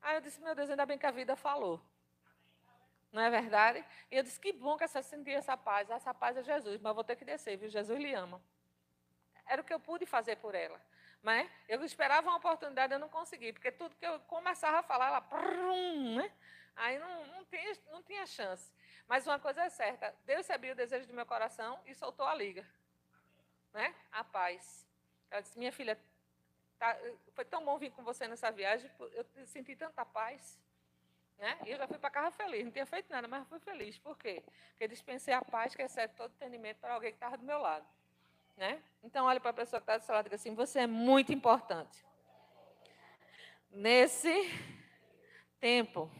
Aí 0.00 0.16
eu 0.16 0.20
disse, 0.20 0.40
meu 0.40 0.54
Deus, 0.54 0.68
ainda 0.70 0.84
bem 0.84 0.98
que 0.98 1.06
a 1.06 1.10
vida 1.10 1.36
falou. 1.36 1.80
Não 3.12 3.20
é 3.22 3.28
verdade? 3.28 3.84
E 4.10 4.16
eu 4.16 4.22
disse, 4.22 4.40
que 4.40 4.52
bom 4.52 4.76
que 4.76 4.88
você 4.88 5.02
sentiu 5.02 5.36
essa 5.36 5.56
paz. 5.56 5.90
Essa 5.90 6.14
paz 6.14 6.36
é 6.36 6.42
Jesus, 6.42 6.80
mas 6.80 6.94
vou 6.94 7.04
ter 7.04 7.14
que 7.14 7.24
descer, 7.24 7.56
viu? 7.56 7.68
Jesus 7.68 7.98
lhe 7.98 8.14
ama. 8.14 8.42
Era 9.46 9.60
o 9.60 9.64
que 9.64 9.72
eu 9.72 9.78
pude 9.78 10.06
fazer 10.06 10.36
por 10.36 10.54
ela. 10.54 10.80
Mas 11.22 11.48
eu 11.68 11.84
esperava 11.84 12.28
uma 12.28 12.38
oportunidade, 12.38 12.92
eu 12.92 12.98
não 12.98 13.08
consegui, 13.08 13.52
porque 13.52 13.70
tudo 13.70 13.94
que 13.94 14.04
eu 14.04 14.18
começava 14.20 14.78
a 14.78 14.82
falar, 14.82 15.08
ela. 15.08 15.20
Brum, 15.20 16.16
né? 16.16 16.32
Aí 16.74 16.98
não, 16.98 17.26
não, 17.26 17.44
tinha, 17.44 17.72
não 17.90 18.02
tinha 18.02 18.26
chance. 18.26 18.72
Mas 19.06 19.26
uma 19.26 19.38
coisa 19.38 19.62
é 19.62 19.68
certa: 19.68 20.14
Deus 20.24 20.46
sabia 20.46 20.72
o 20.72 20.76
desejo 20.76 21.06
do 21.06 21.14
meu 21.14 21.26
coração 21.26 21.78
e 21.86 21.94
soltou 21.94 22.26
a 22.26 22.34
liga. 22.34 22.66
Né? 23.72 23.94
A 24.10 24.22
paz. 24.24 24.86
Ela 25.30 25.40
disse: 25.40 25.58
Minha 25.58 25.72
filha, 25.72 25.98
Tá, 26.82 26.98
foi 27.32 27.44
tão 27.44 27.64
bom 27.64 27.78
vir 27.78 27.92
com 27.92 28.02
você 28.02 28.26
nessa 28.26 28.50
viagem, 28.50 28.90
eu 29.12 29.24
senti 29.46 29.76
tanta 29.76 30.04
paz. 30.04 30.58
Né? 31.38 31.56
E 31.64 31.70
eu 31.70 31.78
já 31.78 31.86
fui 31.86 31.96
para 31.96 32.10
casa 32.10 32.32
feliz, 32.32 32.64
não 32.64 32.72
tinha 32.72 32.84
feito 32.84 33.08
nada, 33.08 33.28
mas 33.28 33.46
fui 33.46 33.60
feliz. 33.60 33.96
Por 33.98 34.18
quê? 34.18 34.42
Porque 34.70 34.88
dispensei 34.88 35.32
a 35.32 35.40
paz 35.40 35.76
que 35.76 35.82
excede 35.82 36.12
todo 36.14 36.32
entendimento 36.32 36.78
para 36.78 36.94
alguém 36.94 37.12
que 37.12 37.16
estava 37.18 37.38
do 37.38 37.44
meu 37.44 37.58
lado. 37.60 37.86
Né? 38.56 38.82
Então, 39.00 39.26
olhe 39.26 39.38
para 39.38 39.50
a 39.50 39.54
pessoa 39.54 39.78
que 39.80 39.84
está 39.84 39.96
do 39.96 40.02
seu 40.02 40.12
lado 40.12 40.24
e 40.24 40.30
diga 40.30 40.34
assim: 40.34 40.56
você 40.56 40.80
é 40.80 40.86
muito 40.88 41.32
importante. 41.32 42.04
Nesse 43.70 44.50
tempo, 45.60 46.10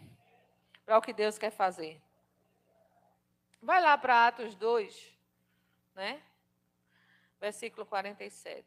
para 0.87 0.97
o 0.97 1.03
que 1.03 1.13
Deus 1.13 1.39
quer 1.39 1.51
fazer. 1.51 2.01
Vai 3.61 3.81
lá 3.81 3.99
para 3.99 4.29
Atos 4.29 4.55
2, 4.55 5.13
né? 5.97 6.23
Versículo 7.43 7.85
47. 7.85 8.65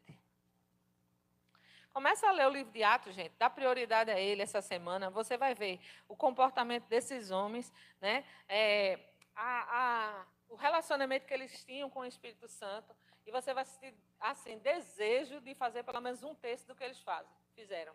Começa 1.94 2.28
a 2.28 2.32
ler 2.32 2.46
o 2.46 2.50
livro 2.50 2.70
de 2.70 2.84
Atos, 2.84 3.14
gente. 3.14 3.32
Dá 3.38 3.48
prioridade 3.48 4.10
a 4.10 4.20
ele 4.20 4.42
essa 4.42 4.60
semana. 4.60 5.08
Você 5.08 5.38
vai 5.38 5.54
ver 5.54 5.80
o 6.06 6.14
comportamento 6.14 6.84
desses 6.84 7.30
homens, 7.30 7.72
né? 8.02 8.22
É, 8.46 8.98
a, 9.34 9.78
a, 9.80 10.26
o 10.50 10.56
relacionamento 10.56 11.24
que 11.24 11.32
eles 11.32 11.64
tinham 11.64 11.88
com 11.88 12.00
o 12.00 12.04
Espírito 12.04 12.46
Santo. 12.48 12.94
E 13.26 13.32
você 13.32 13.54
vai 13.54 13.64
sentir, 13.64 13.94
assim, 14.20 14.58
desejo 14.58 15.40
de 15.40 15.54
fazer 15.54 15.82
pelo 15.82 16.02
menos 16.02 16.22
um 16.22 16.34
terço 16.34 16.66
do 16.66 16.74
que 16.74 16.84
eles 16.84 17.00
fazem, 17.00 17.32
fizeram. 17.54 17.94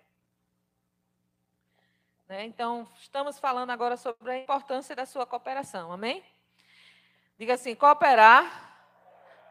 Né? 2.27 2.43
Então, 2.45 2.91
estamos 2.99 3.37
falando 3.37 3.69
agora 3.69 3.95
sobre 3.95 4.31
a 4.31 4.37
importância 4.39 4.95
da 4.95 5.05
sua 5.05 5.27
cooperação. 5.27 5.91
Amém? 5.91 6.25
Diga 7.37 7.53
assim: 7.53 7.75
cooperar 7.75 8.71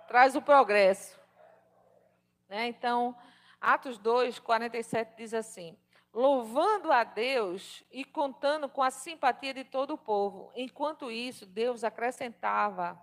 traz 0.08 0.34
o 0.34 0.42
progresso. 0.42 1.19
Né? 2.50 2.66
Então, 2.66 3.16
Atos 3.60 3.96
2, 3.96 4.40
47 4.40 5.16
diz 5.16 5.32
assim: 5.32 5.78
louvando 6.12 6.90
a 6.90 7.04
Deus 7.04 7.84
e 7.92 8.04
contando 8.04 8.68
com 8.68 8.82
a 8.82 8.90
simpatia 8.90 9.54
de 9.54 9.62
todo 9.62 9.94
o 9.94 9.98
povo. 9.98 10.50
Enquanto 10.56 11.12
isso, 11.12 11.46
Deus 11.46 11.84
acrescentava 11.84 13.00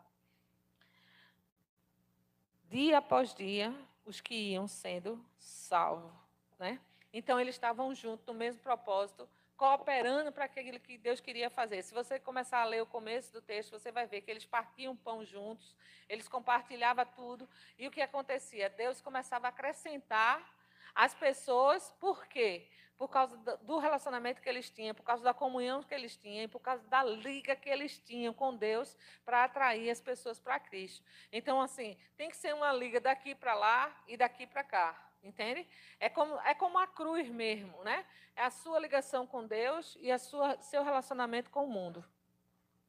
dia 2.65 2.97
após 2.97 3.33
dia 3.33 3.73
os 4.05 4.19
que 4.19 4.35
iam 4.35 4.67
sendo 4.67 5.23
salvos, 5.37 6.11
né? 6.59 6.81
Então 7.13 7.39
eles 7.39 7.55
estavam 7.55 7.95
juntos 7.95 8.27
no 8.27 8.33
mesmo 8.33 8.61
propósito, 8.61 9.29
cooperando 9.57 10.31
para 10.31 10.45
aquilo 10.45 10.79
que 10.79 10.97
Deus 10.97 11.19
queria 11.19 11.49
fazer. 11.49 11.81
Se 11.81 11.93
você 11.93 12.19
começar 12.19 12.59
a 12.61 12.65
ler 12.65 12.81
o 12.81 12.85
começo 12.85 13.33
do 13.33 13.41
texto, 13.41 13.71
você 13.71 13.91
vai 13.91 14.05
ver 14.05 14.21
que 14.21 14.29
eles 14.29 14.45
partiam 14.45 14.95
pão 14.95 15.25
juntos, 15.25 15.75
eles 16.07 16.27
compartilhavam 16.27 17.05
tudo, 17.15 17.49
e 17.77 17.87
o 17.87 17.91
que 17.91 18.01
acontecia? 18.01 18.69
Deus 18.69 19.01
começava 19.01 19.47
a 19.47 19.49
acrescentar 19.49 20.47
as 20.93 21.13
pessoas, 21.15 21.91
por 21.99 22.27
quê? 22.27 22.69
Por 22.97 23.09
causa 23.09 23.35
do 23.37 23.77
relacionamento 23.77 24.41
que 24.41 24.49
eles 24.49 24.69
tinham, 24.69 24.95
por 24.95 25.03
causa 25.03 25.23
da 25.23 25.33
comunhão 25.33 25.83
que 25.83 25.93
eles 25.93 26.15
tinham, 26.15 26.47
por 26.49 26.59
causa 26.59 26.83
da 26.87 27.03
liga 27.03 27.55
que 27.55 27.69
eles 27.69 27.97
tinham 27.99 28.33
com 28.33 28.55
Deus 28.55 28.95
para 29.25 29.43
atrair 29.43 29.89
as 29.89 29.99
pessoas 29.99 30.39
para 30.39 30.59
Cristo. 30.59 31.03
Então, 31.31 31.61
assim, 31.61 31.97
tem 32.15 32.29
que 32.29 32.37
ser 32.37 32.53
uma 32.53 32.71
liga 32.71 32.99
daqui 32.99 33.35
para 33.35 33.53
lá 33.53 33.95
e 34.07 34.17
daqui 34.17 34.47
para 34.47 34.63
cá 34.63 35.06
entende? 35.23 35.67
É 35.99 36.09
como, 36.09 36.39
é 36.41 36.53
como 36.53 36.77
a 36.77 36.87
cruz 36.87 37.29
mesmo, 37.29 37.83
né? 37.83 38.05
É 38.35 38.43
a 38.43 38.49
sua 38.49 38.79
ligação 38.79 39.25
com 39.25 39.45
Deus 39.45 39.97
e 39.99 40.11
a 40.11 40.17
sua, 40.17 40.61
seu 40.61 40.83
relacionamento 40.83 41.49
com 41.49 41.65
o 41.65 41.69
mundo, 41.69 42.03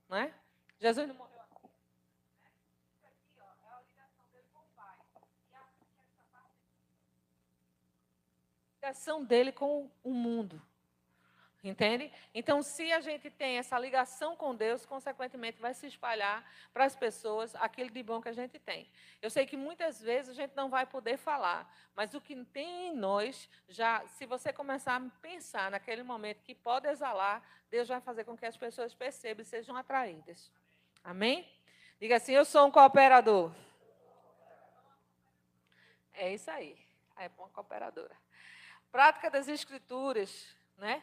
né? 0.09 0.35
Jesus 0.79 1.09
não 1.09 1.15
morreu 1.15 1.41
aqui. 1.41 1.49
ligação 8.75 9.25
dele 9.25 9.53
com 9.53 9.91
o 10.03 10.13
mundo. 10.13 10.63
Entende? 11.63 12.13
Então, 12.33 12.63
se 12.63 12.93
a 12.93 13.01
gente 13.01 13.31
tem 13.31 13.59
essa 13.59 13.77
ligação 13.79 14.37
com 14.37 14.55
Deus, 14.55 14.87
consequentemente 14.87 15.61
vai 15.61 15.75
se 15.75 15.89
espalhar 15.89 16.49
para 16.73 16.85
as 16.85 16.95
pessoas 16.95 17.53
aquilo 17.57 17.91
de 17.91 18.01
bom 18.01 18.21
que 18.21 18.29
a 18.29 18.33
gente 18.33 18.61
tem. 18.61 18.89
Eu 19.21 19.29
sei 19.29 19.45
que 19.45 19.57
muitas 19.57 20.01
vezes 20.01 20.31
a 20.31 20.35
gente 20.35 20.55
não 20.55 20.71
vai 20.71 20.87
poder 20.87 21.17
falar, 21.17 21.69
mas 21.97 22.15
o 22.15 22.21
que 22.21 22.37
tem 22.45 22.89
em 22.89 22.97
nós, 22.97 23.51
já, 23.69 24.07
se 24.07 24.25
você 24.25 24.53
começar 24.53 24.97
a 24.97 25.11
pensar 25.21 25.69
naquele 25.69 26.05
momento 26.05 26.45
que 26.45 26.55
pode 26.55 26.87
exalar, 26.87 27.43
Deus 27.69 27.89
vai 27.89 28.01
fazer 28.01 28.23
com 28.23 28.37
que 28.37 28.47
as 28.47 28.57
pessoas 28.57 28.95
percebam 28.95 29.43
e 29.43 29.45
sejam 29.45 29.77
atraídas. 29.77 30.53
Amém? 31.03 31.45
Diga 32.01 32.17
assim: 32.17 32.33
Eu 32.33 32.45
sou 32.45 32.67
um 32.67 32.71
cooperador. 32.71 33.53
É 36.13 36.33
isso 36.33 36.51
aí. 36.51 36.79
É 37.17 37.29
uma 37.37 37.49
cooperadora. 37.49 38.17
Prática 38.93 39.29
das 39.29 39.49
Escrituras, 39.49 40.55
né? 40.77 41.03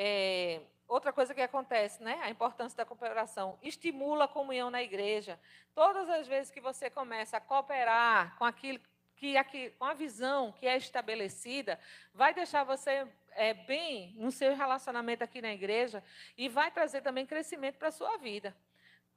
É, 0.00 0.60
outra 0.86 1.12
coisa 1.12 1.34
que 1.34 1.40
acontece, 1.40 2.00
né? 2.00 2.20
A 2.22 2.30
importância 2.30 2.76
da 2.76 2.84
cooperação. 2.84 3.58
Estimula 3.60 4.26
a 4.26 4.28
comunhão 4.28 4.70
na 4.70 4.80
igreja. 4.80 5.40
Todas 5.74 6.08
as 6.08 6.28
vezes 6.28 6.52
que 6.52 6.60
você 6.60 6.88
começa 6.88 7.36
a 7.36 7.40
cooperar 7.40 8.36
com 8.38 8.44
aquilo 8.44 8.78
que 9.16 9.36
aqui, 9.36 9.70
com 9.70 9.84
a 9.84 9.94
visão 9.94 10.52
que 10.52 10.68
é 10.68 10.76
estabelecida, 10.76 11.80
vai 12.14 12.32
deixar 12.32 12.62
você 12.62 13.08
é, 13.32 13.54
bem 13.54 14.14
no 14.16 14.30
seu 14.30 14.54
relacionamento 14.54 15.24
aqui 15.24 15.42
na 15.42 15.52
igreja 15.52 16.00
e 16.36 16.48
vai 16.48 16.70
trazer 16.70 17.00
também 17.00 17.26
crescimento 17.26 17.76
para 17.76 17.88
a 17.88 17.90
sua 17.90 18.16
vida. 18.18 18.56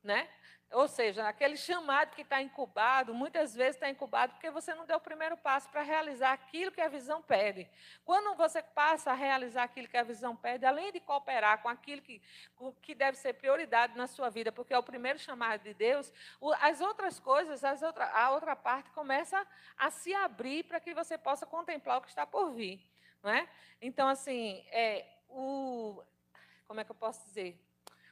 Né? 0.04 0.28
Ou 0.72 0.88
seja, 0.88 1.28
aquele 1.28 1.58
chamado 1.58 2.16
que 2.16 2.22
está 2.22 2.42
incubado, 2.42 3.14
muitas 3.14 3.54
vezes 3.54 3.76
está 3.76 3.90
incubado 3.90 4.34
porque 4.34 4.50
você 4.50 4.74
não 4.74 4.86
deu 4.86 4.98
o 4.98 5.02
primeiro 5.02 5.36
passo 5.36 5.70
para 5.70 5.82
realizar 5.82 6.32
aquilo 6.32 6.72
que 6.72 6.80
a 6.80 6.88
visão 6.88 7.22
pede. 7.22 7.70
Quando 8.06 8.38
você 8.38 8.64
passa 8.64 9.12
a 9.12 9.14
realizar 9.14 9.64
aquilo 9.64 9.90
que 9.90 9.98
a 9.98 10.04
visão 10.04 10.34
pede, 10.34 10.66
além 10.66 10.92
de 10.94 11.02
cooperar 11.02 11.62
com 11.62 11.68
aquilo 11.68 12.02
que, 12.02 12.22
que 12.82 12.96
deve 12.96 13.18
ser 13.18 13.34
prioridade 13.34 13.98
na 13.98 14.08
sua 14.08 14.30
vida, 14.30 14.50
porque 14.50 14.74
é 14.74 14.78
o 14.78 14.84
primeiro 14.84 15.20
chamado 15.20 15.62
de 15.62 15.74
Deus, 15.74 16.14
as 16.62 16.80
outras 16.80 17.20
coisas, 17.20 17.66
as 17.66 17.82
outra, 17.82 18.06
a 18.06 18.32
outra 18.32 18.56
parte 18.56 18.90
começa 18.92 19.46
a 19.78 19.92
se 19.92 20.14
abrir 20.14 20.64
para 20.64 20.80
que 20.80 20.94
você 20.94 21.18
possa 21.18 21.46
contemplar 21.46 21.98
o 21.98 22.02
que 22.02 22.08
está 22.08 22.26
por 22.26 22.52
vir. 22.52 22.82
Não 23.22 23.30
é? 23.30 23.48
Então, 23.82 24.08
assim, 24.08 24.66
é, 24.72 25.06
o, 25.28 26.02
como 26.66 26.80
é 26.80 26.86
que 26.86 26.92
eu 26.92 26.96
posso 26.96 27.26
dizer? 27.26 27.60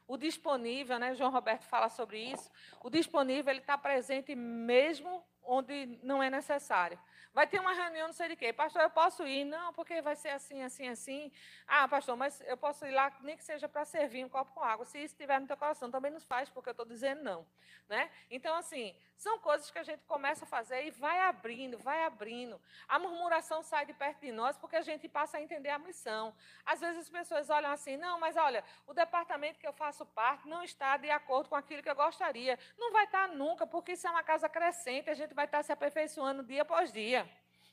O 0.09 0.17
disponível, 0.17 0.97
né, 0.97 1.13
João 1.13 1.29
Roberto 1.29 1.65
fala 1.65 1.87
sobre 1.87 2.17
isso, 2.19 2.49
o 2.83 2.89
disponível 2.89 3.51
ele 3.51 3.59
está 3.59 3.77
presente 3.77 4.33
mesmo 4.35 5.23
onde 5.49 5.99
não 6.03 6.21
é 6.21 6.29
necessário. 6.29 6.97
Vai 7.33 7.47
ter 7.47 7.59
uma 7.59 7.73
reunião, 7.73 8.07
não 8.07 8.13
sei 8.13 8.29
de 8.29 8.35
quê. 8.35 8.53
Pastor, 8.53 8.81
eu 8.83 8.89
posso 8.89 9.25
ir? 9.25 9.45
Não, 9.45 9.73
porque 9.73 10.01
vai 10.01 10.15
ser 10.15 10.29
assim, 10.29 10.61
assim, 10.61 10.87
assim. 10.87 11.31
Ah, 11.67 11.87
pastor, 11.87 12.15
mas 12.15 12.39
eu 12.41 12.57
posso 12.57 12.85
ir 12.85 12.91
lá, 12.91 13.11
nem 13.21 13.35
que 13.35 13.43
seja 13.43 13.67
para 13.67 13.83
servir 13.85 14.23
um 14.23 14.29
copo 14.29 14.53
com 14.53 14.63
água. 14.63 14.85
Se 14.85 14.97
isso 14.99 15.13
estiver 15.13 15.39
no 15.39 15.47
teu 15.47 15.57
coração, 15.57 15.89
também 15.89 16.11
nos 16.11 16.23
faz, 16.23 16.49
porque 16.49 16.69
eu 16.69 16.71
estou 16.71 16.85
dizendo 16.85 17.23
não. 17.23 17.45
Né? 17.87 18.11
Então, 18.29 18.55
assim, 18.55 18.95
são 19.17 19.39
coisas 19.39 19.71
que 19.71 19.79
a 19.79 19.83
gente 19.83 20.03
começa 20.05 20.45
a 20.45 20.47
fazer 20.47 20.85
e 20.85 20.91
vai 20.91 21.19
abrindo, 21.21 21.77
vai 21.79 22.03
abrindo. 22.05 22.61
A 22.87 22.99
murmuração 22.99 23.63
sai 23.63 23.85
de 23.85 23.93
perto 23.93 24.21
de 24.21 24.31
nós 24.31 24.55
porque 24.57 24.75
a 24.75 24.81
gente 24.81 25.09
passa 25.09 25.37
a 25.37 25.41
entender 25.41 25.69
a 25.69 25.79
missão. 25.79 26.33
Às 26.63 26.79
vezes 26.79 26.99
as 26.99 27.09
pessoas 27.09 27.49
olham 27.49 27.71
assim, 27.71 27.97
não, 27.97 28.19
mas 28.19 28.37
olha, 28.37 28.63
o 28.85 28.93
departamento 28.93 29.59
que 29.59 29.67
eu 29.67 29.73
faço 29.73 30.05
parte 30.05 30.47
não 30.47 30.63
está 30.63 30.97
de 30.97 31.09
acordo 31.09 31.49
com 31.49 31.55
aquilo 31.55 31.81
que 31.81 31.89
eu 31.89 31.95
gostaria. 31.95 32.59
Não 32.77 32.91
vai 32.91 33.05
estar 33.05 33.27
nunca, 33.29 33.65
porque 33.65 33.93
isso 33.93 34.07
é 34.07 34.11
uma 34.11 34.23
casa 34.23 34.47
crescente, 34.47 35.09
a 35.09 35.15
gente 35.15 35.33
vai 35.39 35.45
estar 35.45 35.63
se 35.63 35.71
aperfeiçoando 35.71 36.43
dia 36.43 36.63
após 36.63 36.91
dia. 36.91 37.25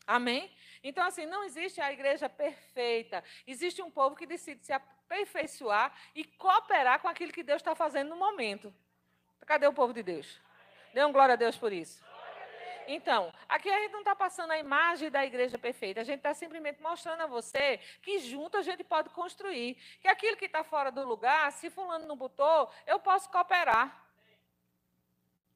Amém? 0.07 0.49
Então, 0.85 1.05
assim, 1.05 1.27
não 1.27 1.43
existe 1.43 1.81
a 1.81 1.93
igreja 1.93 2.29
perfeita. 2.29 3.25
Existe 3.45 3.83
um 3.83 3.91
povo 3.91 4.15
que 4.15 4.25
decide 4.25 4.65
se 4.65 4.73
aperfeiçoar 4.73 5.93
e 6.15 6.23
cooperar 6.25 7.01
com 7.01 7.09
aquilo 7.09 7.33
que 7.33 7.43
Deus 7.43 7.61
está 7.61 7.75
fazendo 7.75 8.11
no 8.11 8.17
momento. 8.17 8.73
Cadê 9.45 9.67
o 9.67 9.73
povo 9.73 9.93
de 9.93 10.05
Deus? 10.05 10.41
Dê 10.95 11.05
um 11.05 11.11
glória 11.11 11.33
a 11.33 11.37
Deus 11.37 11.57
por 11.57 11.73
isso. 11.73 12.05
Então, 12.87 13.33
aqui 13.49 13.69
a 13.69 13.81
gente 13.81 13.91
não 13.91 13.99
está 13.99 14.15
passando 14.15 14.53
a 14.53 14.59
imagem 14.59 15.11
da 15.11 15.27
igreja 15.27 15.59
perfeita, 15.59 16.03
a 16.03 16.05
gente 16.05 16.19
está 16.19 16.33
simplesmente 16.35 16.81
mostrando 16.81 17.23
a 17.23 17.27
você 17.27 17.81
que 18.01 18.21
junto 18.21 18.57
a 18.59 18.63
gente 18.63 18.85
pode 18.85 19.11
construir. 19.11 19.75
Que 20.01 20.07
aquilo 20.07 20.37
que 20.37 20.45
está 20.45 20.63
fora 20.63 20.93
do 20.93 21.05
lugar, 21.05 21.51
se 21.51 21.69
fulano 21.69 22.07
não 22.07 22.17
botou, 22.17 22.71
eu 22.87 23.01
posso 23.01 23.29
cooperar. 23.29 24.06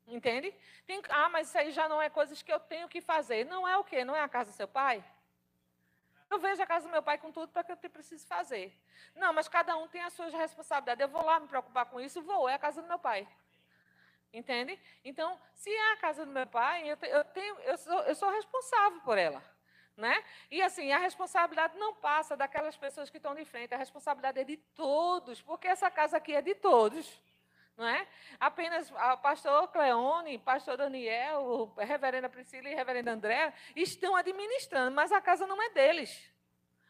Entende? 0.06 0.52
Tem, 0.86 1.00
ah, 1.08 1.28
mas 1.28 1.48
isso 1.48 1.58
aí 1.58 1.70
já 1.70 1.88
não 1.88 2.02
é 2.02 2.10
coisas 2.10 2.42
que 2.42 2.52
eu 2.52 2.58
tenho 2.58 2.88
que 2.88 3.00
fazer. 3.00 3.44
Não 3.46 3.66
é 3.66 3.76
o 3.76 3.84
quê? 3.84 4.04
Não 4.04 4.16
é 4.16 4.20
a 4.20 4.28
casa 4.28 4.50
do 4.50 4.56
seu 4.56 4.66
pai? 4.66 5.04
Eu 6.28 6.38
vejo 6.38 6.62
a 6.62 6.66
casa 6.66 6.86
do 6.86 6.92
meu 6.92 7.02
pai 7.02 7.18
com 7.18 7.32
tudo 7.32 7.52
para 7.52 7.64
que 7.64 7.72
eu 7.86 7.90
preciso 7.90 8.26
fazer. 8.26 8.72
Não, 9.16 9.32
mas 9.32 9.48
cada 9.48 9.76
um 9.76 9.88
tem 9.88 10.02
as 10.02 10.12
suas 10.12 10.32
responsabilidades. 10.32 11.02
Eu 11.02 11.08
vou 11.08 11.24
lá 11.24 11.40
me 11.40 11.48
preocupar 11.48 11.86
com 11.86 12.00
isso, 12.00 12.22
vou, 12.22 12.48
é 12.48 12.54
a 12.54 12.58
casa 12.58 12.80
do 12.80 12.88
meu 12.88 12.98
pai. 12.98 13.26
Entende? 14.32 14.78
Então, 15.04 15.40
se 15.54 15.70
é 15.70 15.92
a 15.92 15.96
casa 15.96 16.24
do 16.24 16.30
meu 16.30 16.46
pai, 16.46 16.88
eu, 16.88 16.96
eu, 17.02 17.24
tenho, 17.24 17.58
eu, 17.60 17.76
sou, 17.76 18.00
eu 18.02 18.14
sou 18.14 18.30
responsável 18.30 19.00
por 19.00 19.18
ela. 19.18 19.42
Né? 19.96 20.24
E 20.50 20.62
assim, 20.62 20.92
a 20.92 20.98
responsabilidade 20.98 21.76
não 21.76 21.94
passa 21.94 22.36
daquelas 22.36 22.76
pessoas 22.76 23.10
que 23.10 23.16
estão 23.16 23.34
de 23.34 23.44
frente, 23.44 23.74
a 23.74 23.76
responsabilidade 23.76 24.40
é 24.40 24.44
de 24.44 24.56
todos, 24.56 25.42
porque 25.42 25.66
essa 25.66 25.90
casa 25.90 26.16
aqui 26.16 26.34
é 26.34 26.40
de 26.40 26.54
todos 26.54 27.20
não 27.80 27.88
é? 27.88 28.06
Apenas 28.38 28.90
o 28.90 29.16
pastor 29.16 29.68
Cleone, 29.68 30.38
pastor 30.38 30.76
Daniel, 30.76 31.72
reverenda 31.78 32.28
Priscila 32.28 32.68
e 32.68 32.74
reverenda 32.74 33.10
André 33.10 33.54
estão 33.74 34.14
administrando, 34.14 34.94
mas 34.94 35.10
a 35.10 35.20
casa 35.20 35.46
não 35.46 35.60
é 35.60 35.70
deles. 35.70 36.30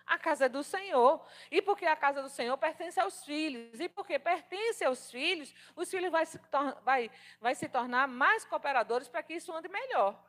A 0.04 0.18
casa 0.18 0.46
é 0.46 0.48
do 0.48 0.64
Senhor. 0.64 1.24
E 1.48 1.62
porque 1.62 1.86
a 1.86 1.94
casa 1.94 2.20
do 2.20 2.28
Senhor 2.28 2.58
pertence 2.58 2.98
aos 2.98 3.24
filhos. 3.24 3.78
E 3.78 3.88
porque 3.88 4.18
pertence 4.18 4.84
aos 4.84 5.08
filhos, 5.08 5.54
os 5.76 5.88
filhos 5.88 6.10
vai 6.10 6.26
se, 6.26 6.40
vai, 6.82 7.08
vai 7.40 7.54
se 7.54 7.68
tornar 7.68 8.08
mais 8.08 8.44
cooperadores 8.44 9.06
para 9.06 9.22
que 9.22 9.34
isso 9.34 9.54
ande 9.54 9.68
melhor. 9.68 10.20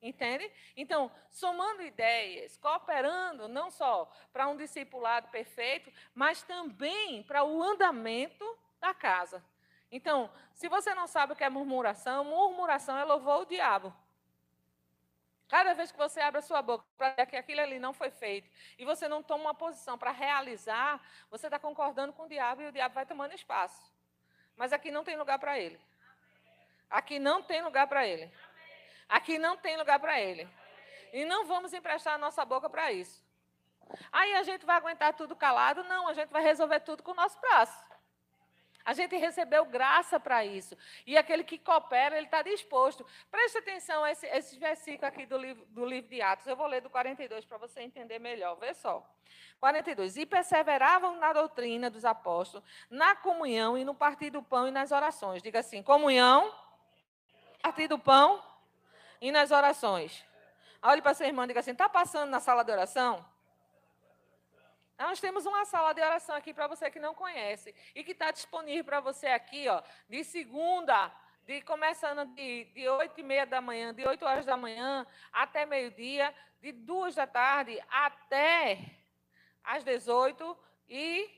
Entende? 0.00 0.48
Então, 0.76 1.10
somando 1.28 1.82
ideias, 1.82 2.56
cooperando 2.58 3.48
não 3.48 3.68
só 3.68 4.08
para 4.32 4.46
um 4.46 4.56
discipulado 4.56 5.26
perfeito, 5.28 5.92
mas 6.14 6.42
também 6.42 7.24
para 7.24 7.42
o 7.42 7.60
andamento 7.60 8.46
da 8.78 8.94
casa. 8.94 9.42
Então, 9.94 10.28
se 10.52 10.68
você 10.68 10.92
não 10.92 11.06
sabe 11.06 11.32
o 11.32 11.36
que 11.36 11.44
é 11.44 11.48
murmuração, 11.48 12.24
murmuração 12.24 12.98
é 12.98 13.04
louvor 13.04 13.34
ao 13.34 13.44
diabo. 13.44 13.94
Cada 15.48 15.72
vez 15.72 15.92
que 15.92 15.96
você 15.96 16.18
abre 16.20 16.40
a 16.40 16.42
sua 16.42 16.60
boca 16.60 16.84
para 16.98 17.24
que 17.24 17.36
aquilo 17.36 17.60
ali 17.60 17.78
não 17.78 17.92
foi 17.92 18.10
feito 18.10 18.50
e 18.76 18.84
você 18.84 19.06
não 19.06 19.22
toma 19.22 19.44
uma 19.44 19.54
posição 19.54 19.96
para 19.96 20.10
realizar, 20.10 21.00
você 21.30 21.46
está 21.46 21.60
concordando 21.60 22.12
com 22.12 22.24
o 22.24 22.28
diabo 22.28 22.60
e 22.62 22.66
o 22.66 22.72
diabo 22.72 22.92
vai 22.92 23.06
tomando 23.06 23.34
espaço. 23.34 23.80
Mas 24.56 24.72
aqui 24.72 24.90
não 24.90 25.04
tem 25.04 25.16
lugar 25.16 25.38
para 25.38 25.60
ele. 25.60 25.80
Aqui 26.90 27.20
não 27.20 27.40
tem 27.40 27.62
lugar 27.62 27.86
para 27.86 28.04
ele. 28.04 28.28
Aqui 29.08 29.38
não 29.38 29.56
tem 29.56 29.76
lugar 29.76 30.00
para 30.00 30.20
ele. 30.20 30.48
E 31.12 31.24
não 31.24 31.46
vamos 31.46 31.72
emprestar 31.72 32.14
a 32.14 32.18
nossa 32.18 32.44
boca 32.44 32.68
para 32.68 32.90
isso. 32.90 33.22
Aí 34.10 34.34
a 34.34 34.42
gente 34.42 34.66
vai 34.66 34.76
aguentar 34.76 35.14
tudo 35.14 35.36
calado? 35.36 35.84
Não, 35.84 36.08
a 36.08 36.14
gente 36.14 36.30
vai 36.30 36.42
resolver 36.42 36.80
tudo 36.80 37.00
com 37.04 37.12
o 37.12 37.14
nosso 37.14 37.38
braço. 37.40 37.83
A 38.84 38.92
gente 38.92 39.16
recebeu 39.16 39.64
graça 39.64 40.20
para 40.20 40.44
isso. 40.44 40.76
E 41.06 41.16
aquele 41.16 41.42
que 41.42 41.58
coopera, 41.58 42.16
ele 42.16 42.26
está 42.26 42.42
disposto. 42.42 43.06
Preste 43.30 43.58
atenção 43.58 44.04
a 44.04 44.10
esse, 44.10 44.26
esse 44.26 44.58
versículo 44.58 45.06
aqui 45.06 45.24
do 45.24 45.38
livro, 45.38 45.64
do 45.66 45.86
livro 45.86 46.10
de 46.10 46.20
Atos. 46.20 46.46
Eu 46.46 46.54
vou 46.54 46.66
ler 46.66 46.82
do 46.82 46.90
42 46.90 47.46
para 47.46 47.56
você 47.56 47.80
entender 47.80 48.18
melhor. 48.18 48.56
Vê 48.56 48.74
só. 48.74 49.02
42. 49.58 50.18
E 50.18 50.26
perseveravam 50.26 51.16
na 51.16 51.32
doutrina 51.32 51.88
dos 51.88 52.04
apóstolos, 52.04 52.66
na 52.90 53.16
comunhão 53.16 53.78
e 53.78 53.84
no 53.84 53.94
partir 53.94 54.28
do 54.28 54.42
pão 54.42 54.68
e 54.68 54.70
nas 54.70 54.92
orações. 54.92 55.42
Diga 55.42 55.60
assim: 55.60 55.82
comunhão, 55.82 56.54
partir 57.62 57.88
do 57.88 57.98
pão 57.98 58.42
e 59.18 59.32
nas 59.32 59.50
orações. 59.50 60.22
Olhe 60.82 61.00
para 61.00 61.14
sua 61.14 61.26
irmã 61.26 61.44
e 61.44 61.46
diga 61.46 61.60
assim: 61.60 61.70
está 61.70 61.88
passando 61.88 62.28
na 62.28 62.40
sala 62.40 62.62
de 62.62 62.70
oração? 62.70 63.24
Nós 64.98 65.20
temos 65.20 65.44
uma 65.44 65.64
sala 65.64 65.92
de 65.92 66.00
oração 66.00 66.36
aqui 66.36 66.54
para 66.54 66.68
você 66.68 66.90
que 66.90 67.00
não 67.00 67.14
conhece 67.14 67.74
e 67.94 68.04
que 68.04 68.12
está 68.12 68.30
disponível 68.30 68.84
para 68.84 69.00
você 69.00 69.26
aqui, 69.26 69.68
ó, 69.68 69.82
de 70.08 70.22
segunda, 70.22 71.12
de 71.44 71.60
começando 71.62 72.24
de, 72.34 72.64
de 72.66 72.88
8 72.88 73.18
e 73.18 73.22
meia 73.22 73.44
da 73.44 73.60
manhã, 73.60 73.92
de 73.92 74.06
8 74.06 74.24
horas 74.24 74.46
da 74.46 74.56
manhã 74.56 75.06
até 75.32 75.66
meio-dia, 75.66 76.34
de 76.60 76.70
2 76.70 77.16
da 77.16 77.26
tarde 77.26 77.82
até 77.90 78.78
às 79.64 79.82
18 79.82 80.56
e 80.88 81.28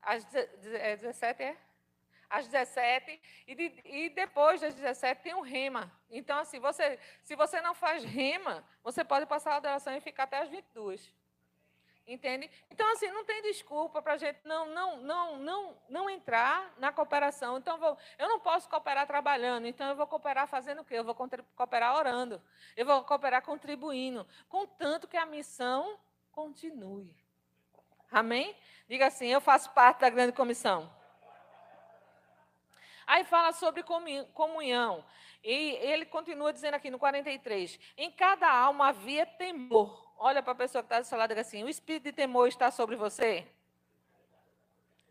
às 0.00 0.24
17 0.24 1.42
é? 1.42 1.56
Às 2.30 2.48
17 2.48 3.20
e, 3.46 3.54
de, 3.54 3.82
e 3.84 4.08
depois 4.08 4.60
das 4.62 4.74
17 4.74 5.22
tem 5.22 5.34
um 5.34 5.40
rema. 5.42 5.92
Então, 6.10 6.38
assim, 6.38 6.58
você, 6.58 6.98
se 7.22 7.36
você 7.36 7.60
não 7.60 7.74
faz 7.74 8.02
rema, 8.02 8.66
você 8.82 9.04
pode 9.04 9.26
passar 9.26 9.52
a 9.52 9.58
oração 9.58 9.94
e 9.94 10.00
ficar 10.00 10.24
até 10.24 10.38
às 10.38 10.48
22. 10.48 11.12
Entende? 12.06 12.50
Então, 12.70 12.86
assim, 12.92 13.08
não 13.08 13.24
tem 13.24 13.40
desculpa 13.40 14.02
para 14.02 14.12
a 14.12 14.16
gente 14.18 14.38
não, 14.44 14.66
não, 14.66 14.98
não, 14.98 15.38
não, 15.38 15.76
não 15.88 16.10
entrar 16.10 16.74
na 16.76 16.92
cooperação. 16.92 17.56
Então, 17.56 17.78
vou, 17.78 17.96
eu 18.18 18.28
não 18.28 18.38
posso 18.40 18.68
cooperar 18.68 19.06
trabalhando, 19.06 19.66
então 19.66 19.88
eu 19.88 19.96
vou 19.96 20.06
cooperar 20.06 20.46
fazendo 20.46 20.82
o 20.82 20.84
quê? 20.84 20.98
Eu 20.98 21.04
vou 21.04 21.14
cooperar 21.14 21.96
orando, 21.96 22.42
eu 22.76 22.84
vou 22.84 23.02
cooperar 23.04 23.40
contribuindo, 23.42 24.26
contanto 24.50 25.08
que 25.08 25.16
a 25.16 25.24
missão 25.24 25.98
continue. 26.30 27.10
Amém? 28.10 28.54
Diga 28.86 29.06
assim: 29.06 29.28
eu 29.28 29.40
faço 29.40 29.70
parte 29.70 30.00
da 30.00 30.10
grande 30.10 30.32
comissão. 30.32 30.92
Aí 33.06 33.24
fala 33.24 33.52
sobre 33.52 33.82
comunhão. 33.82 35.04
E 35.42 35.76
ele 35.80 36.06
continua 36.06 36.52
dizendo 36.52 36.74
aqui 36.74 36.90
no 36.90 36.98
43: 36.98 37.78
em 37.96 38.10
cada 38.10 38.50
alma 38.50 38.88
havia 38.88 39.24
temor. 39.24 40.03
Olha 40.16 40.42
para 40.42 40.52
a 40.52 40.56
pessoa 40.56 40.82
que 40.82 40.86
está 40.86 41.00
do 41.00 41.06
seu 41.06 41.18
lado 41.18 41.30
e 41.30 41.34
diga 41.34 41.40
assim: 41.40 41.62
o 41.62 41.68
espírito 41.68 42.04
de 42.04 42.12
temor 42.12 42.48
está 42.48 42.70
sobre 42.70 42.96
você? 42.96 43.46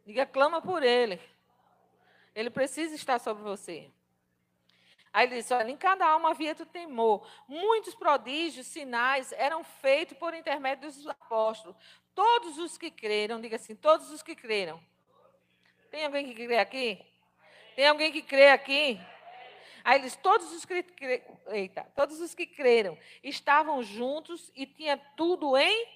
Diga, 0.06 0.26
clama 0.26 0.62
por 0.62 0.84
ele. 0.84 1.20
Ele 2.36 2.50
precisa 2.50 2.96
estar 2.96 3.20
sobre 3.20 3.44
você. 3.44 3.92
Aí 5.12 5.28
ele 5.28 5.36
diz: 5.36 5.52
olha, 5.52 5.70
em 5.70 5.78
cada 5.78 6.08
alma 6.08 6.32
havia 6.32 6.56
do 6.56 6.66
temor. 6.66 7.28
Muitos 7.48 7.94
prodígios, 7.94 8.68
sinais 8.68 9.32
eram 9.34 9.64
feitos 9.64 10.18
por 10.18 10.34
intermédio 10.34 10.90
dos 10.90 11.08
apóstolos. 11.08 11.76
Todos 12.16 12.58
os 12.58 12.78
que 12.78 12.90
creram, 12.90 13.40
diga 13.40 13.56
assim, 13.56 13.76
todos 13.76 14.12
os 14.12 14.22
que 14.24 14.36
creram. 14.36 14.82
Tem 15.92 16.06
alguém 16.06 16.26
que 16.26 16.34
crê 16.34 16.58
aqui? 16.58 17.06
Tem 17.76 17.88
alguém 17.88 18.12
que 18.12 18.22
crê 18.22 18.50
aqui? 18.50 19.00
Aí 19.84 20.00
eles, 20.00 20.16
todos 20.16 20.52
os 20.54 20.64
que, 20.64 20.86
eita, 21.48 21.84
todos 21.96 22.22
os 22.22 22.34
que 22.34 22.46
creram 22.46 22.98
estavam 23.22 23.84
juntos 23.84 24.52
e 24.56 24.66
tinha 24.66 24.98
tudo 25.18 25.58
em 25.58 25.88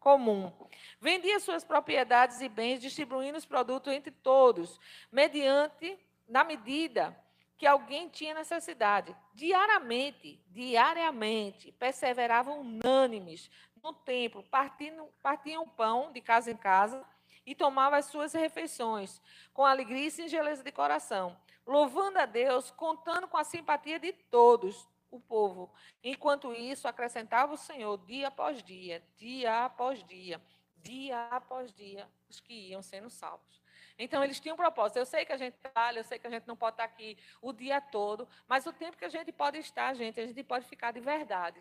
comum. 0.00 0.52
Vendia 1.00 1.38
suas 1.38 1.62
propriedades 1.62 2.40
e 2.40 2.48
bens, 2.48 2.80
distribuindo 2.80 3.38
os 3.38 3.44
produtos 3.44 3.92
entre 3.92 4.10
todos, 4.10 4.80
mediante, 5.12 5.98
na 6.28 6.42
medida 6.42 7.16
que 7.56 7.66
alguém 7.66 8.08
tinha 8.08 8.34
necessidade. 8.34 9.14
Diariamente, 9.34 10.40
diariamente, 10.48 11.72
perseveravam 11.72 12.60
unânimes 12.60 13.50
no 13.82 13.92
templo, 13.92 14.42
partindo, 14.44 15.04
partiam 15.22 15.68
pão 15.68 16.12
de 16.12 16.20
casa 16.20 16.50
em 16.50 16.56
casa 16.56 17.04
e 17.44 17.54
tomavam 17.54 17.98
as 17.98 18.06
suas 18.06 18.32
refeições, 18.32 19.20
com 19.52 19.64
alegria 19.64 20.06
e 20.06 20.10
singeleza 20.10 20.62
de 20.62 20.70
coração, 20.70 21.36
louvando 21.68 22.18
a 22.18 22.24
Deus, 22.24 22.70
contando 22.70 23.28
com 23.28 23.36
a 23.36 23.44
simpatia 23.44 24.00
de 24.00 24.10
todos, 24.12 24.88
o 25.10 25.20
povo. 25.20 25.70
Enquanto 26.02 26.54
isso, 26.54 26.88
acrescentava 26.88 27.52
o 27.52 27.58
Senhor 27.58 27.98
dia 28.06 28.28
após 28.28 28.62
dia, 28.62 29.02
dia 29.16 29.66
após 29.66 30.02
dia, 30.04 30.40
dia 30.78 31.28
após 31.28 31.72
dia, 31.72 32.08
os 32.28 32.40
que 32.40 32.70
iam 32.70 32.82
sendo 32.82 33.10
salvos. 33.10 33.62
Então, 33.98 34.24
eles 34.24 34.40
tinham 34.40 34.54
um 34.54 34.56
propósito. 34.56 34.96
Eu 34.96 35.06
sei 35.06 35.24
que 35.24 35.32
a 35.32 35.36
gente 35.36 35.54
trabalha, 35.54 35.98
eu 35.98 36.04
sei 36.04 36.18
que 36.18 36.26
a 36.26 36.30
gente 36.30 36.46
não 36.46 36.56
pode 36.56 36.74
estar 36.74 36.84
aqui 36.84 37.18
o 37.42 37.52
dia 37.52 37.80
todo, 37.80 38.26
mas 38.46 38.64
o 38.64 38.72
tempo 38.72 38.96
que 38.96 39.04
a 39.04 39.08
gente 39.08 39.30
pode 39.30 39.58
estar, 39.58 39.92
gente, 39.94 40.20
a 40.20 40.26
gente 40.26 40.42
pode 40.44 40.64
ficar 40.66 40.92
de 40.92 41.00
verdade. 41.00 41.60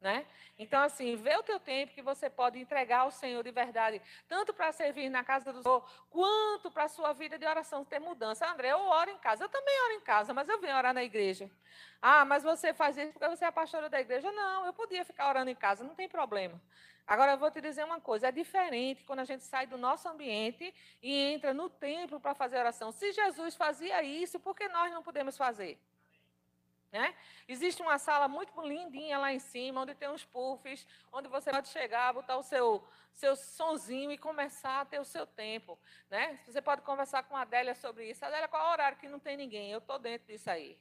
Né? 0.00 0.24
Então, 0.58 0.82
assim, 0.82 1.14
vê 1.16 1.36
o 1.36 1.42
teu 1.42 1.60
tempo 1.60 1.92
que 1.92 2.00
você 2.00 2.30
pode 2.30 2.58
entregar 2.58 3.00
ao 3.00 3.10
Senhor 3.10 3.42
de 3.44 3.50
verdade, 3.50 4.00
tanto 4.26 4.54
para 4.54 4.72
servir 4.72 5.10
na 5.10 5.22
casa 5.22 5.52
do 5.52 5.62
Senhor, 5.62 5.84
quanto 6.08 6.70
para 6.70 6.84
a 6.84 6.88
sua 6.88 7.12
vida 7.12 7.38
de 7.38 7.44
oração 7.44 7.84
ter 7.84 7.98
mudança. 7.98 8.50
André, 8.50 8.72
eu 8.72 8.78
oro 8.78 9.10
em 9.10 9.18
casa. 9.18 9.44
Eu 9.44 9.48
também 9.50 9.74
oro 9.84 9.92
em 9.92 10.00
casa, 10.00 10.32
mas 10.32 10.48
eu 10.48 10.58
venho 10.58 10.76
orar 10.76 10.94
na 10.94 11.04
igreja. 11.04 11.50
Ah, 12.00 12.24
mas 12.24 12.42
você 12.42 12.72
faz 12.72 12.96
isso 12.96 13.12
porque 13.12 13.28
você 13.28 13.44
é 13.44 13.48
a 13.48 13.52
pastora 13.52 13.90
da 13.90 14.00
igreja. 14.00 14.32
Não, 14.32 14.64
eu 14.64 14.72
podia 14.72 15.04
ficar 15.04 15.28
orando 15.28 15.50
em 15.50 15.54
casa, 15.54 15.84
não 15.84 15.94
tem 15.94 16.08
problema. 16.08 16.58
Agora, 17.06 17.32
eu 17.32 17.38
vou 17.38 17.50
te 17.50 17.60
dizer 17.60 17.84
uma 17.84 18.00
coisa: 18.00 18.28
é 18.28 18.32
diferente 18.32 19.04
quando 19.04 19.20
a 19.20 19.24
gente 19.24 19.44
sai 19.44 19.66
do 19.66 19.76
nosso 19.76 20.08
ambiente 20.08 20.72
e 21.02 21.14
entra 21.32 21.52
no 21.52 21.68
templo 21.68 22.20
para 22.20 22.34
fazer 22.34 22.56
oração. 22.56 22.90
Se 22.90 23.12
Jesus 23.12 23.54
fazia 23.54 24.02
isso, 24.02 24.40
por 24.40 24.54
que 24.54 24.66
nós 24.68 24.90
não 24.92 25.02
podemos 25.02 25.36
fazer? 25.36 25.78
Né? 26.92 27.14
Existe 27.46 27.80
uma 27.82 27.98
sala 27.98 28.26
muito 28.26 28.60
lindinha 28.62 29.16
lá 29.18 29.32
em 29.32 29.38
cima, 29.38 29.82
onde 29.82 29.94
tem 29.94 30.08
uns 30.08 30.24
puffs, 30.24 30.84
onde 31.12 31.28
você 31.28 31.50
pode 31.50 31.68
chegar, 31.68 32.12
botar 32.12 32.36
o 32.36 32.42
seu, 32.42 32.84
seu 33.12 33.36
sonzinho 33.36 34.10
e 34.10 34.18
começar 34.18 34.80
a 34.80 34.84
ter 34.84 34.98
o 34.98 35.04
seu 35.04 35.24
tempo. 35.26 35.78
Né? 36.08 36.40
Você 36.46 36.60
pode 36.60 36.82
conversar 36.82 37.22
com 37.22 37.36
a 37.36 37.42
Adélia 37.42 37.74
sobre 37.76 38.10
isso. 38.10 38.24
Adélia, 38.24 38.48
qual 38.48 38.64
é 38.64 38.68
o 38.68 38.72
horário 38.72 38.98
que 38.98 39.08
não 39.08 39.20
tem 39.20 39.36
ninguém? 39.36 39.70
Eu 39.70 39.78
estou 39.78 39.98
dentro 39.98 40.26
disso 40.26 40.50
aí. 40.50 40.76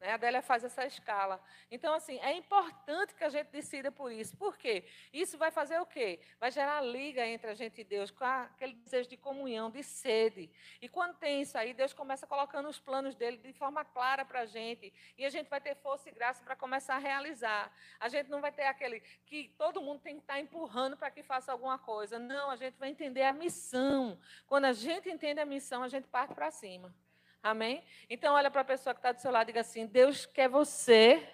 Né? 0.00 0.12
A 0.12 0.14
Adélia 0.14 0.40
faz 0.40 0.64
essa 0.64 0.86
escala. 0.86 1.40
Então, 1.70 1.92
assim, 1.92 2.18
é 2.20 2.32
importante 2.32 3.14
que 3.14 3.22
a 3.22 3.28
gente 3.28 3.48
decida 3.48 3.92
por 3.92 4.10
isso. 4.10 4.34
Por 4.36 4.56
quê? 4.56 4.84
Isso 5.12 5.36
vai 5.36 5.50
fazer 5.50 5.78
o 5.78 5.86
quê? 5.86 6.20
Vai 6.38 6.50
gerar 6.50 6.80
liga 6.80 7.26
entre 7.26 7.50
a 7.50 7.54
gente 7.54 7.82
e 7.82 7.84
Deus, 7.84 8.10
com 8.10 8.24
aquele 8.24 8.72
desejo 8.74 9.08
de 9.10 9.16
comunhão, 9.16 9.70
de 9.70 9.82
sede. 9.82 10.50
E 10.80 10.88
quando 10.88 11.18
tem 11.18 11.42
isso 11.42 11.56
aí, 11.58 11.74
Deus 11.74 11.92
começa 11.92 12.26
colocando 12.26 12.68
os 12.68 12.80
planos 12.80 13.14
dele 13.14 13.36
de 13.36 13.52
forma 13.52 13.84
clara 13.84 14.24
para 14.24 14.40
a 14.40 14.46
gente. 14.46 14.92
E 15.18 15.24
a 15.24 15.30
gente 15.30 15.48
vai 15.48 15.60
ter 15.60 15.74
força 15.76 16.08
e 16.08 16.12
graça 16.12 16.42
para 16.42 16.56
começar 16.56 16.94
a 16.94 16.98
realizar. 16.98 17.70
A 17.98 18.08
gente 18.08 18.30
não 18.30 18.40
vai 18.40 18.52
ter 18.52 18.64
aquele 18.64 19.00
que 19.26 19.54
todo 19.58 19.82
mundo 19.82 20.00
tem 20.00 20.16
que 20.16 20.22
estar 20.22 20.40
empurrando 20.40 20.96
para 20.96 21.10
que 21.10 21.22
faça 21.22 21.52
alguma 21.52 21.78
coisa. 21.78 22.18
Não, 22.18 22.50
a 22.50 22.56
gente 22.56 22.78
vai 22.78 22.88
entender 22.88 23.22
a 23.24 23.32
missão. 23.32 24.18
Quando 24.46 24.64
a 24.64 24.72
gente 24.72 25.10
entende 25.10 25.40
a 25.40 25.44
missão, 25.44 25.82
a 25.82 25.88
gente 25.88 26.08
parte 26.08 26.34
para 26.34 26.50
cima. 26.50 26.94
Amém? 27.42 27.82
Então, 28.08 28.34
olha 28.34 28.50
para 28.50 28.60
a 28.60 28.64
pessoa 28.64 28.94
que 28.94 28.98
está 28.98 29.12
do 29.12 29.20
seu 29.20 29.30
lado 29.30 29.48
e 29.48 29.52
diga 29.52 29.60
assim: 29.60 29.86
Deus 29.86 30.26
quer 30.26 30.48
você 30.48 31.26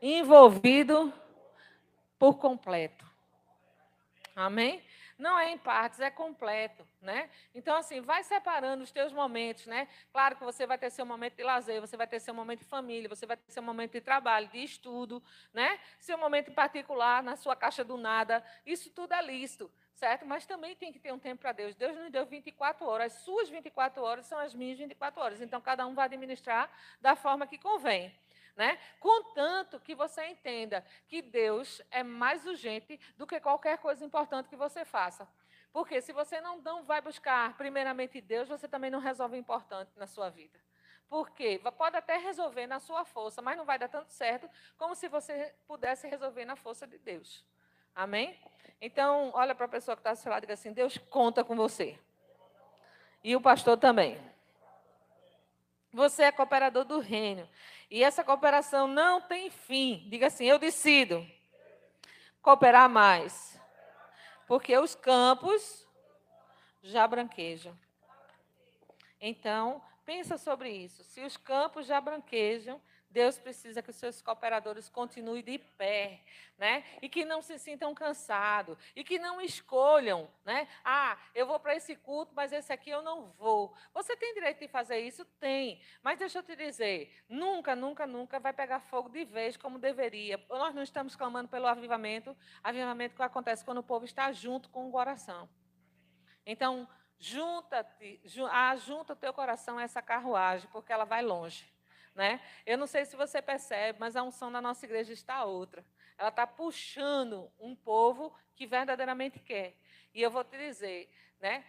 envolvido 0.00 1.12
por 2.18 2.38
completo. 2.38 3.04
Amém? 4.34 4.82
Não 5.18 5.38
é 5.38 5.50
em 5.50 5.58
partes, 5.58 6.00
é 6.00 6.10
completo, 6.10 6.88
né? 7.02 7.28
Então, 7.54 7.76
assim, 7.76 8.00
vai 8.00 8.24
separando 8.24 8.82
os 8.82 8.90
teus 8.90 9.12
momentos, 9.12 9.66
né? 9.66 9.86
Claro 10.10 10.36
que 10.36 10.44
você 10.44 10.66
vai 10.66 10.78
ter 10.78 10.88
seu 10.88 11.04
momento 11.04 11.36
de 11.36 11.42
lazer, 11.42 11.78
você 11.78 11.94
vai 11.94 12.06
ter 12.06 12.20
seu 12.20 12.32
momento 12.32 12.60
de 12.60 12.64
família, 12.64 13.06
você 13.06 13.26
vai 13.26 13.36
ter 13.36 13.52
seu 13.52 13.62
momento 13.62 13.92
de 13.92 14.00
trabalho, 14.00 14.48
de 14.48 14.64
estudo, 14.64 15.22
né? 15.52 15.78
Seu 15.98 16.16
momento 16.16 16.52
particular, 16.52 17.22
na 17.22 17.36
sua 17.36 17.54
caixa 17.54 17.84
do 17.84 17.98
nada, 17.98 18.42
isso 18.64 18.88
tudo 18.88 19.12
é 19.12 19.20
lícito 19.20 19.70
certo? 20.00 20.26
Mas 20.26 20.46
também 20.46 20.74
tem 20.74 20.90
que 20.90 20.98
ter 20.98 21.12
um 21.12 21.18
tempo 21.18 21.42
para 21.42 21.52
Deus. 21.52 21.74
Deus 21.74 21.94
nos 21.94 22.10
deu 22.10 22.24
24 22.24 22.86
horas, 22.86 23.12
as 23.12 23.20
suas 23.20 23.50
24 23.50 24.02
horas 24.02 24.24
são 24.24 24.38
as 24.38 24.54
minhas 24.54 24.78
24 24.78 25.20
horas. 25.20 25.40
Então, 25.42 25.60
cada 25.60 25.86
um 25.86 25.94
vai 25.94 26.06
administrar 26.06 26.70
da 27.00 27.14
forma 27.14 27.46
que 27.46 27.58
convém. 27.58 28.12
Né? 28.56 28.78
Contanto 28.98 29.78
que 29.78 29.94
você 29.94 30.26
entenda 30.26 30.84
que 31.06 31.22
Deus 31.22 31.82
é 31.90 32.02
mais 32.02 32.46
urgente 32.46 32.98
do 33.16 33.26
que 33.26 33.38
qualquer 33.40 33.78
coisa 33.78 34.04
importante 34.04 34.48
que 34.48 34.56
você 34.56 34.84
faça. 34.84 35.28
Porque 35.72 36.00
se 36.00 36.12
você 36.12 36.40
não, 36.40 36.58
não 36.58 36.82
vai 36.82 37.00
buscar 37.00 37.56
primeiramente 37.56 38.20
Deus, 38.20 38.48
você 38.48 38.66
também 38.66 38.90
não 38.90 38.98
resolve 38.98 39.36
o 39.36 39.38
importante 39.38 39.92
na 39.96 40.06
sua 40.06 40.30
vida. 40.30 40.58
Porque 41.08 41.60
pode 41.76 41.96
até 41.96 42.16
resolver 42.16 42.66
na 42.66 42.80
sua 42.80 43.04
força, 43.04 43.42
mas 43.42 43.56
não 43.56 43.64
vai 43.64 43.78
dar 43.78 43.88
tanto 43.88 44.12
certo 44.12 44.48
como 44.76 44.94
se 44.94 45.08
você 45.08 45.54
pudesse 45.66 46.08
resolver 46.08 46.44
na 46.44 46.56
força 46.56 46.86
de 46.86 46.98
Deus. 46.98 47.44
Amém? 47.94 48.38
Então, 48.80 49.30
olha 49.34 49.54
para 49.54 49.66
a 49.66 49.68
pessoa 49.68 49.96
que 49.96 50.00
está 50.00 50.14
seu 50.14 50.30
lado 50.30 50.40
e 50.40 50.46
diga 50.46 50.54
assim: 50.54 50.72
Deus 50.72 50.96
conta 50.96 51.44
com 51.44 51.54
você. 51.54 51.98
E 53.22 53.36
o 53.36 53.40
pastor 53.40 53.76
também. 53.76 54.18
Você 55.92 56.22
é 56.22 56.32
cooperador 56.32 56.84
do 56.84 57.00
reino. 57.00 57.48
E 57.90 58.02
essa 58.02 58.24
cooperação 58.24 58.86
não 58.86 59.20
tem 59.20 59.50
fim. 59.50 60.06
Diga 60.08 60.28
assim: 60.28 60.46
eu 60.46 60.58
decido 60.58 61.26
cooperar 62.40 62.88
mais. 62.88 63.60
Porque 64.46 64.76
os 64.78 64.94
campos 64.94 65.86
já 66.82 67.06
branquejam. 67.06 67.76
Então, 69.20 69.82
pensa 70.04 70.38
sobre 70.38 70.70
isso. 70.70 71.04
Se 71.04 71.20
os 71.20 71.36
campos 71.36 71.86
já 71.86 72.00
branquejam, 72.00 72.80
Deus 73.10 73.38
precisa 73.38 73.82
que 73.82 73.90
os 73.90 73.96
seus 73.96 74.22
cooperadores 74.22 74.88
continuem 74.88 75.42
de 75.42 75.58
pé, 75.58 76.22
né? 76.56 76.84
E 77.02 77.08
que 77.08 77.24
não 77.24 77.42
se 77.42 77.58
sintam 77.58 77.92
cansados, 77.92 78.78
e 78.94 79.02
que 79.02 79.18
não 79.18 79.40
escolham, 79.40 80.30
né? 80.44 80.68
Ah, 80.84 81.18
eu 81.34 81.44
vou 81.44 81.58
para 81.58 81.74
esse 81.74 81.96
culto, 81.96 82.32
mas 82.34 82.52
esse 82.52 82.72
aqui 82.72 82.88
eu 82.88 83.02
não 83.02 83.32
vou. 83.32 83.74
Você 83.92 84.16
tem 84.16 84.32
direito 84.32 84.60
de 84.60 84.68
fazer 84.68 85.00
isso? 85.00 85.24
Tem. 85.40 85.82
Mas 86.02 86.20
deixa 86.20 86.38
eu 86.38 86.42
te 86.44 86.54
dizer, 86.54 87.12
nunca, 87.28 87.74
nunca, 87.74 88.06
nunca 88.06 88.38
vai 88.38 88.52
pegar 88.52 88.78
fogo 88.78 89.08
de 89.08 89.24
vez 89.24 89.56
como 89.56 89.76
deveria. 89.76 90.40
Nós 90.48 90.72
não 90.72 90.82
estamos 90.82 91.16
clamando 91.16 91.48
pelo 91.48 91.66
avivamento, 91.66 92.36
avivamento 92.62 93.16
que 93.16 93.22
acontece 93.22 93.64
quando 93.64 93.78
o 93.78 93.82
povo 93.82 94.04
está 94.04 94.30
junto 94.30 94.68
com 94.68 94.88
o 94.88 94.92
coração. 94.92 95.48
Então, 96.46 96.88
junta-te, 97.18 98.20
ah, 98.50 98.76
junta 98.76 99.14
o 99.14 99.16
teu 99.16 99.32
coração 99.32 99.78
a 99.78 99.82
essa 99.82 100.00
carruagem, 100.00 100.68
porque 100.70 100.92
ela 100.92 101.04
vai 101.04 101.22
longe. 101.22 101.79
Né? 102.14 102.40
Eu 102.66 102.76
não 102.76 102.86
sei 102.86 103.04
se 103.04 103.16
você 103.16 103.40
percebe, 103.40 103.98
mas 103.98 104.16
a 104.16 104.22
unção 104.22 104.50
da 104.50 104.60
nossa 104.60 104.84
igreja 104.84 105.12
está 105.12 105.44
outra. 105.44 105.84
Ela 106.18 106.28
está 106.28 106.46
puxando 106.46 107.50
um 107.58 107.74
povo 107.74 108.34
que 108.54 108.66
verdadeiramente 108.66 109.38
quer. 109.38 109.76
E 110.12 110.20
eu 110.20 110.30
vou 110.30 110.44
te 110.44 110.58
dizer, 110.58 111.10
né? 111.40 111.64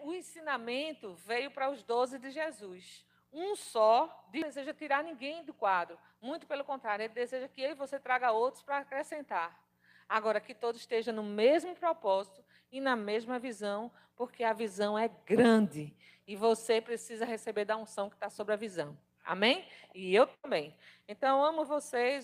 o 0.00 0.12
ensinamento 0.12 1.14
veio 1.14 1.50
para 1.50 1.70
os 1.70 1.82
doze 1.82 2.18
de 2.18 2.30
Jesus. 2.30 3.06
Um 3.32 3.54
só 3.54 4.26
deseja 4.30 4.74
tirar 4.74 5.04
ninguém 5.04 5.44
do 5.44 5.54
quadro. 5.54 5.98
Muito 6.20 6.46
pelo 6.46 6.64
contrário, 6.64 7.04
ele 7.04 7.14
deseja 7.14 7.48
que 7.48 7.62
eu 7.62 7.70
e 7.70 7.74
você 7.74 7.98
traga 7.98 8.32
outros 8.32 8.62
para 8.62 8.78
acrescentar. 8.78 9.58
Agora, 10.08 10.40
que 10.40 10.54
todos 10.54 10.80
estejam 10.80 11.14
no 11.14 11.22
mesmo 11.22 11.74
propósito 11.74 12.44
e 12.70 12.80
na 12.80 12.94
mesma 12.94 13.38
visão, 13.38 13.90
porque 14.14 14.44
a 14.44 14.52
visão 14.52 14.98
é 14.98 15.08
grande. 15.08 15.96
E 16.26 16.36
você 16.36 16.80
precisa 16.80 17.24
receber 17.24 17.64
da 17.64 17.76
unção 17.76 18.10
que 18.10 18.16
está 18.16 18.28
sobre 18.28 18.52
a 18.52 18.56
visão. 18.56 18.98
Amém? 19.24 19.64
E 19.94 20.14
eu 20.14 20.26
também. 20.26 20.74
Então, 21.08 21.44
amo 21.44 21.64
vocês. 21.64 22.20